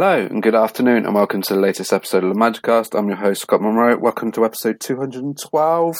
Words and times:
Hello 0.00 0.16
and 0.16 0.40
good 0.40 0.54
afternoon, 0.54 1.06
and 1.06 1.12
welcome 1.12 1.42
to 1.42 1.54
the 1.54 1.58
latest 1.58 1.92
episode 1.92 2.22
of 2.22 2.32
the 2.32 2.38
Magicast. 2.38 2.96
I'm 2.96 3.08
your 3.08 3.16
host 3.16 3.40
Scott 3.40 3.60
Monroe. 3.60 3.98
Welcome 3.98 4.30
to 4.30 4.44
episode 4.44 4.78
212. 4.78 5.96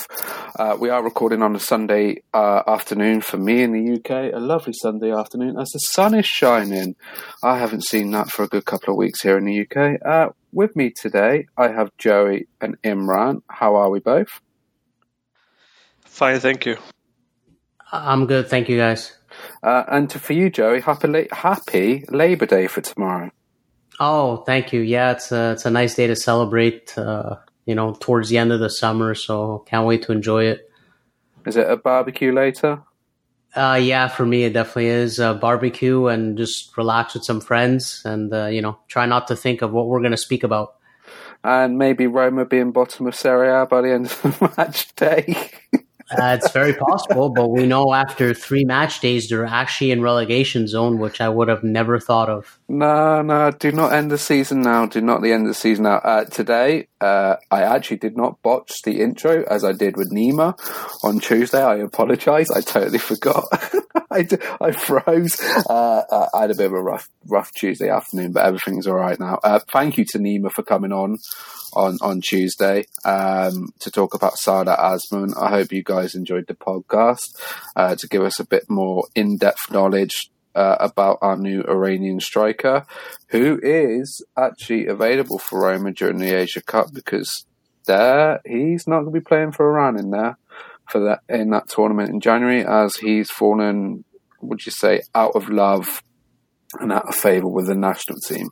Uh, 0.57 0.77
we 0.79 0.89
are 0.89 1.03
recording 1.03 1.43
on 1.43 1.57
a 1.57 1.59
Sunday 1.59 2.23
uh, 2.33 2.63
afternoon 2.69 3.23
for 3.23 3.39
me 3.39 3.61
in 3.61 3.73
the 3.73 3.95
UK, 3.97 4.33
a 4.33 4.39
lovely 4.39 4.73
Sunday 4.73 5.11
afternoon 5.11 5.59
as 5.59 5.71
the 5.71 5.81
sun 5.81 6.15
is 6.15 6.27
shining. 6.27 6.95
I 7.43 7.59
haven't 7.59 7.87
seen 7.87 8.13
that 8.13 8.31
for 8.31 8.45
a 8.45 8.47
good 8.47 8.67
couple 8.67 8.95
of 8.95 8.99
weeks 8.99 9.23
here 9.23 9.37
in 9.37 9.47
the 9.47 9.63
UK. 9.63 10.01
Uh, 10.07 10.29
with 10.53 10.77
me 10.77 10.93
today, 10.93 11.47
I 11.57 11.67
have 11.67 11.91
Joey 11.99 12.47
and 12.61 12.81
Imran. 12.83 13.43
How 13.51 13.75
are 13.75 13.91
we 13.91 13.99
both? 13.99 14.41
Fine, 16.05 16.39
thank 16.39 16.67
you. 16.67 16.77
I'm 17.91 18.27
good, 18.27 18.49
thank 18.49 18.69
you, 18.69 18.77
guys. 18.77 19.17
Uh, 19.61 19.83
and 19.89 20.09
to, 20.11 20.21
for 20.21 20.35
you, 20.35 20.51
Joey, 20.51 20.83
happy, 20.83 21.27
happy 21.33 22.05
Labor 22.11 22.47
Day 22.47 22.69
for 22.69 22.81
tomorrow. 22.81 23.33
Oh, 24.01 24.39
thank 24.39 24.73
you. 24.73 24.81
Yeah, 24.81 25.13
it's 25.13 25.33
a 25.33 25.53
it's 25.53 25.67
a 25.67 25.71
nice 25.71 25.95
day 25.95 26.07
to 26.07 26.17
celebrate. 26.17 26.97
Uh, 26.97 27.37
you 27.67 27.75
know, 27.75 27.95
towards 28.01 28.31
the 28.31 28.39
end 28.39 28.53
of 28.53 28.61
the 28.61 28.71
summer, 28.71 29.15
so 29.15 29.65
can't 29.67 29.87
wait 29.87 30.03
to 30.05 30.13
enjoy 30.13 30.45
it. 30.45 30.71
Is 31.45 31.57
it 31.57 31.69
a 31.69 31.77
barbecue 31.77 32.33
later? 32.33 32.83
Uh, 33.55 33.79
yeah, 33.81 34.09
for 34.09 34.27
me 34.27 34.45
it 34.45 34.53
definitely 34.53 34.87
is 34.87 35.19
a 35.19 35.35
barbecue 35.35 36.07
and 36.07 36.37
just 36.37 36.77
relax 36.77 37.15
with 37.15 37.25
some 37.25 37.41
friends 37.41 38.03
and 38.05 38.33
uh, 38.33 38.47
you 38.47 38.61
know 38.61 38.79
try 38.89 39.07
not 39.07 39.27
to 39.29 39.37
think 39.37 39.63
of 39.63 39.73
what 39.73 39.87
we're 39.87 40.01
going 40.01 40.13
to 40.13 40.17
speak 40.17 40.45
about. 40.45 40.75
And 41.43 41.79
maybe 41.79 42.07
Roma 42.07 42.45
being 42.45 42.73
bottom 42.73 43.07
of 43.07 43.15
Serie 43.15 43.51
A 43.51 43.65
by 43.67 43.81
the 43.81 43.93
end 43.93 44.07
of 44.07 44.23
the 44.23 44.55
match 44.59 44.95
day. 44.97 45.51
Uh, 46.11 46.39
it's 46.41 46.51
very 46.53 46.73
possible, 46.75 47.29
but 47.29 47.49
we 47.49 47.67
know 47.67 47.93
after 47.93 48.33
three 48.33 48.65
match 48.65 49.01
days 49.01 49.29
they're 49.29 49.45
actually 49.45 49.91
in 49.91 50.01
relegation 50.01 50.67
zone, 50.67 50.99
which 50.99 51.21
I 51.21 51.29
would 51.29 51.49
have 51.49 51.63
never 51.63 51.99
thought 52.01 52.31
of. 52.31 52.59
No, 52.69 53.23
no, 53.23 53.51
do 53.51 53.73
not 53.73 53.93
end 53.93 54.11
the 54.11 54.19
season 54.19 54.63
now. 54.63 54.87
Do 54.87 55.01
not 55.01 55.23
the 55.23 55.33
end 55.33 55.47
the 55.47 55.55
season 55.55 55.85
now. 55.85 55.97
Uh, 55.97 56.25
today, 56.25 56.89
uh, 57.01 57.37
I 57.51 57.63
actually 57.63 57.99
did 57.99 58.17
not 58.17 58.41
botch 58.43 58.83
the 58.85 59.01
intro 59.01 59.45
as 59.51 59.65
I 59.65 59.73
did 59.73 59.97
with 59.97 60.13
Nima 60.13 60.59
on 61.05 61.21
Tuesday. 61.21 61.63
I 61.63 61.77
apologise. 61.77 62.51
I 62.51 62.61
totally 62.61 62.99
forgot. 62.99 63.45
I, 64.11 64.73
froze. 64.73 65.41
Uh, 65.69 66.03
uh, 66.11 66.29
I 66.35 66.43
had 66.43 66.51
a 66.51 66.55
bit 66.55 66.67
of 66.67 66.73
a 66.73 66.83
rough, 66.83 67.09
rough 67.27 67.53
Tuesday 67.53 67.91
afternoon, 67.91 68.33
but 68.33 68.45
everything's 68.45 68.87
all 68.87 68.95
right 68.95 69.19
now. 69.19 69.39
Uh, 69.45 69.61
thank 69.71 69.99
you 69.99 70.05
to 70.13 70.19
Nima 70.19 70.51
for 70.51 70.63
coming 70.63 70.93
on 70.93 71.19
on 71.75 71.99
on 72.01 72.21
Tuesday 72.21 72.85
um, 73.05 73.69
to 73.81 73.91
talk 73.91 74.15
about 74.15 74.39
Sardar 74.39 74.77
Azmoun. 74.77 75.37
I 75.37 75.51
hope 75.51 75.73
you 75.73 75.83
guys 75.83 75.98
enjoyed 76.07 76.47
the 76.47 76.55
podcast 76.55 77.37
uh, 77.77 77.95
to 77.97 78.09
give 78.09 78.23
us 78.23 78.39
a 78.41 78.47
bit 78.47 78.69
more 78.69 79.05
in 79.15 79.37
depth 79.37 79.71
knowledge 79.71 80.31
uh, 80.55 80.77
about 80.81 81.19
our 81.23 81.37
new 81.37 81.63
Iranian 81.69 82.21
striker, 82.21 82.85
who 83.29 83.61
is 83.63 84.25
actually 84.37 84.87
available 84.87 85.39
for 85.39 85.61
Roma 85.61 85.93
during 85.93 86.19
the 86.19 86.35
Asia 86.35 86.63
Cup 86.63 86.93
because 86.93 87.47
there 87.87 88.41
he's 88.45 88.87
not 88.87 89.01
going 89.01 89.15
to 89.15 89.21
be 89.21 89.25
playing 89.25 89.53
for 89.53 89.69
Iran 89.69 89.99
in 89.99 90.11
there 90.11 90.37
for 90.89 91.01
that 91.01 91.21
in 91.29 91.51
that 91.51 91.69
tournament 91.69 92.11
in 92.11 92.21
January 92.21 92.65
as 92.65 92.97
he's 92.97 93.31
fallen. 93.31 94.05
Would 94.41 94.65
you 94.67 94.73
say 94.73 95.03
out 95.15 95.35
of 95.35 95.49
love 95.49 96.03
and 96.81 96.93
out 96.93 97.09
of 97.09 97.15
favour 97.15 97.49
with 97.49 97.67
the 97.67 97.75
national 97.75 98.19
team? 98.21 98.49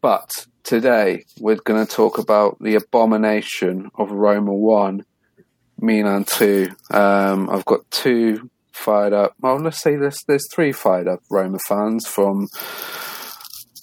But 0.00 0.46
today 0.64 1.24
we're 1.38 1.56
going 1.56 1.84
to 1.84 1.92
talk 1.92 2.18
about 2.18 2.58
the 2.60 2.74
abomination 2.74 3.90
of 3.94 4.10
Roma 4.10 4.54
1, 4.54 5.04
Milan 5.82 6.24
2. 6.24 6.68
Um, 6.90 7.50
I've 7.50 7.64
got 7.64 7.90
two 7.90 8.50
fired 8.72 9.12
up. 9.12 9.34
Well, 9.40 9.58
let's 9.58 9.82
say 9.82 9.96
there's, 9.96 10.18
there's 10.26 10.46
three 10.54 10.72
fired 10.72 11.08
up 11.08 11.20
Roma 11.30 11.58
fans 11.68 12.06
from 12.06 12.48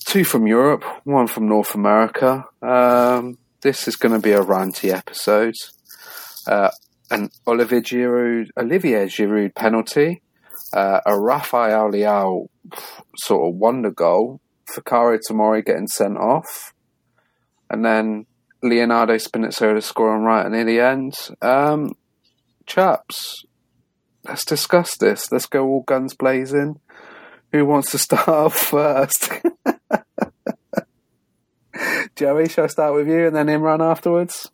two 0.06 0.24
from 0.24 0.48
Europe, 0.48 0.84
one 1.04 1.28
from 1.28 1.48
North 1.48 1.76
America. 1.76 2.46
Um, 2.62 3.38
this 3.62 3.88
is 3.88 3.96
going 3.96 4.14
to 4.14 4.22
be 4.22 4.32
a 4.32 4.42
ranty 4.42 4.92
episode. 4.92 5.54
Uh, 6.48 6.72
an 7.12 7.30
Olivier 7.46 7.82
Giroud, 7.82 8.48
Olivier 8.58 9.06
Giroud 9.06 9.54
penalty, 9.54 10.22
uh, 10.74 11.02
a 11.06 11.20
Rafael 11.20 11.92
Leao 11.92 12.48
sort 13.18 13.50
of 13.50 13.56
wonder 13.56 13.92
goal, 13.92 14.40
Fikayo 14.74 15.20
Tomori 15.30 15.66
getting 15.66 15.88
sent 15.88 16.18
off, 16.18 16.74
and 17.70 17.84
then 17.84 18.26
Leonardo 18.62 19.16
Spinazzola 19.16 19.82
scoring 19.82 20.24
right 20.24 20.50
near 20.50 20.66
the 20.66 20.80
end. 20.80 21.16
Um, 21.42 21.94
chaps, 22.66 23.46
let's 24.26 24.46
discuss 24.46 24.98
this. 24.98 25.32
Let's 25.32 25.46
go 25.46 25.68
all 25.68 25.82
guns 25.82 26.14
blazing. 26.14 26.80
Who 27.52 27.66
wants 27.66 27.92
to 27.92 27.98
start 27.98 28.28
off 28.28 28.56
first? 28.56 29.32
Joey, 32.16 32.50
shall 32.50 32.66
I 32.66 32.68
start 32.68 32.94
with 32.94 33.08
you 33.08 33.28
and 33.28 33.36
then 33.36 33.48
Imran 33.48 33.82
afterwards? 33.82 34.52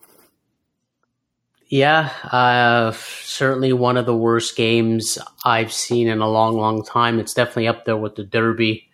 Yeah, 1.68 2.12
uh, 2.32 2.92
certainly 2.92 3.74
one 3.74 3.98
of 3.98 4.06
the 4.06 4.16
worst 4.16 4.56
games 4.56 5.18
I've 5.44 5.74
seen 5.74 6.08
in 6.08 6.22
a 6.22 6.30
long, 6.30 6.56
long 6.56 6.86
time. 6.86 7.20
It's 7.20 7.34
definitely 7.34 7.68
up 7.68 7.86
there 7.86 7.98
with 7.98 8.16
the 8.16 8.24
Derby. 8.24 8.88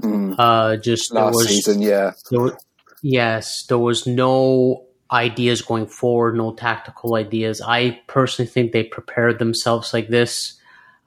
Mm. 0.00 0.36
Uh, 0.38 0.76
just 0.76 1.12
last 1.12 1.34
was, 1.34 1.48
season, 1.48 1.82
yeah. 1.82 2.12
There, 2.30 2.56
yes, 3.04 3.66
there 3.66 3.78
was 3.78 4.06
no 4.06 4.86
ideas 5.12 5.60
going 5.60 5.86
forward, 5.86 6.34
no 6.34 6.54
tactical 6.54 7.16
ideas. 7.16 7.60
I 7.60 8.00
personally 8.06 8.50
think 8.50 8.72
they 8.72 8.82
prepared 8.82 9.38
themselves 9.38 9.92
like 9.92 10.08
this. 10.08 10.58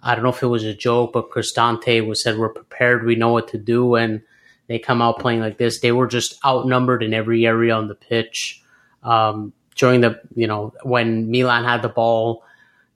I 0.04 0.14
don't 0.14 0.24
know 0.24 0.30
if 0.30 0.44
it 0.44 0.48
was 0.48 0.64
a 0.64 0.76
joke, 0.76 1.14
but 1.14 1.32
Cristante 1.32 2.06
was 2.06 2.22
said 2.22 2.38
we're 2.38 2.50
prepared, 2.50 3.04
we 3.04 3.16
know 3.16 3.34
what 3.34 3.48
to 3.50 3.58
do, 3.58 3.96
and 3.96 4.22
they 4.68 4.78
come 4.78 5.02
out 5.02 5.20
playing 5.20 5.40
like 5.40 5.58
this. 5.58 5.80
They 5.80 5.92
were 5.92 6.06
just 6.06 6.38
outnumbered 6.46 7.02
in 7.02 7.16
every 7.16 7.48
area 7.48 7.74
on 7.74 7.88
the 7.88 7.96
pitch. 7.96 8.62
Um, 9.02 9.54
during 9.76 10.02
the 10.02 10.22
you 10.36 10.46
know 10.46 10.74
when 10.84 11.32
Milan 11.32 11.64
had 11.64 11.82
the 11.82 11.90
ball, 11.90 12.44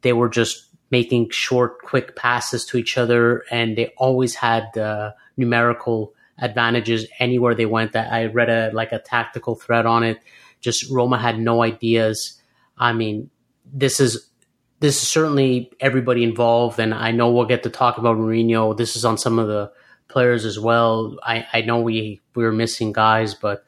they 0.03 0.13
were 0.13 0.29
just 0.29 0.65
making 0.91 1.31
short, 1.31 1.81
quick 1.81 2.15
passes 2.15 2.65
to 2.65 2.77
each 2.77 2.99
other, 2.99 3.43
and 3.49 3.75
they 3.75 3.93
always 3.97 4.35
had 4.35 4.77
uh, 4.77 5.11
numerical 5.37 6.13
advantages 6.41 7.07
anywhere 7.19 7.55
they 7.55 7.65
went. 7.65 7.93
That 7.93 8.11
I 8.11 8.25
read 8.25 8.49
a 8.49 8.71
like 8.73 8.91
a 8.91 8.99
tactical 8.99 9.55
thread 9.55 9.85
on 9.85 10.03
it. 10.03 10.19
Just 10.59 10.89
Roma 10.91 11.17
had 11.17 11.39
no 11.39 11.63
ideas. 11.63 12.41
I 12.77 12.93
mean, 12.93 13.29
this 13.65 13.99
is 13.99 14.29
this 14.79 15.01
is 15.01 15.09
certainly 15.09 15.71
everybody 15.79 16.23
involved, 16.23 16.79
and 16.79 16.93
I 16.93 17.11
know 17.11 17.31
we'll 17.31 17.45
get 17.45 17.63
to 17.63 17.69
talk 17.69 17.97
about 17.97 18.17
Mourinho. 18.17 18.75
This 18.75 18.95
is 18.95 19.05
on 19.05 19.17
some 19.17 19.39
of 19.39 19.47
the 19.47 19.71
players 20.07 20.43
as 20.43 20.59
well. 20.59 21.17
I, 21.23 21.47
I 21.53 21.61
know 21.61 21.79
we 21.81 22.19
we 22.35 22.43
were 22.43 22.51
missing 22.51 22.91
guys, 22.91 23.33
but 23.33 23.63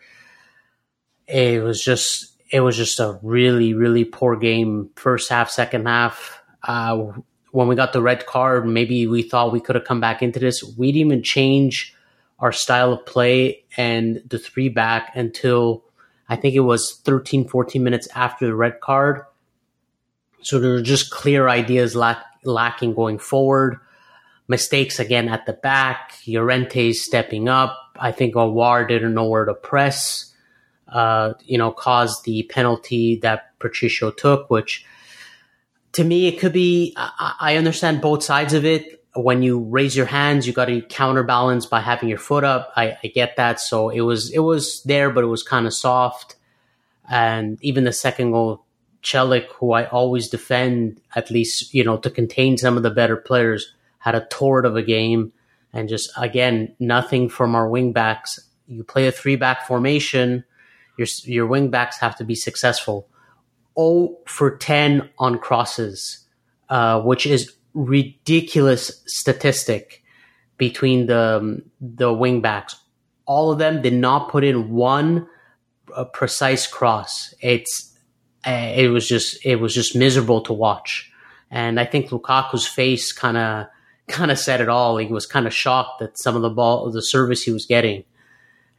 it 1.27 1.63
was 1.63 1.81
just 1.81 2.33
it 2.51 2.59
was 2.59 2.77
just 2.77 2.99
a 2.99 3.19
really, 3.23 3.73
really 3.73 4.05
poor 4.05 4.35
game. 4.35 4.89
First 4.95 5.29
half, 5.29 5.49
second 5.49 5.87
half. 5.87 6.41
Uh, 6.61 7.11
when 7.51 7.67
we 7.67 7.75
got 7.75 7.93
the 7.93 8.01
red 8.01 8.25
card, 8.25 8.67
maybe 8.67 9.05
we 9.07 9.21
thought 9.21 9.51
we 9.51 9.59
could 9.59 9.75
have 9.75 9.85
come 9.85 9.99
back 9.99 10.21
into 10.21 10.39
this. 10.39 10.63
We 10.63 10.91
didn't 10.91 11.07
even 11.07 11.23
change 11.23 11.95
our 12.43 12.51
style 12.51 12.91
of 12.91 13.05
play 13.05 13.63
and 13.77 14.21
the 14.27 14.37
three 14.37 14.67
back 14.67 15.15
until 15.15 15.85
I 16.27 16.35
think 16.35 16.55
it 16.55 16.59
was 16.61 16.99
13, 17.05 17.47
14 17.47 17.81
minutes 17.81 18.09
after 18.13 18.45
the 18.45 18.55
red 18.55 18.81
card. 18.81 19.21
So 20.41 20.59
there 20.59 20.71
were 20.71 20.81
just 20.81 21.09
clear 21.09 21.47
ideas 21.47 21.95
lack, 21.95 22.17
lacking 22.43 22.95
going 22.95 23.17
forward. 23.17 23.77
Mistakes 24.49 24.99
again 24.99 25.29
at 25.29 25.45
the 25.45 25.53
back. 25.53 26.17
Llorente 26.27 26.91
stepping 26.91 27.47
up. 27.47 27.77
I 27.95 28.11
think 28.11 28.35
Aouar 28.35 28.89
didn't 28.89 29.13
know 29.13 29.29
where 29.29 29.45
to 29.45 29.53
press 29.53 30.33
uh, 30.93 31.33
you 31.45 31.57
know, 31.57 31.71
caused 31.71 32.25
the 32.25 32.43
penalty 32.43 33.19
that 33.23 33.57
Patricio 33.59 34.11
took, 34.11 34.49
which 34.49 34.85
to 35.93 36.03
me, 36.03 36.27
it 36.27 36.39
could 36.39 36.53
be, 36.53 36.93
I, 36.95 37.35
I 37.39 37.57
understand 37.57 38.01
both 38.01 38.23
sides 38.23 38.53
of 38.53 38.65
it. 38.65 39.02
When 39.15 39.43
you 39.43 39.59
raise 39.59 39.95
your 39.95 40.07
hands, 40.07 40.47
you 40.47 40.53
got 40.53 40.65
to 40.65 40.81
counterbalance 40.81 41.65
by 41.65 41.81
having 41.81 42.09
your 42.09 42.17
foot 42.17 42.43
up. 42.43 42.71
I, 42.75 42.97
I 43.03 43.07
get 43.07 43.35
that. 43.35 43.59
So 43.59 43.89
it 43.89 44.01
was, 44.01 44.31
it 44.31 44.39
was 44.39 44.81
there, 44.83 45.09
but 45.11 45.23
it 45.23 45.27
was 45.27 45.43
kind 45.43 45.67
of 45.67 45.73
soft. 45.73 46.35
And 47.09 47.59
even 47.61 47.83
the 47.83 47.93
second 47.93 48.31
goal, 48.31 48.65
Celik, 49.03 49.47
who 49.59 49.73
I 49.73 49.85
always 49.85 50.29
defend, 50.29 51.01
at 51.15 51.29
least, 51.29 51.73
you 51.73 51.83
know, 51.83 51.97
to 51.97 52.09
contain 52.09 52.57
some 52.57 52.77
of 52.77 52.83
the 52.83 52.89
better 52.89 53.17
players, 53.17 53.73
had 53.99 54.15
a 54.15 54.25
torrid 54.31 54.65
of 54.65 54.75
a 54.75 54.81
game. 54.81 55.33
And 55.71 55.89
just, 55.89 56.11
again, 56.17 56.75
nothing 56.79 57.29
from 57.29 57.55
our 57.55 57.67
wingbacks. 57.67 58.39
You 58.67 58.83
play 58.83 59.07
a 59.07 59.11
three 59.11 59.35
back 59.35 59.67
formation 59.67 60.45
your 60.97 61.07
your 61.23 61.47
wing 61.47 61.69
backs 61.69 61.99
have 61.99 62.15
to 62.17 62.23
be 62.23 62.35
successful. 62.35 63.07
0 63.77 64.17
for 64.27 64.55
10 64.57 65.09
on 65.17 65.39
crosses, 65.39 66.25
uh, 66.69 67.01
which 67.01 67.25
is 67.25 67.53
ridiculous 67.73 69.03
statistic 69.05 70.03
between 70.57 71.07
the 71.07 71.37
um, 71.37 71.63
the 71.81 72.13
wing 72.13 72.41
backs. 72.41 72.75
All 73.25 73.51
of 73.51 73.59
them 73.59 73.81
did 73.81 73.93
not 73.93 74.29
put 74.29 74.43
in 74.43 74.71
one 74.71 75.27
uh, 75.95 76.05
precise 76.05 76.67
cross. 76.67 77.33
It's 77.41 77.95
uh, 78.45 78.73
it 78.75 78.89
was 78.89 79.07
just 79.07 79.45
it 79.45 79.57
was 79.57 79.73
just 79.73 79.95
miserable 79.95 80.41
to 80.41 80.53
watch. 80.53 81.11
And 81.49 81.79
I 81.79 81.85
think 81.85 82.09
Lukaku's 82.09 82.67
face 82.67 83.11
kind 83.11 83.37
of 83.37 83.67
kind 84.07 84.31
of 84.31 84.39
said 84.39 84.61
it 84.61 84.69
all. 84.69 84.97
He 84.97 85.07
was 85.07 85.25
kind 85.25 85.47
of 85.47 85.53
shocked 85.53 85.99
that 85.99 86.17
some 86.17 86.35
of 86.35 86.41
the 86.41 86.49
ball, 86.49 86.89
the 86.91 87.01
service 87.01 87.43
he 87.43 87.51
was 87.51 87.65
getting. 87.65 88.03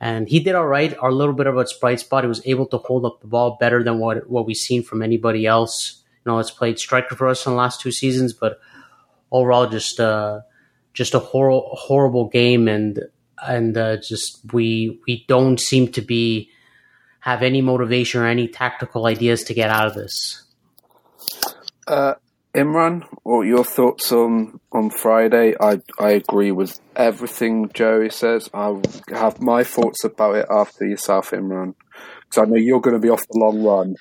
And 0.00 0.28
he 0.28 0.40
did 0.40 0.54
all 0.54 0.66
right. 0.66 0.94
A 1.00 1.10
little 1.10 1.34
bit 1.34 1.46
of 1.46 1.56
a 1.56 1.64
bright 1.80 2.00
spot. 2.00 2.24
He 2.24 2.28
was 2.28 2.42
able 2.44 2.66
to 2.66 2.78
hold 2.78 3.06
up 3.06 3.20
the 3.20 3.26
ball 3.26 3.56
better 3.58 3.82
than 3.82 3.98
what 3.98 4.28
what 4.28 4.46
we've 4.46 4.56
seen 4.56 4.82
from 4.82 5.02
anybody 5.02 5.46
else. 5.46 6.02
You 6.24 6.32
know, 6.32 6.38
has 6.38 6.50
played 6.50 6.78
striker 6.78 7.16
for 7.16 7.28
us 7.28 7.46
in 7.46 7.52
the 7.52 7.58
last 7.58 7.80
two 7.80 7.92
seasons, 7.92 8.32
but 8.32 8.58
overall, 9.34 9.66
just 9.66 10.00
uh, 10.00 10.40
just 10.94 11.14
a 11.14 11.18
hor- 11.18 11.68
horrible 11.72 12.28
game, 12.28 12.68
and 12.68 13.00
and 13.42 13.76
uh, 13.76 13.96
just 13.96 14.40
we 14.52 15.00
we 15.06 15.24
don't 15.28 15.60
seem 15.60 15.90
to 15.92 16.00
be 16.00 16.50
have 17.20 17.42
any 17.42 17.60
motivation 17.60 18.20
or 18.20 18.26
any 18.26 18.46
tactical 18.48 19.06
ideas 19.06 19.44
to 19.44 19.54
get 19.54 19.70
out 19.70 19.86
of 19.86 19.94
this. 19.94 20.44
Uh, 21.86 22.14
Imran, 22.54 23.04
what 23.24 23.40
are 23.40 23.44
your 23.44 23.64
thoughts 23.64 24.12
on 24.12 24.60
on 24.70 24.90
Friday? 24.90 25.54
I 25.60 25.80
I 25.98 26.10
agree 26.10 26.52
with 26.52 26.78
everything 26.94 27.68
Joey 27.74 28.10
says. 28.10 28.48
I'll 28.54 28.80
have 29.08 29.40
my 29.40 29.64
thoughts 29.64 30.04
about 30.04 30.36
it 30.36 30.46
after 30.48 30.86
yourself, 30.86 31.32
Imran, 31.32 31.74
because 32.22 32.42
I 32.42 32.44
know 32.44 32.56
you're 32.56 32.80
going 32.80 32.94
to 32.94 33.00
be 33.00 33.10
off 33.10 33.26
the 33.28 33.38
long 33.38 33.64
run. 33.64 33.96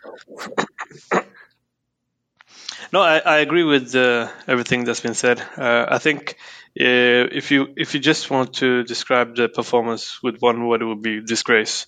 No, 2.93 3.01
I, 3.01 3.17
I 3.17 3.37
agree 3.39 3.63
with 3.63 3.95
uh, 3.95 4.29
everything 4.47 4.83
that's 4.83 4.99
been 4.99 5.15
said. 5.15 5.41
Uh, 5.57 5.87
I 5.89 5.97
think 5.97 6.37
uh, 6.79 7.25
if 7.39 7.49
you 7.49 7.69
if 7.75 7.95
you 7.95 7.99
just 7.99 8.29
want 8.29 8.53
to 8.57 8.83
describe 8.83 9.35
the 9.35 9.49
performance 9.49 10.21
with 10.21 10.37
one 10.41 10.67
word, 10.67 10.83
it 10.83 10.85
would 10.85 11.01
be 11.01 11.19
disgrace. 11.19 11.87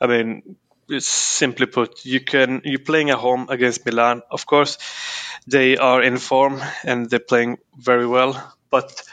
I 0.00 0.08
mean, 0.08 0.56
simply 0.98 1.66
put, 1.66 2.04
you 2.04 2.18
can 2.18 2.62
you're 2.64 2.80
playing 2.80 3.10
at 3.10 3.18
home 3.18 3.46
against 3.48 3.86
Milan. 3.86 4.22
Of 4.28 4.44
course, 4.44 4.78
they 5.46 5.76
are 5.76 6.02
in 6.02 6.18
form 6.18 6.60
and 6.82 7.08
they're 7.08 7.20
playing 7.20 7.58
very 7.78 8.08
well, 8.08 8.34
but 8.70 9.04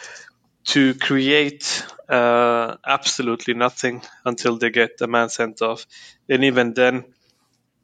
to 0.74 0.96
create 0.96 1.86
uh, 2.10 2.78
absolutely 2.84 3.54
nothing 3.54 4.02
until 4.26 4.58
they 4.58 4.72
get 4.72 5.02
a 5.02 5.08
man 5.08 5.30
sent 5.30 5.62
off, 5.62 5.86
and 6.28 6.44
even 6.44 6.74
then, 6.74 7.04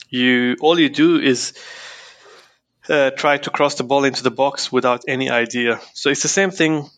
you 0.09 0.55
all 0.59 0.79
you 0.79 0.89
do 0.89 1.19
is 1.19 1.53
uh, 2.89 3.11
try 3.11 3.37
to 3.37 3.49
cross 3.49 3.75
the 3.75 3.83
ball 3.83 4.03
into 4.03 4.23
the 4.23 4.31
box 4.31 4.71
without 4.71 5.05
any 5.07 5.29
idea. 5.29 5.79
So 5.93 6.09
it's 6.09 6.21
the 6.21 6.27
same 6.27 6.51
thing 6.51 6.89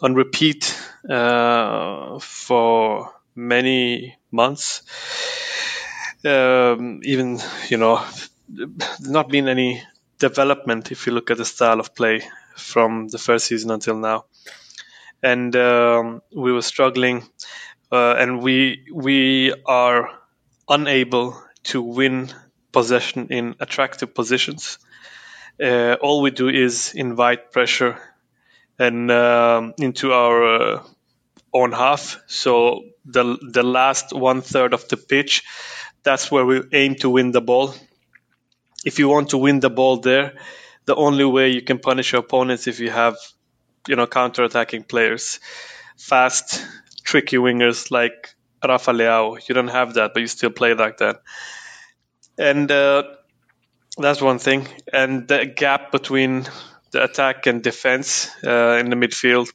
on 0.00 0.14
repeat 0.14 0.76
uh, 1.08 2.18
for 2.18 3.12
many 3.34 4.16
months. 4.30 4.82
Um, 6.24 7.00
even 7.04 7.40
you 7.68 7.78
know, 7.78 8.04
not 9.00 9.28
been 9.28 9.48
any 9.48 9.82
development 10.18 10.92
if 10.92 11.06
you 11.06 11.12
look 11.12 11.30
at 11.30 11.36
the 11.36 11.44
style 11.44 11.80
of 11.80 11.94
play 11.94 12.22
from 12.56 13.08
the 13.08 13.18
first 13.18 13.46
season 13.46 13.70
until 13.70 13.96
now. 13.96 14.24
And 15.22 15.54
um, 15.56 16.22
we 16.34 16.52
were 16.52 16.62
struggling, 16.62 17.24
uh, 17.90 18.14
and 18.18 18.42
we 18.42 18.84
we 18.92 19.54
are 19.66 20.10
unable 20.68 21.40
to 21.64 21.82
win 21.82 22.32
possession 22.72 23.28
in 23.30 23.54
attractive 23.60 24.14
positions. 24.14 24.78
Uh, 25.60 25.96
all 26.00 26.22
we 26.22 26.30
do 26.30 26.48
is 26.48 26.92
invite 26.94 27.52
pressure 27.52 27.98
and 28.78 29.10
um, 29.10 29.74
into 29.78 30.12
our 30.12 30.44
uh, 30.44 30.82
own 31.52 31.72
half. 31.72 32.20
So 32.26 32.84
the 33.04 33.38
the 33.40 33.62
last 33.62 34.12
one 34.12 34.42
third 34.42 34.74
of 34.74 34.88
the 34.88 34.96
pitch, 34.96 35.44
that's 36.02 36.30
where 36.30 36.46
we 36.46 36.62
aim 36.72 36.94
to 36.96 37.10
win 37.10 37.32
the 37.32 37.40
ball 37.40 37.74
if 38.84 38.98
you 38.98 39.08
want 39.08 39.30
to 39.30 39.38
win 39.38 39.60
the 39.60 39.70
ball 39.70 39.98
there, 39.98 40.34
the 40.86 40.94
only 40.94 41.24
way 41.24 41.50
you 41.50 41.62
can 41.62 41.78
punish 41.78 42.12
your 42.12 42.20
opponents 42.20 42.66
if 42.66 42.80
you 42.80 42.90
have, 42.90 43.16
you 43.86 43.96
know, 43.96 44.06
counter-attacking 44.06 44.84
players, 44.84 45.40
fast, 45.96 46.64
tricky 47.04 47.36
wingers 47.36 47.90
like 47.90 48.34
Rafa 48.66 48.92
Leao. 48.92 49.48
You 49.48 49.54
don't 49.54 49.68
have 49.68 49.94
that, 49.94 50.12
but 50.14 50.20
you 50.20 50.26
still 50.26 50.50
play 50.50 50.74
like 50.74 50.98
that. 50.98 51.22
And 52.38 52.70
uh, 52.70 53.04
that's 53.98 54.20
one 54.20 54.38
thing. 54.38 54.66
And 54.92 55.28
the 55.28 55.46
gap 55.46 55.92
between 55.92 56.46
the 56.92 57.04
attack 57.04 57.46
and 57.46 57.62
defense 57.62 58.30
uh, 58.44 58.78
in 58.80 58.90
the 58.90 58.96
midfield 58.96 59.50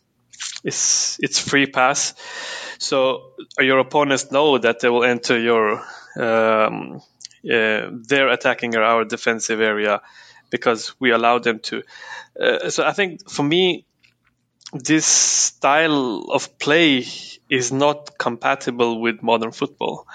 is 0.63 1.17
it's 1.21 1.39
free 1.39 1.67
pass. 1.67 2.13
So 2.79 3.31
your 3.59 3.79
opponents 3.79 4.31
know 4.31 4.57
that 4.57 4.79
they 4.79 4.89
will 4.89 5.03
enter 5.03 5.39
your 5.39 5.83
um, 6.19 7.01
uh, 7.45 7.89
they're 7.91 8.29
attacking 8.29 8.75
our 8.75 9.05
defensive 9.05 9.61
area 9.61 10.01
because 10.49 10.93
we 10.99 11.11
allow 11.11 11.39
them 11.39 11.59
to. 11.59 11.83
Uh, 12.39 12.69
so 12.69 12.85
I 12.85 12.93
think 12.93 13.29
for 13.29 13.43
me, 13.43 13.85
this 14.73 15.05
style 15.05 16.25
of 16.31 16.59
play 16.59 17.05
is 17.49 17.71
not 17.71 18.17
compatible 18.17 18.99
with 18.99 19.23
modern 19.23 19.51
football. 19.51 20.07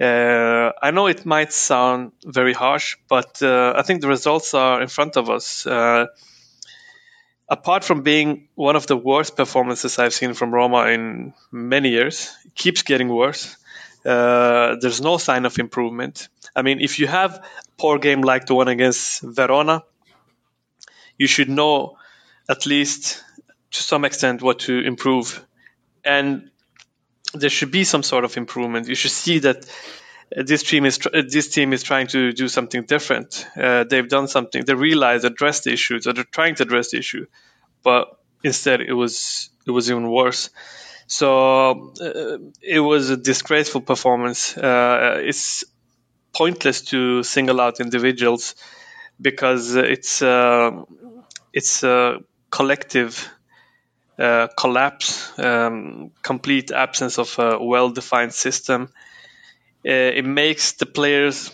Uh, 0.00 0.72
I 0.80 0.92
know 0.92 1.08
it 1.08 1.26
might 1.26 1.52
sound 1.52 2.12
very 2.24 2.52
harsh, 2.52 2.96
but 3.08 3.42
uh, 3.42 3.74
I 3.76 3.82
think 3.82 4.00
the 4.00 4.08
results 4.08 4.54
are 4.54 4.80
in 4.80 4.88
front 4.88 5.16
of 5.16 5.28
us. 5.28 5.66
Uh, 5.66 6.06
apart 7.48 7.82
from 7.82 8.02
being 8.02 8.48
one 8.54 8.76
of 8.76 8.86
the 8.86 8.96
worst 8.96 9.36
performances 9.36 9.98
I've 9.98 10.14
seen 10.14 10.34
from 10.34 10.54
Roma 10.54 10.86
in 10.86 11.34
many 11.50 11.90
years, 11.90 12.32
it 12.44 12.54
keeps 12.54 12.82
getting 12.82 13.08
worse. 13.08 13.56
Uh, 14.04 14.76
there's 14.80 15.00
no 15.00 15.16
sign 15.18 15.44
of 15.46 15.58
improvement. 15.58 16.28
I 16.54 16.62
mean, 16.62 16.80
if 16.80 16.98
you 16.98 17.08
have 17.08 17.34
a 17.36 17.42
poor 17.76 17.98
game 17.98 18.20
like 18.22 18.46
the 18.46 18.54
one 18.54 18.68
against 18.68 19.22
Verona, 19.22 19.82
you 21.16 21.26
should 21.26 21.48
know 21.48 21.96
at 22.48 22.66
least 22.66 23.22
to 23.72 23.82
some 23.82 24.04
extent 24.04 24.42
what 24.42 24.60
to 24.60 24.78
improve. 24.78 25.44
And 26.04 26.50
there 27.34 27.50
should 27.50 27.70
be 27.70 27.84
some 27.84 28.02
sort 28.02 28.24
of 28.24 28.36
improvement. 28.36 28.88
You 28.88 28.94
should 28.94 29.10
see 29.10 29.40
that 29.40 29.66
this 30.30 30.62
team 30.62 30.84
is 30.84 30.98
this 31.12 31.48
team 31.48 31.72
is 31.72 31.82
trying 31.82 32.06
to 32.08 32.32
do 32.32 32.48
something 32.48 32.84
different. 32.84 33.46
Uh, 33.56 33.84
they've 33.84 34.08
done 34.08 34.28
something. 34.28 34.64
They 34.64 34.74
realize, 34.74 35.24
address 35.24 35.60
the 35.60 35.72
issues, 35.72 36.06
or 36.06 36.12
they're 36.12 36.24
trying 36.24 36.56
to 36.56 36.64
address 36.64 36.90
the 36.90 36.98
issue, 36.98 37.26
but 37.82 38.08
instead 38.44 38.80
it 38.80 38.92
was 38.92 39.50
it 39.66 39.70
was 39.70 39.90
even 39.90 40.10
worse. 40.10 40.50
So 41.06 41.94
uh, 42.00 42.38
it 42.62 42.80
was 42.80 43.10
a 43.10 43.16
disgraceful 43.16 43.80
performance. 43.80 44.56
Uh, 44.56 45.20
it's 45.24 45.64
pointless 46.34 46.82
to 46.82 47.22
single 47.22 47.60
out 47.60 47.80
individuals 47.80 48.54
because 49.20 49.74
it's 49.74 50.20
uh, 50.20 50.82
it's 51.52 51.82
a 51.82 52.18
collective 52.50 53.28
uh, 54.18 54.48
collapse, 54.56 55.38
um, 55.38 56.10
complete 56.22 56.70
absence 56.72 57.18
of 57.18 57.38
a 57.38 57.62
well-defined 57.62 58.34
system. 58.34 58.88
Uh, 59.86 59.92
it 59.92 60.24
makes 60.24 60.72
the 60.72 60.86
players 60.86 61.50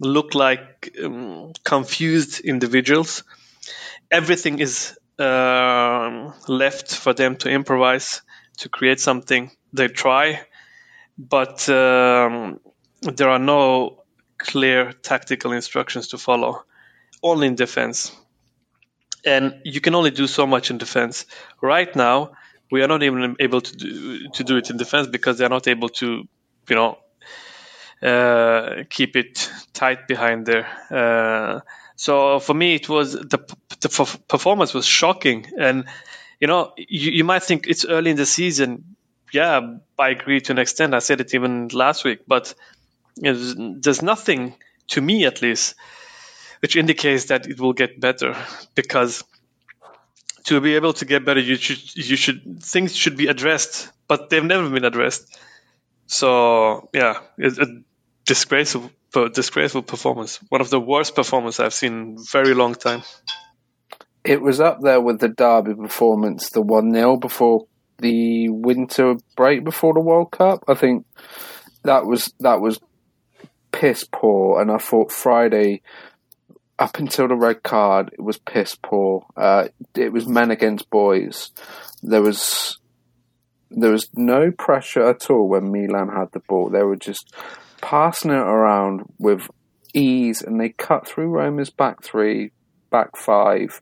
look 0.00 0.34
like 0.34 0.96
um, 1.02 1.52
confused 1.64 2.40
individuals. 2.40 3.24
Everything 4.10 4.60
is 4.60 4.98
uh, 5.18 6.32
left 6.46 6.94
for 6.94 7.12
them 7.14 7.36
to 7.36 7.50
improvise 7.50 8.22
to 8.58 8.68
create 8.68 9.00
something. 9.00 9.50
They 9.72 9.88
try, 9.88 10.40
but 11.18 11.68
um, 11.68 12.60
there 13.02 13.28
are 13.28 13.38
no 13.38 14.04
clear 14.38 14.92
tactical 14.92 15.52
instructions 15.52 16.08
to 16.08 16.18
follow, 16.18 16.64
only 17.22 17.48
in 17.48 17.56
defense. 17.56 18.12
And 19.28 19.60
you 19.64 19.80
can 19.80 19.94
only 19.94 20.10
do 20.10 20.26
so 20.26 20.46
much 20.46 20.70
in 20.70 20.78
defense. 20.78 21.26
Right 21.60 21.94
now, 21.94 22.32
we 22.70 22.82
are 22.82 22.88
not 22.88 23.02
even 23.02 23.36
able 23.40 23.60
to 23.60 23.76
do, 23.76 24.28
to 24.30 24.44
do 24.44 24.56
it 24.56 24.70
in 24.70 24.76
defense 24.76 25.06
because 25.06 25.38
they 25.38 25.44
are 25.44 25.50
not 25.50 25.68
able 25.68 25.88
to, 26.00 26.24
you 26.68 26.76
know, 26.76 26.98
uh, 28.02 28.84
keep 28.88 29.16
it 29.16 29.50
tight 29.72 30.06
behind 30.06 30.46
there. 30.46 30.66
Uh, 30.90 31.60
so 31.96 32.38
for 32.38 32.54
me, 32.54 32.76
it 32.76 32.88
was 32.88 33.12
the 33.12 33.38
the 33.80 33.88
performance 34.28 34.72
was 34.72 34.86
shocking, 34.86 35.46
and 35.58 35.84
you 36.40 36.46
know, 36.46 36.72
you, 36.76 37.10
you 37.12 37.24
might 37.24 37.42
think 37.42 37.66
it's 37.66 37.84
early 37.84 38.10
in 38.12 38.16
the 38.16 38.26
season. 38.26 38.96
Yeah, 39.32 39.78
I 39.98 40.10
agree 40.10 40.40
to 40.42 40.52
an 40.52 40.58
extent. 40.58 40.94
I 40.94 41.00
said 41.00 41.20
it 41.20 41.34
even 41.34 41.68
last 41.68 42.04
week, 42.04 42.20
but 42.26 42.54
know, 43.32 43.74
there's 43.80 44.02
nothing 44.02 44.54
to 44.88 45.00
me, 45.00 45.26
at 45.26 45.42
least, 45.42 45.74
which 46.60 46.76
indicates 46.76 47.26
that 47.26 47.46
it 47.46 47.60
will 47.60 47.72
get 47.72 48.00
better 48.00 48.36
because 48.74 49.24
to 50.44 50.60
be 50.60 50.76
able 50.76 50.92
to 50.94 51.04
get 51.04 51.24
better, 51.24 51.40
you 51.40 51.56
should 51.56 51.96
you 51.96 52.16
should 52.16 52.62
things 52.62 52.96
should 52.96 53.16
be 53.16 53.26
addressed, 53.28 53.90
but 54.06 54.30
they've 54.30 54.44
never 54.44 54.68
been 54.68 54.84
addressed. 54.84 55.38
So 56.06 56.88
yeah, 56.94 57.20
a 57.38 57.66
disgraceful 58.24 58.90
disgraceful 59.32 59.82
performance. 59.82 60.38
One 60.48 60.60
of 60.60 60.70
the 60.70 60.80
worst 60.80 61.14
performances 61.14 61.60
I've 61.60 61.74
seen 61.74 61.92
in 61.92 62.16
very 62.30 62.54
long 62.54 62.74
time 62.74 63.02
it 64.28 64.42
was 64.42 64.60
up 64.60 64.82
there 64.82 65.00
with 65.00 65.20
the 65.20 65.28
Derby 65.28 65.74
performance, 65.74 66.50
the 66.50 66.60
1 66.60 66.92
0 66.92 67.16
before 67.16 67.66
the 67.98 68.50
winter 68.50 69.16
break 69.36 69.64
before 69.64 69.94
the 69.94 70.00
World 70.00 70.30
Cup. 70.30 70.64
I 70.68 70.74
think 70.74 71.06
that 71.84 72.04
was 72.04 72.32
that 72.40 72.60
was 72.60 72.78
piss 73.72 74.04
poor, 74.04 74.60
and 74.60 74.70
I 74.70 74.76
thought 74.76 75.12
Friday, 75.12 75.80
up 76.78 76.98
until 76.98 77.28
the 77.28 77.34
red 77.34 77.62
card, 77.62 78.10
it 78.12 78.22
was 78.22 78.38
piss 78.38 78.76
poor. 78.76 79.26
Uh, 79.36 79.68
it 79.94 80.12
was 80.12 80.26
men 80.26 80.50
against 80.50 80.90
boys. 80.90 81.50
There 82.02 82.22
was 82.22 82.78
there 83.70 83.90
was 83.90 84.08
no 84.14 84.50
pressure 84.50 85.06
at 85.06 85.28
all 85.28 85.48
when 85.48 85.70
Milan 85.70 86.08
had 86.08 86.32
the 86.32 86.40
ball. 86.40 86.70
They 86.70 86.82
were 86.82 86.96
just 86.96 87.34
passing 87.80 88.30
it 88.30 88.34
around 88.34 89.02
with 89.18 89.48
ease, 89.92 90.42
and 90.42 90.60
they 90.60 90.70
cut 90.70 91.06
through 91.06 91.28
Roma's 91.28 91.70
back 91.70 92.02
three, 92.02 92.52
back 92.90 93.16
five, 93.16 93.80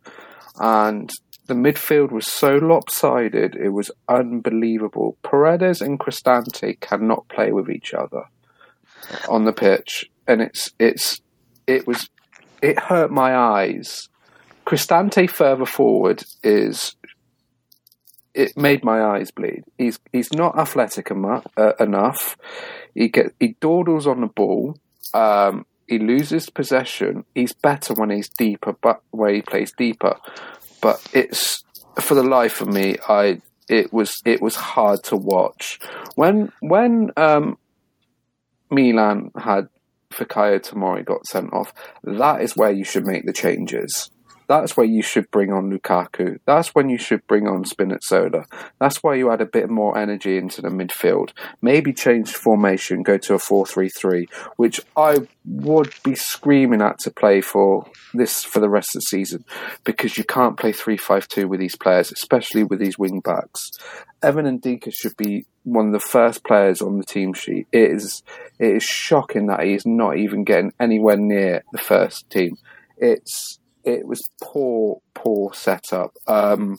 and 0.57 1.11
the 1.47 1.55
midfield 1.55 2.11
was 2.11 2.27
so 2.27 2.57
lopsided. 2.57 3.55
It 3.55 3.69
was 3.69 3.91
unbelievable. 4.09 5.17
Paredes 5.23 5.81
and 5.81 6.01
Cristante 6.01 6.81
cannot 6.81 7.29
play 7.29 7.53
with 7.53 7.71
each 7.71 7.95
other 7.95 8.25
on 9.29 9.45
the 9.45 9.53
pitch, 9.53 10.11
and 10.27 10.41
it's 10.41 10.73
it's 10.79 11.21
it 11.67 11.87
was 11.87 12.09
it 12.67 12.81
hurt 12.81 13.13
my 13.13 13.37
eyes. 13.37 14.09
Cristante 14.67 15.31
further 15.31 15.67
forward 15.67 16.25
is 16.43 16.97
it 18.35 18.57
made 18.57 18.83
my 18.83 19.01
eyes 19.01 19.31
bleed. 19.31 19.63
He's 19.79 20.01
he's 20.13 20.33
not 20.33 20.59
athletic 20.59 21.13
enough. 21.13 21.47
Uh, 21.57 21.75
enough. 21.79 22.37
He 22.93 23.09
get 23.09 23.35
he 23.39 23.57
dawdles 23.61 24.09
on 24.09 24.21
the 24.21 24.27
ball. 24.27 24.77
Um, 25.15 25.65
he 25.87 26.01
loses 26.01 26.51
possession. 26.51 27.25
He's 27.37 27.53
better 27.53 27.95
when 27.95 28.11
he's 28.11 28.29
deeper, 28.29 28.73
but 28.83 29.01
where 29.13 29.33
he 29.33 29.43
plays 29.43 29.73
deeper. 29.73 30.17
But 30.81 31.01
it's 31.13 31.63
for 32.01 32.15
the 32.15 32.25
life 32.25 32.61
of 32.61 32.67
me, 32.67 32.97
I 33.09 33.41
it 33.69 33.93
was 33.93 34.21
it 34.25 34.43
was 34.43 34.57
hard 34.57 35.05
to 35.05 35.17
watch 35.17 35.79
when 36.17 36.51
when 36.61 37.13
um, 37.17 37.59
Milan 38.71 39.31
had 39.37 39.69
Fikayo 40.13 40.61
Tomori 40.61 41.05
got 41.05 41.27
sent 41.27 41.53
off. 41.53 41.73
That 42.03 42.43
is 42.43 42.57
where 42.57 42.71
you 42.71 42.85
should 42.85 43.07
make 43.07 43.27
the 43.27 43.33
changes. 43.33 44.11
That's 44.49 44.77
where 44.77 44.87
you 44.87 45.03
should 45.03 45.31
bring 45.31 45.53
on 45.53 45.71
Lukaku. 45.71 46.39
That's 46.45 46.75
when 46.75 46.89
you 46.89 46.99
should 46.99 47.27
bring 47.27 47.47
on 47.47 47.65
Spinazzola. 47.65 48.47
That's 48.79 49.03
why 49.03 49.15
you 49.15 49.31
add 49.31 49.41
a 49.41 49.47
bit 49.47 49.69
more 49.69 49.99
energy 49.99 50.37
into 50.37 50.63
the 50.63 50.69
midfield. 50.69 51.31
Maybe 51.61 51.93
change 51.93 52.33
formation, 52.33 53.03
go 53.03 53.19
to 53.19 53.35
a 53.35 53.39
4-3-3, 53.39 54.31
which 54.57 54.81
I 54.97 55.27
would 55.45 55.95
be 56.03 56.15
screaming 56.15 56.83
at 56.83 56.99
to 57.01 57.11
play 57.11 57.41
for 57.41 57.87
this 58.15 58.45
for 58.45 58.61
the 58.61 58.69
rest 58.69 58.95
of 58.95 59.01
the 59.01 59.07
season 59.07 59.45
because 59.85 60.17
you 60.17 60.25
can't 60.25 60.57
play 60.57 60.73
3-5-2 60.73 61.49
with 61.49 61.61
these 61.61 61.77
players, 61.77 62.13
especially 62.13 62.63
with 62.63 62.79
these 62.79 62.99
wing 62.99 63.21
backs. 63.21 63.71
Evan 64.23 64.61
Ndicka 64.61 64.93
should 64.93 65.17
be 65.17 65.47
one 65.65 65.87
of 65.87 65.93
the 65.93 66.01
first 66.01 66.45
players 66.45 66.81
on 66.81 66.99
the 66.99 67.05
team 67.05 67.35
sheet. 67.35 67.67
It 67.73 67.91
is 67.91 68.23
it 68.59 68.77
is 68.77 68.83
shocking 68.83 69.47
that 69.47 69.63
he 69.63 69.75
is 69.75 69.85
not 69.85 70.17
even 70.17 70.45
getting 70.45 70.73
anywhere 70.81 71.17
near 71.17 71.65
the 71.73 71.79
first 71.79 72.31
team. 72.31 72.57
It's 72.97 73.59
it 73.87 74.07
was 74.07 74.29
poor, 74.43 74.99
poor 75.15 75.55
setup. 75.55 76.13
Um, 76.27 76.77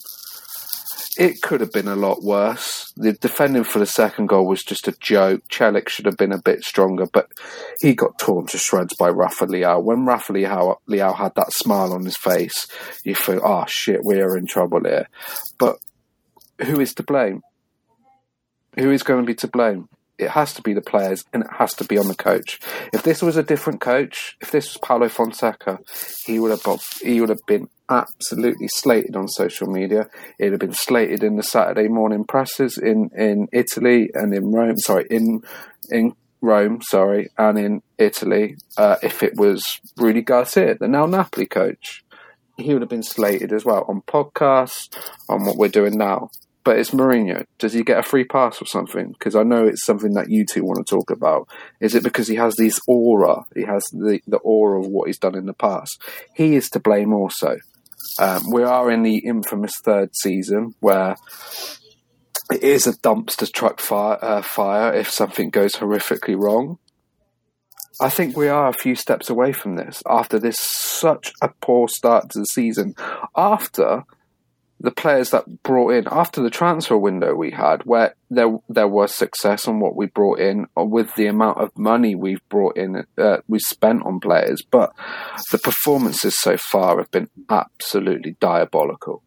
it 1.16 1.42
could 1.42 1.60
have 1.60 1.72
been 1.72 1.88
a 1.88 1.96
lot 1.96 2.22
worse. 2.22 2.92
The 2.96 3.14
defending 3.14 3.64
for 3.64 3.80
the 3.80 3.86
second 3.86 4.26
goal 4.26 4.46
was 4.46 4.62
just 4.62 4.86
a 4.86 4.94
joke. 5.00 5.42
Celik 5.50 5.88
should 5.88 6.06
have 6.06 6.16
been 6.16 6.32
a 6.32 6.40
bit 6.40 6.62
stronger, 6.62 7.06
but 7.12 7.28
he 7.80 7.94
got 7.94 8.18
torn 8.20 8.46
to 8.48 8.58
shreds 8.58 8.94
by 8.96 9.08
Rafa 9.08 9.46
Leao. 9.46 9.82
When 9.82 10.06
Rafa 10.06 10.34
Leao 10.34 11.16
had 11.16 11.32
that 11.34 11.52
smile 11.52 11.92
on 11.92 12.04
his 12.04 12.16
face, 12.16 12.68
you 13.04 13.16
feel, 13.16 13.40
oh 13.42 13.64
shit, 13.66 14.04
we 14.04 14.20
are 14.20 14.36
in 14.36 14.46
trouble 14.46 14.84
here. 14.84 15.08
But 15.58 15.76
who 16.64 16.78
is 16.78 16.94
to 16.94 17.02
blame? 17.02 17.42
Who 18.78 18.92
is 18.92 19.02
going 19.02 19.22
to 19.22 19.26
be 19.26 19.34
to 19.36 19.48
blame? 19.48 19.88
It 20.18 20.30
has 20.30 20.52
to 20.54 20.62
be 20.62 20.72
the 20.72 20.80
players 20.80 21.24
and 21.32 21.44
it 21.44 21.50
has 21.58 21.74
to 21.74 21.84
be 21.84 21.96
on 21.96 22.08
the 22.08 22.14
coach. 22.14 22.60
If 22.92 23.02
this 23.02 23.22
was 23.22 23.36
a 23.36 23.42
different 23.42 23.80
coach, 23.80 24.36
if 24.40 24.50
this 24.50 24.66
was 24.66 24.78
Paolo 24.78 25.08
Fonseca, 25.08 25.78
he 26.26 26.38
would 26.38 26.50
have 26.50 26.82
he 27.00 27.20
would 27.20 27.28
have 27.28 27.46
been 27.46 27.68
absolutely 27.88 28.68
slated 28.68 29.16
on 29.16 29.28
social 29.28 29.68
media. 29.68 30.08
It'd 30.38 30.52
have 30.52 30.60
been 30.60 30.74
slated 30.74 31.22
in 31.22 31.36
the 31.36 31.42
Saturday 31.42 31.88
morning 31.88 32.24
presses 32.24 32.76
in, 32.76 33.10
in 33.16 33.48
Italy 33.52 34.10
and 34.14 34.34
in 34.34 34.52
Rome. 34.52 34.78
Sorry, 34.78 35.06
in 35.08 35.42
in 35.90 36.14
Rome. 36.40 36.80
Sorry, 36.82 37.30
and 37.38 37.58
in 37.58 37.82
Italy. 37.96 38.56
Uh, 38.76 38.96
if 39.02 39.22
it 39.22 39.36
was 39.36 39.80
Rudy 39.96 40.22
Garcia, 40.22 40.76
the 40.78 40.88
now 40.88 41.06
Napoli 41.06 41.46
coach, 41.46 42.04
he 42.56 42.72
would 42.72 42.82
have 42.82 42.90
been 42.90 43.04
slated 43.04 43.52
as 43.52 43.64
well 43.64 43.84
on 43.88 44.02
podcasts 44.02 44.88
on 45.28 45.44
what 45.44 45.56
we're 45.56 45.68
doing 45.68 45.96
now 45.96 46.30
but 46.68 46.78
it's 46.78 46.90
Mourinho. 46.90 47.46
Does 47.58 47.72
he 47.72 47.82
get 47.82 47.98
a 47.98 48.02
free 48.02 48.24
pass 48.24 48.60
or 48.60 48.66
something? 48.66 49.12
Because 49.12 49.34
I 49.34 49.42
know 49.42 49.66
it's 49.66 49.86
something 49.86 50.12
that 50.12 50.28
you 50.28 50.44
two 50.44 50.62
want 50.64 50.86
to 50.86 50.94
talk 50.96 51.10
about. 51.10 51.48
Is 51.80 51.94
it 51.94 52.02
because 52.02 52.28
he 52.28 52.34
has 52.34 52.56
this 52.56 52.78
aura? 52.86 53.44
He 53.54 53.62
has 53.62 53.82
the, 53.90 54.20
the 54.26 54.36
aura 54.36 54.78
of 54.78 54.86
what 54.86 55.06
he's 55.06 55.16
done 55.16 55.34
in 55.34 55.46
the 55.46 55.54
past. 55.54 55.98
He 56.34 56.56
is 56.56 56.68
to 56.68 56.78
blame 56.78 57.14
also. 57.14 57.56
Um, 58.18 58.50
we 58.52 58.64
are 58.64 58.90
in 58.90 59.02
the 59.02 59.16
infamous 59.16 59.78
third 59.82 60.10
season 60.14 60.74
where 60.80 61.16
it 62.52 62.62
is 62.62 62.86
a 62.86 62.92
dumpster 62.98 63.50
truck 63.50 63.80
fire, 63.80 64.18
uh, 64.20 64.42
fire 64.42 64.92
if 64.92 65.08
something 65.08 65.48
goes 65.48 65.76
horrifically 65.76 66.38
wrong. 66.38 66.76
I 67.98 68.10
think 68.10 68.36
we 68.36 68.48
are 68.48 68.68
a 68.68 68.74
few 68.74 68.94
steps 68.94 69.30
away 69.30 69.54
from 69.54 69.76
this 69.76 70.02
after 70.06 70.38
this 70.38 70.60
such 70.60 71.32
a 71.40 71.48
poor 71.48 71.88
start 71.88 72.28
to 72.32 72.40
the 72.40 72.44
season. 72.44 72.94
After 73.34 74.04
the 74.80 74.90
players 74.90 75.30
that 75.30 75.62
brought 75.62 75.90
in 75.90 76.06
after 76.10 76.40
the 76.40 76.50
transfer 76.50 76.96
window 76.96 77.34
we 77.34 77.50
had, 77.50 77.82
where 77.84 78.14
there 78.30 78.58
there 78.68 78.88
was 78.88 79.12
success 79.12 79.66
on 79.66 79.80
what 79.80 79.96
we 79.96 80.06
brought 80.06 80.38
in, 80.38 80.66
with 80.76 81.14
the 81.16 81.26
amount 81.26 81.58
of 81.58 81.76
money 81.76 82.14
we've 82.14 82.46
brought 82.48 82.76
in, 82.76 83.04
uh, 83.16 83.38
we 83.48 83.58
spent 83.58 84.04
on 84.04 84.20
players, 84.20 84.62
but 84.62 84.92
the 85.50 85.58
performances 85.58 86.38
so 86.38 86.56
far 86.56 86.98
have 86.98 87.10
been 87.10 87.28
absolutely 87.50 88.36
diabolical. 88.40 89.22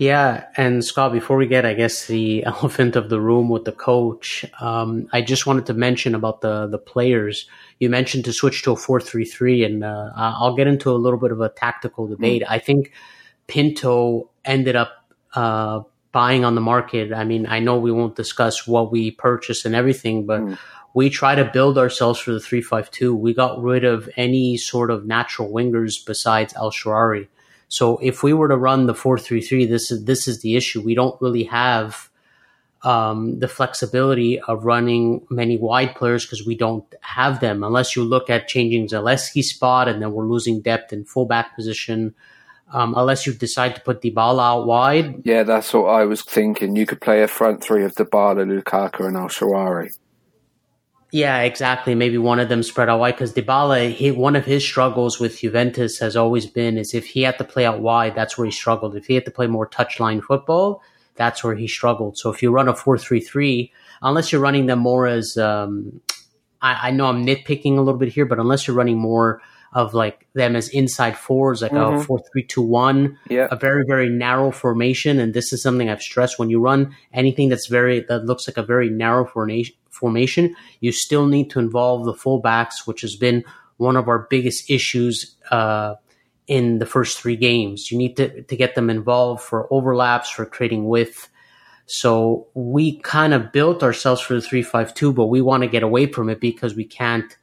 Yeah, 0.00 0.46
and 0.56 0.82
Scott, 0.82 1.12
before 1.12 1.36
we 1.36 1.46
get, 1.46 1.66
I 1.66 1.74
guess, 1.74 2.06
the 2.06 2.42
elephant 2.46 2.96
of 2.96 3.10
the 3.10 3.20
room 3.20 3.50
with 3.50 3.66
the 3.66 3.72
coach, 3.72 4.46
um, 4.58 5.08
I 5.12 5.20
just 5.20 5.46
wanted 5.46 5.66
to 5.66 5.74
mention 5.74 6.14
about 6.14 6.40
the 6.40 6.66
the 6.66 6.78
players. 6.78 7.46
You 7.78 7.90
mentioned 7.90 8.24
to 8.24 8.32
switch 8.32 8.62
to 8.62 8.72
a 8.72 8.76
four 8.76 8.98
three 8.98 9.26
three, 9.26 9.62
and 9.62 9.84
uh, 9.84 10.10
I'll 10.16 10.56
get 10.56 10.66
into 10.66 10.90
a 10.90 10.96
little 10.96 11.18
bit 11.18 11.32
of 11.32 11.40
a 11.40 11.50
tactical 11.50 12.06
debate. 12.08 12.42
Mm. 12.42 12.46
I 12.48 12.58
think 12.58 12.92
Pinto 13.50 14.30
ended 14.44 14.76
up 14.76 15.12
uh, 15.34 15.80
buying 16.12 16.44
on 16.44 16.54
the 16.54 16.60
market. 16.60 17.12
I 17.12 17.24
mean, 17.24 17.46
I 17.46 17.58
know 17.58 17.78
we 17.78 17.90
won't 17.90 18.14
discuss 18.14 18.64
what 18.64 18.92
we 18.92 19.10
purchased 19.10 19.64
and 19.64 19.74
everything, 19.74 20.24
but 20.24 20.40
mm. 20.40 20.58
we 20.94 21.10
try 21.10 21.34
to 21.34 21.44
build 21.44 21.76
ourselves 21.76 22.20
for 22.20 22.30
the 22.30 22.38
352. 22.38 23.12
We 23.12 23.34
got 23.34 23.60
rid 23.60 23.84
of 23.84 24.08
any 24.16 24.56
sort 24.56 24.92
of 24.92 25.04
natural 25.04 25.50
wingers 25.50 26.06
besides 26.06 26.54
El 26.54 26.70
Shaarawy. 26.70 27.26
So 27.66 27.98
if 27.98 28.22
we 28.22 28.32
were 28.32 28.46
to 28.46 28.56
run 28.56 28.86
the 28.86 28.94
433, 28.94 29.66
this 29.66 29.90
is 29.90 30.04
this 30.04 30.28
is 30.28 30.42
the 30.42 30.54
issue. 30.54 30.80
We 30.80 30.94
don't 30.94 31.20
really 31.20 31.44
have 31.44 32.08
um, 32.82 33.40
the 33.40 33.48
flexibility 33.48 34.38
of 34.38 34.64
running 34.64 35.26
many 35.28 35.58
wide 35.58 35.96
players 35.96 36.24
because 36.24 36.46
we 36.46 36.54
don't 36.54 36.84
have 37.00 37.40
them. 37.40 37.64
Unless 37.64 37.96
you 37.96 38.04
look 38.04 38.30
at 38.30 38.46
changing 38.46 38.86
Zalewski's 38.86 39.50
spot, 39.50 39.88
and 39.88 40.00
then 40.00 40.12
we're 40.12 40.26
losing 40.26 40.60
depth 40.60 40.92
in 40.92 41.04
fullback 41.04 41.56
position 41.56 42.14
um, 42.72 42.94
unless 42.96 43.26
you 43.26 43.32
decide 43.32 43.74
to 43.74 43.80
put 43.80 44.02
Dybala 44.02 44.42
out 44.42 44.66
wide. 44.66 45.22
Yeah, 45.24 45.42
that's 45.42 45.72
what 45.72 45.86
I 45.86 46.04
was 46.04 46.22
thinking. 46.22 46.76
You 46.76 46.86
could 46.86 47.00
play 47.00 47.22
a 47.22 47.28
front 47.28 47.62
three 47.62 47.84
of 47.84 47.94
Dybala, 47.94 48.46
Lukaku, 48.46 49.06
and 49.06 49.16
El 49.16 49.28
Shaarawy. 49.28 49.90
Yeah, 51.12 51.40
exactly. 51.40 51.96
Maybe 51.96 52.18
one 52.18 52.38
of 52.38 52.48
them 52.48 52.62
spread 52.62 52.88
out 52.88 53.00
wide 53.00 53.16
because 53.16 53.32
Dybala, 53.32 53.90
he, 53.92 54.12
one 54.12 54.36
of 54.36 54.44
his 54.44 54.64
struggles 54.64 55.18
with 55.18 55.40
Juventus 55.40 55.98
has 55.98 56.16
always 56.16 56.46
been 56.46 56.78
is 56.78 56.94
if 56.94 57.04
he 57.04 57.22
had 57.22 57.36
to 57.38 57.44
play 57.44 57.66
out 57.66 57.80
wide, 57.80 58.14
that's 58.14 58.38
where 58.38 58.44
he 58.44 58.52
struggled. 58.52 58.94
If 58.94 59.06
he 59.06 59.14
had 59.14 59.24
to 59.24 59.32
play 59.32 59.48
more 59.48 59.68
touchline 59.68 60.22
football, 60.22 60.82
that's 61.16 61.42
where 61.42 61.56
he 61.56 61.66
struggled. 61.66 62.16
So 62.16 62.30
if 62.30 62.42
you 62.44 62.52
run 62.52 62.68
a 62.68 62.76
four-three-three, 62.76 63.72
unless 64.02 64.30
you're 64.30 64.40
running 64.40 64.66
them 64.66 64.78
more 64.78 65.08
as, 65.08 65.36
um, 65.36 66.00
I, 66.62 66.88
I 66.88 66.90
know 66.92 67.06
I'm 67.06 67.26
nitpicking 67.26 67.76
a 67.76 67.80
little 67.80 67.98
bit 67.98 68.12
here, 68.12 68.24
but 68.24 68.38
unless 68.38 68.68
you're 68.68 68.76
running 68.76 68.98
more 68.98 69.42
of 69.72 69.94
like 69.94 70.26
them 70.34 70.56
as 70.56 70.68
inside 70.68 71.16
fours, 71.16 71.62
like 71.62 71.70
mm-hmm. 71.70 71.96
a 71.96 72.04
four 72.04 72.20
three 72.32 72.42
two 72.42 72.62
one, 72.62 73.18
yeah. 73.28 73.48
a 73.50 73.56
very 73.56 73.84
very 73.86 74.08
narrow 74.08 74.50
formation. 74.50 75.18
And 75.18 75.32
this 75.32 75.52
is 75.52 75.62
something 75.62 75.88
I've 75.88 76.02
stressed 76.02 76.38
when 76.38 76.50
you 76.50 76.60
run 76.60 76.94
anything 77.12 77.48
that's 77.48 77.66
very 77.66 78.00
that 78.08 78.24
looks 78.24 78.48
like 78.48 78.56
a 78.56 78.62
very 78.62 78.90
narrow 78.90 79.24
formation. 79.24 80.56
You 80.80 80.92
still 80.92 81.26
need 81.26 81.50
to 81.50 81.60
involve 81.60 82.04
the 82.04 82.14
fullbacks, 82.14 82.86
which 82.86 83.02
has 83.02 83.14
been 83.14 83.44
one 83.76 83.96
of 83.96 84.08
our 84.08 84.26
biggest 84.28 84.70
issues 84.70 85.36
uh, 85.50 85.94
in 86.46 86.78
the 86.78 86.86
first 86.86 87.20
three 87.20 87.36
games. 87.36 87.92
You 87.92 87.98
need 87.98 88.16
to 88.16 88.42
to 88.42 88.56
get 88.56 88.74
them 88.74 88.90
involved 88.90 89.42
for 89.42 89.72
overlaps, 89.72 90.30
for 90.30 90.44
creating 90.46 90.86
width. 90.88 91.28
So 91.86 92.48
we 92.54 92.98
kind 93.00 93.34
of 93.34 93.52
built 93.52 93.82
ourselves 93.82 94.20
for 94.20 94.34
the 94.34 94.40
three 94.40 94.62
five 94.62 94.94
two, 94.94 95.12
but 95.12 95.26
we 95.26 95.40
want 95.40 95.62
to 95.62 95.68
get 95.68 95.84
away 95.84 96.06
from 96.06 96.28
it 96.28 96.40
because 96.40 96.74
we 96.74 96.84
can't 96.84 97.36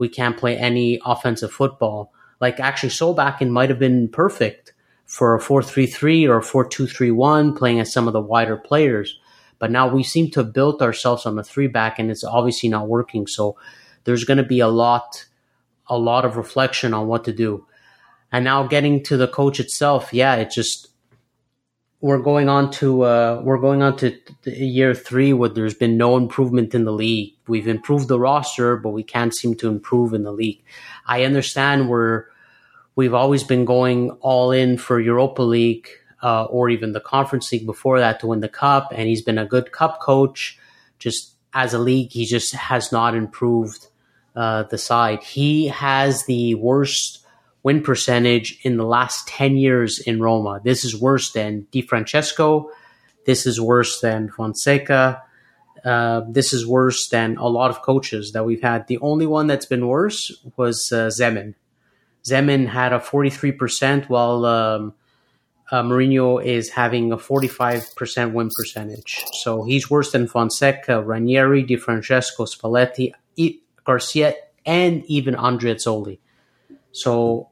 we 0.00 0.08
can't 0.08 0.36
play 0.36 0.56
any 0.56 1.00
offensive 1.04 1.52
football. 1.52 2.12
Like 2.40 2.58
actually, 2.58 2.88
Solbakken 2.88 3.50
might 3.50 3.68
have 3.68 3.78
been 3.78 4.08
perfect 4.08 4.72
for 5.04 5.36
a 5.36 5.40
4-3-3 5.40 6.28
or 6.28 6.38
a 6.38 6.42
4-2-3-1, 6.42 7.56
playing 7.56 7.80
as 7.80 7.92
some 7.92 8.06
of 8.06 8.12
the 8.12 8.20
wider 8.20 8.56
players. 8.56 9.20
But 9.58 9.70
now 9.70 9.92
we 9.94 10.02
seem 10.02 10.30
to 10.30 10.40
have 10.40 10.54
built 10.54 10.80
ourselves 10.80 11.26
on 11.26 11.36
the 11.36 11.44
three 11.44 11.66
back, 11.66 11.98
and 11.98 12.10
it's 12.10 12.24
obviously 12.24 12.70
not 12.70 12.88
working. 12.88 13.26
So 13.26 13.56
there's 14.04 14.24
going 14.24 14.38
to 14.38 14.44
be 14.44 14.60
a 14.60 14.68
lot, 14.68 15.26
a 15.86 15.98
lot 15.98 16.24
of 16.24 16.38
reflection 16.38 16.94
on 16.94 17.06
what 17.06 17.24
to 17.24 17.32
do. 17.32 17.66
And 18.32 18.44
now 18.44 18.66
getting 18.66 19.02
to 19.04 19.18
the 19.18 19.28
coach 19.28 19.60
itself, 19.60 20.14
yeah, 20.14 20.36
it 20.36 20.50
just 20.50 20.88
we're 22.00 22.18
going 22.18 22.48
on 22.48 22.70
to 22.70 23.02
uh, 23.02 23.40
we're 23.44 23.58
going 23.58 23.82
on 23.82 23.96
to 23.98 24.16
year 24.44 24.94
three 24.94 25.32
where 25.32 25.50
there's 25.50 25.74
been 25.74 25.96
no 25.96 26.16
improvement 26.16 26.74
in 26.74 26.84
the 26.84 26.92
league. 26.92 27.34
We've 27.46 27.68
improved 27.68 28.08
the 28.08 28.18
roster, 28.18 28.76
but 28.76 28.90
we 28.90 29.02
can't 29.02 29.34
seem 29.34 29.54
to 29.56 29.68
improve 29.68 30.14
in 30.14 30.22
the 30.22 30.32
league. 30.32 30.62
I 31.06 31.24
understand 31.24 31.88
we're 31.88 32.24
we've 32.96 33.14
always 33.14 33.44
been 33.44 33.64
going 33.64 34.10
all 34.20 34.50
in 34.50 34.78
for 34.78 34.98
Europa 34.98 35.42
League 35.42 35.88
uh, 36.22 36.44
or 36.44 36.70
even 36.70 36.92
the 36.92 37.00
Conference 37.00 37.52
League 37.52 37.66
before 37.66 37.98
that 37.98 38.20
to 38.20 38.26
win 38.26 38.40
the 38.40 38.48
cup, 38.48 38.92
and 38.94 39.06
he's 39.08 39.22
been 39.22 39.38
a 39.38 39.46
good 39.46 39.72
cup 39.72 40.00
coach. 40.00 40.58
Just 40.98 41.34
as 41.52 41.74
a 41.74 41.78
league, 41.78 42.12
he 42.12 42.24
just 42.24 42.54
has 42.54 42.92
not 42.92 43.14
improved 43.14 43.88
uh, 44.36 44.62
the 44.64 44.78
side. 44.78 45.22
He 45.22 45.68
has 45.68 46.24
the 46.24 46.54
worst 46.54 47.26
win 47.62 47.82
percentage 47.82 48.58
in 48.62 48.76
the 48.76 48.84
last 48.84 49.28
10 49.28 49.56
years 49.56 49.98
in 49.98 50.20
Roma. 50.20 50.60
This 50.62 50.84
is 50.84 50.98
worse 50.98 51.32
than 51.32 51.66
Di 51.70 51.82
Francesco. 51.82 52.70
This 53.26 53.46
is 53.46 53.60
worse 53.60 54.00
than 54.00 54.30
Fonseca. 54.30 55.22
Uh, 55.84 56.22
this 56.28 56.52
is 56.52 56.66
worse 56.66 57.08
than 57.08 57.36
a 57.36 57.46
lot 57.46 57.70
of 57.70 57.82
coaches 57.82 58.32
that 58.32 58.44
we've 58.44 58.62
had. 58.62 58.86
The 58.86 58.98
only 58.98 59.26
one 59.26 59.46
that's 59.46 59.66
been 59.66 59.86
worse 59.86 60.32
was 60.56 60.92
uh, 60.92 61.08
Zeman. 61.08 61.54
Zeman 62.24 62.66
had 62.66 62.92
a 62.92 62.98
43%, 62.98 64.08
while 64.08 64.44
um, 64.44 64.94
uh, 65.70 65.82
Mourinho 65.82 66.44
is 66.44 66.70
having 66.70 67.12
a 67.12 67.16
45% 67.16 68.32
win 68.32 68.50
percentage. 68.54 69.24
So 69.32 69.62
he's 69.62 69.88
worse 69.88 70.12
than 70.12 70.26
Fonseca, 70.26 71.02
Ranieri, 71.02 71.62
Di 71.62 71.76
Francesco, 71.76 72.44
Spalletti, 72.44 73.12
Garcia, 73.84 74.34
and 74.66 75.04
even 75.06 75.34
Andreazzoli. 75.34 76.18
So 76.92 77.49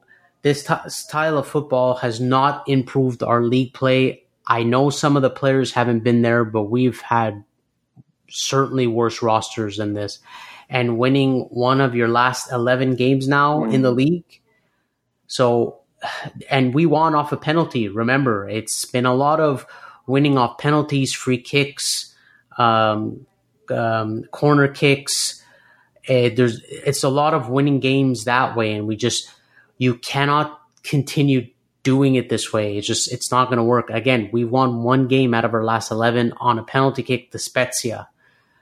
this 0.49 0.65
t- 0.65 0.75
style 0.89 1.37
of 1.37 1.47
football 1.47 1.97
has 1.97 2.23
not 2.23 2.67
improved 2.67 3.23
our 3.23 3.43
league 3.43 3.75
play. 3.75 4.25
I 4.47 4.63
know 4.63 4.89
some 4.89 5.15
of 5.15 5.21
the 5.21 5.29
players 5.29 5.73
haven't 5.73 6.01
been 6.01 6.23
there, 6.23 6.43
but 6.43 6.63
we've 6.63 6.99
had 7.03 7.45
certainly 8.31 8.87
worse 8.87 9.21
rosters 9.21 9.77
than 9.77 9.93
this. 9.93 10.21
And 10.71 10.97
winning 10.97 11.41
one 11.51 11.83
of 11.83 11.95
your 11.95 12.09
last 12.09 12.51
11 12.51 12.97
games 12.97 13.29
now 13.29 13.61
mm. 13.61 13.75
in 13.75 13.83
the 13.83 13.91
league. 13.91 14.41
So, 15.27 15.81
and 16.49 16.73
we 16.73 16.87
won 16.87 17.15
off 17.15 17.31
a 17.33 17.37
penalty. 17.37 17.89
Remember, 17.89 18.49
it's 18.49 18.87
been 18.87 19.05
a 19.05 19.15
lot 19.15 19.41
of 19.41 19.67
winning 20.07 20.39
off 20.39 20.57
penalties, 20.57 21.13
free 21.13 21.43
kicks, 21.43 22.15
um, 22.57 23.27
um, 23.69 24.25
corner 24.31 24.69
kicks. 24.69 25.45
Uh, 26.09 26.31
there's, 26.35 26.63
it's 26.71 27.05
a 27.05 27.11
lot 27.11 27.35
of 27.35 27.51
winning 27.51 27.81
games 27.81 28.25
that 28.25 28.57
way. 28.57 28.73
And 28.73 28.87
we 28.87 28.97
just, 28.97 29.29
you 29.79 29.95
cannot 29.95 30.61
continue 30.83 31.49
doing 31.83 32.17
it 32.17 32.29
this 32.29 32.53
way. 32.53 32.77
It's 32.77 32.87
just 32.87 33.11
it's 33.11 33.31
not 33.31 33.47
going 33.47 33.59
to 33.59 33.65
work. 33.65 33.89
Again, 33.89 34.29
we 34.33 34.45
won 34.45 34.83
one 34.83 35.09
game 35.09 35.33
out 35.33 35.45
of 35.45 35.55
our 35.55 35.65
last 35.65 35.91
eleven 35.91 36.35
on 36.39 36.59
a 36.59 36.63
penalty 36.63 37.03
kick 37.03 37.31
to 37.31 37.39
Spezia, 37.39 38.09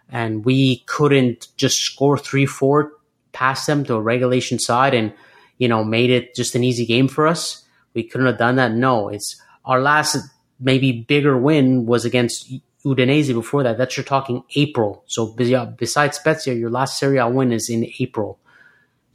and 0.09 0.45
we 0.45 0.85
couldn't 0.87 1.49
just 1.57 1.79
score 1.79 2.19
three 2.19 2.47
four 2.47 2.93
past 3.33 3.67
them 3.67 3.85
to 3.85 3.95
a 3.95 4.01
regulation 4.01 4.59
side 4.59 4.95
and 4.95 5.13
you 5.59 5.69
know 5.69 5.85
made 5.85 6.11
it 6.11 6.35
just 6.35 6.55
an 6.55 6.63
easy 6.63 6.87
game 6.87 7.09
for 7.09 7.27
us. 7.27 7.65
We 7.95 8.05
couldn't 8.05 8.27
have 8.27 8.39
done 8.39 8.57
that. 8.57 8.73
No, 8.73 9.09
it's 9.09 9.41
our 9.65 9.81
last 9.81 10.17
maybe 10.61 10.93
bigger 10.93 11.37
win 11.37 11.87
was 11.87 12.05
against 12.05 12.53
Udinese 12.85 13.35
before 13.35 13.65
that. 13.65 13.79
That's 13.79 13.97
you're 13.97 14.05
talking 14.05 14.45
April. 14.55 15.03
So 15.07 15.27
besides 15.27 16.19
Spezia, 16.19 16.55
your 16.55 16.71
last 16.71 16.99
Serie 16.99 17.19
A 17.19 17.29
win 17.29 17.53
is 17.53 17.69
in 17.69 17.91
April. 17.99 18.39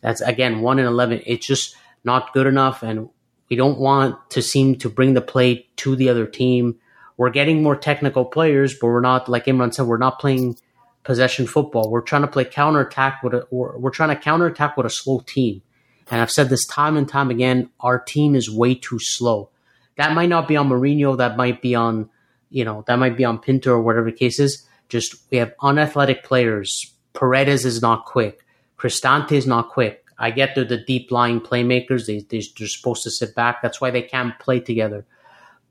That's 0.01 0.21
again 0.21 0.61
one 0.61 0.79
in 0.79 0.85
eleven. 0.85 1.21
It's 1.25 1.45
just 1.45 1.75
not 2.03 2.33
good 2.33 2.47
enough, 2.47 2.83
and 2.83 3.09
we 3.49 3.55
don't 3.55 3.79
want 3.79 4.17
to 4.31 4.41
seem 4.41 4.75
to 4.77 4.89
bring 4.89 5.13
the 5.13 5.21
play 5.21 5.67
to 5.77 5.95
the 5.95 6.09
other 6.09 6.25
team. 6.25 6.77
We're 7.17 7.29
getting 7.29 7.61
more 7.61 7.75
technical 7.75 8.25
players, 8.25 8.73
but 8.73 8.87
we're 8.87 9.01
not 9.01 9.29
like 9.29 9.45
Imran 9.45 9.73
said. 9.73 9.85
We're 9.85 9.97
not 9.97 10.19
playing 10.19 10.57
possession 11.03 11.47
football. 11.47 11.91
We're 11.91 12.01
trying 12.01 12.21
to 12.23 12.27
play 12.27 12.45
counterattack 12.45 13.21
with 13.23 13.33
a, 13.33 13.47
we're, 13.51 13.77
we're 13.77 13.91
trying 13.91 14.15
to 14.15 14.21
counterattack 14.21 14.77
with 14.77 14.85
a 14.85 14.89
slow 14.89 15.19
team. 15.25 15.61
And 16.09 16.21
I've 16.21 16.31
said 16.31 16.49
this 16.49 16.65
time 16.65 16.97
and 16.97 17.07
time 17.07 17.29
again, 17.29 17.69
our 17.79 17.99
team 17.99 18.35
is 18.35 18.49
way 18.49 18.75
too 18.75 18.99
slow. 18.99 19.49
That 19.97 20.13
might 20.13 20.29
not 20.29 20.47
be 20.47 20.57
on 20.57 20.69
Mourinho, 20.69 21.17
that 21.17 21.37
might 21.37 21.61
be 21.61 21.75
on, 21.75 22.09
you 22.49 22.65
know, 22.65 22.83
that 22.87 22.99
might 22.99 23.17
be 23.17 23.25
on 23.25 23.39
Pinto 23.39 23.71
or 23.71 23.81
whatever 23.81 24.11
the 24.11 24.17
case 24.17 24.39
is. 24.39 24.67
Just 24.89 25.15
we 25.31 25.37
have 25.37 25.53
unathletic 25.61 26.23
players. 26.23 26.93
Paredes 27.13 27.65
is 27.65 27.81
not 27.81 28.05
quick. 28.05 28.45
Cristante 28.77 29.33
is 29.33 29.47
not 29.47 29.69
quick. 29.69 30.00
I 30.21 30.29
get 30.29 30.53
they're 30.53 30.63
the 30.63 30.77
deep 30.77 31.11
lying 31.11 31.41
playmakers. 31.41 32.05
They, 32.05 32.19
they, 32.19 32.37
are 32.37 32.67
supposed 32.67 33.03
to 33.03 33.11
sit 33.11 33.33
back. 33.33 33.61
That's 33.61 33.81
why 33.81 33.89
they 33.89 34.03
can't 34.03 34.37
play 34.37 34.59
together. 34.59 35.05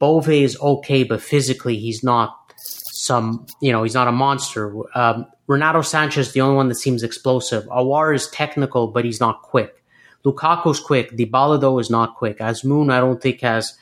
Bove 0.01 0.29
is 0.29 0.59
okay, 0.61 1.05
but 1.05 1.23
physically 1.23 1.79
he's 1.79 2.03
not 2.03 2.37
some, 2.57 3.47
you 3.63 3.71
know, 3.71 3.85
he's 3.85 3.95
not 3.95 4.09
a 4.09 4.13
monster. 4.13 4.75
Um, 4.97 5.27
Renato 5.47 5.83
Sanchez, 5.83 6.33
the 6.33 6.41
only 6.41 6.57
one 6.57 6.69
that 6.69 6.75
seems 6.75 7.03
explosive. 7.03 7.65
Aouar 7.67 8.15
is 8.15 8.29
technical, 8.29 8.89
but 8.89 9.05
he's 9.05 9.21
not 9.21 9.43
quick. 9.43 9.85
Lukaku's 10.25 10.81
quick. 10.81 11.13
Dybala, 11.17 11.61
though, 11.61 11.79
is 11.79 11.89
not 11.89 12.17
quick. 12.17 12.39
Azmoun, 12.39 12.93
I 12.93 13.01
don't 13.01 13.23
think 13.23 13.41
has, 13.41 13.79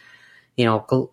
you 0.56 0.66
know, 0.66 1.10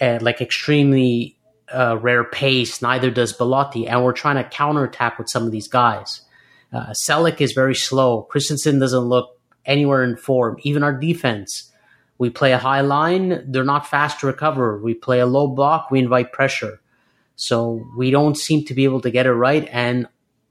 uh, 0.00 0.18
like 0.20 0.40
extremely 0.40 1.38
uh, 1.72 1.98
rare 2.00 2.24
pace. 2.24 2.82
Neither 2.82 3.10
does 3.10 3.32
Belotti. 3.32 3.88
And 3.88 4.04
we're 4.04 4.12
trying 4.12 4.36
to 4.36 4.44
counterattack 4.44 5.18
with 5.18 5.28
some 5.28 5.44
of 5.44 5.52
these 5.52 5.68
guys. 5.68 6.20
Uh, 6.72 6.92
Celik 6.92 7.40
is 7.40 7.52
very 7.52 7.74
slow. 7.74 8.22
Christensen 8.22 8.78
doesn't 8.78 8.98
look 8.98 9.38
anywhere 9.64 10.02
in 10.02 10.16
form. 10.16 10.58
Even 10.62 10.82
our 10.82 10.92
defense, 10.92 11.70
we 12.18 12.30
play 12.30 12.52
a 12.52 12.58
high 12.58 12.80
line, 12.80 13.44
they're 13.50 13.64
not 13.64 13.86
fast 13.86 14.20
to 14.20 14.26
recover. 14.26 14.80
We 14.80 14.94
play 14.94 15.20
a 15.20 15.26
low 15.26 15.48
block, 15.48 15.90
we 15.90 15.98
invite 15.98 16.32
pressure. 16.32 16.80
So 17.36 17.84
we 17.96 18.10
don't 18.10 18.36
seem 18.36 18.64
to 18.66 18.74
be 18.74 18.84
able 18.84 19.00
to 19.00 19.10
get 19.10 19.26
it 19.26 19.32
right. 19.32 19.68
And 19.70 20.06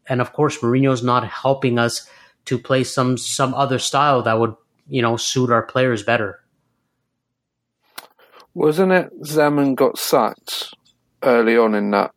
and 0.08 0.20
of 0.20 0.34
course, 0.34 0.58
Mourinho's 0.58 1.04
not 1.04 1.26
helping 1.28 1.80
us 1.80 2.08
to 2.46 2.58
play 2.58 2.84
some 2.84 3.18
some 3.18 3.54
other 3.54 3.80
style 3.80 4.22
that 4.24 4.40
would 4.40 4.56
you 4.88 5.02
know 5.02 5.16
suit 5.16 5.50
our 5.50 5.64
players 5.64 6.04
better. 6.04 6.40
Wasn't 8.54 8.92
it 8.92 9.22
Zeman 9.24 9.76
got 9.76 9.98
sacked 9.98 10.74
early 11.24 11.58
on 11.58 11.74
in 11.74 11.92
that 11.92 12.12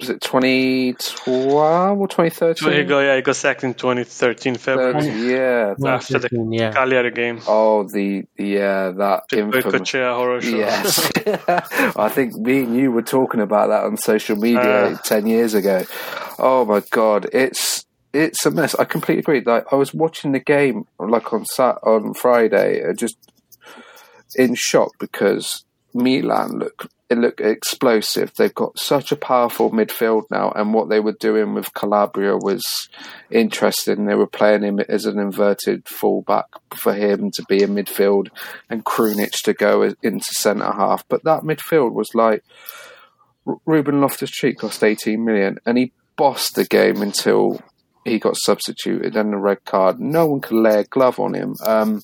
was 0.00 0.10
it 0.10 0.20
2012 0.20 1.98
or 1.98 2.08
2013? 2.08 2.72
He 2.72 2.84
got, 2.84 3.00
yeah, 3.00 3.16
he 3.16 3.22
got 3.22 3.36
sacked 3.36 3.62
in 3.64 3.74
2013 3.74 4.56
February. 4.56 5.32
yeah, 5.32 5.74
after 5.86 6.18
the 6.18 6.48
yeah. 6.50 6.72
Cagliari 6.72 7.10
game. 7.10 7.40
Oh, 7.46 7.84
the 7.84 8.24
yeah 8.36 8.90
that 8.90 9.24
the 9.30 9.40
infamous 9.40 9.92
horror 9.92 10.40
show. 10.40 10.56
Yes, 10.56 11.10
I 11.96 12.08
think 12.08 12.34
me 12.36 12.64
and 12.64 12.76
you 12.76 12.90
were 12.90 13.02
talking 13.02 13.40
about 13.40 13.68
that 13.68 13.84
on 13.84 13.96
social 13.96 14.36
media 14.36 14.86
uh, 14.86 14.96
ten 15.04 15.26
years 15.26 15.54
ago. 15.54 15.84
Oh 16.38 16.64
my 16.64 16.82
god, 16.90 17.28
it's 17.32 17.86
it's 18.12 18.44
a 18.46 18.50
mess. 18.50 18.74
I 18.74 18.84
completely 18.84 19.20
agree. 19.20 19.42
Like 19.44 19.72
I 19.72 19.76
was 19.76 19.94
watching 19.94 20.32
the 20.32 20.40
game 20.40 20.86
like 20.98 21.32
on 21.32 21.44
Sat 21.44 21.78
on 21.82 22.14
Friday, 22.14 22.82
uh, 22.82 22.94
just 22.94 23.16
in 24.36 24.54
shock 24.54 24.92
because 24.98 25.64
Milan 25.94 26.58
look 26.58 26.88
look 27.10 27.40
explosive. 27.40 28.32
They've 28.34 28.54
got 28.54 28.78
such 28.78 29.10
a 29.10 29.16
powerful 29.16 29.70
midfield 29.70 30.24
now, 30.30 30.52
and 30.52 30.72
what 30.72 30.88
they 30.88 31.00
were 31.00 31.16
doing 31.18 31.54
with 31.54 31.74
Calabria 31.74 32.36
was 32.36 32.88
interesting. 33.30 34.06
They 34.06 34.14
were 34.14 34.26
playing 34.26 34.62
him 34.62 34.78
as 34.80 35.06
an 35.06 35.18
inverted 35.18 35.88
fullback 35.88 36.46
for 36.72 36.94
him 36.94 37.30
to 37.32 37.44
be 37.48 37.62
in 37.62 37.74
midfield, 37.74 38.28
and 38.68 38.84
Krunic 38.84 39.42
to 39.42 39.52
go 39.52 39.82
into 40.02 40.34
centre 40.34 40.72
half. 40.72 41.04
But 41.08 41.24
that 41.24 41.42
midfield 41.42 41.92
was 41.92 42.14
like 42.14 42.44
Ruben 43.66 44.00
Loftus 44.00 44.30
Cheek 44.30 44.58
cost 44.58 44.84
eighteen 44.84 45.24
million, 45.24 45.58
and 45.66 45.78
he 45.78 45.92
bossed 46.16 46.54
the 46.54 46.64
game 46.64 47.02
until 47.02 47.60
he 48.04 48.18
got 48.18 48.36
substituted 48.36 49.16
and 49.16 49.32
the 49.32 49.36
red 49.36 49.64
card. 49.64 50.00
No 50.00 50.26
one 50.26 50.40
could 50.40 50.56
lay 50.56 50.80
a 50.80 50.84
glove 50.84 51.20
on 51.20 51.34
him. 51.34 51.56
Um, 51.64 52.02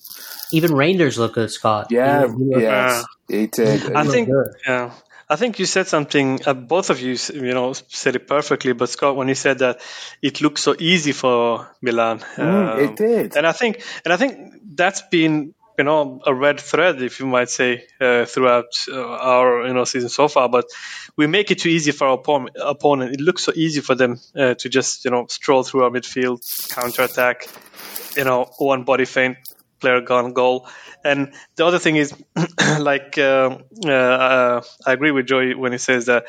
Even 0.53 0.73
Reijnders 0.73 1.19
looked 1.19 1.35
good, 1.35 1.51
Scott. 1.51 1.89
Yeah, 1.91 2.27
he 2.29 2.61
yes, 2.61 3.05
he 3.29 3.47
did. 3.47 3.95
I 3.95 4.05
think, 4.05 4.29
yeah. 4.67 4.93
I 5.29 5.37
think 5.37 5.59
you 5.59 5.67
said 5.67 5.89
something. 5.89 6.41
Uh, 6.47 6.55
both 6.55 6.91
of 6.91 7.01
you, 7.01 7.17
you 7.35 7.53
know, 7.53 7.73
said 7.73 8.15
it 8.15 8.29
perfectly. 8.29 8.73
But 8.75 8.91
Scott, 8.91 9.17
when 9.17 9.29
you 9.29 9.35
said 9.35 9.59
that 9.59 9.81
it 10.23 10.41
looked 10.41 10.61
so 10.61 10.77
easy 10.79 11.13
for 11.13 11.75
Milan, 11.83 12.21
mm, 12.21 12.39
um, 12.39 12.79
it 12.79 12.97
did. 12.97 13.37
And 13.37 13.47
I 13.47 13.53
think, 13.53 13.83
and 14.05 14.13
I 14.13 14.17
think 14.17 14.55
that's 14.75 15.03
been 15.03 15.55
you 15.79 15.85
know 15.85 16.21
a 16.27 16.35
red 16.35 16.61
thread, 16.61 17.03
if 17.03 17.21
you 17.21 17.27
might 17.27 17.51
say, 17.51 17.85
uh, 18.01 18.25
throughout 18.25 18.71
uh, 18.89 19.01
our 19.01 19.67
you 19.67 19.75
know 19.75 19.85
season 19.85 20.09
so 20.09 20.29
far. 20.29 20.49
But 20.49 20.67
we 21.17 21.27
make 21.27 21.51
it 21.51 21.59
too 21.59 21.69
easy 21.69 21.93
for 21.93 22.07
our 22.07 22.23
opponent. 22.63 23.15
It 23.15 23.21
looks 23.21 23.45
so 23.45 23.53
easy 23.55 23.81
for 23.81 23.95
them 23.95 24.21
uh, 24.35 24.55
to 24.55 24.69
just 24.69 25.05
you 25.05 25.11
know 25.11 25.27
stroll 25.29 25.63
through 25.63 25.85
our 25.85 25.91
midfield, 25.91 26.41
counter 26.71 27.03
attack, 27.03 27.49
you 28.17 28.25
know, 28.25 28.51
one 28.59 28.85
body 28.85 29.05
feint, 29.05 29.37
player 29.81 30.01
gone 30.01 30.33
goal. 30.33 30.69
And 31.05 31.33
the 31.57 31.67
other 31.67 31.79
thing 31.79 31.97
is, 31.97 32.15
like, 32.79 33.19
uh, 33.19 33.59
uh, 33.87 34.63
I 34.87 34.93
agree 34.93 35.11
with 35.11 35.27
Joey 35.27 35.55
when 35.55 35.73
he 35.73 35.79
says 35.79 36.07
that 36.07 36.27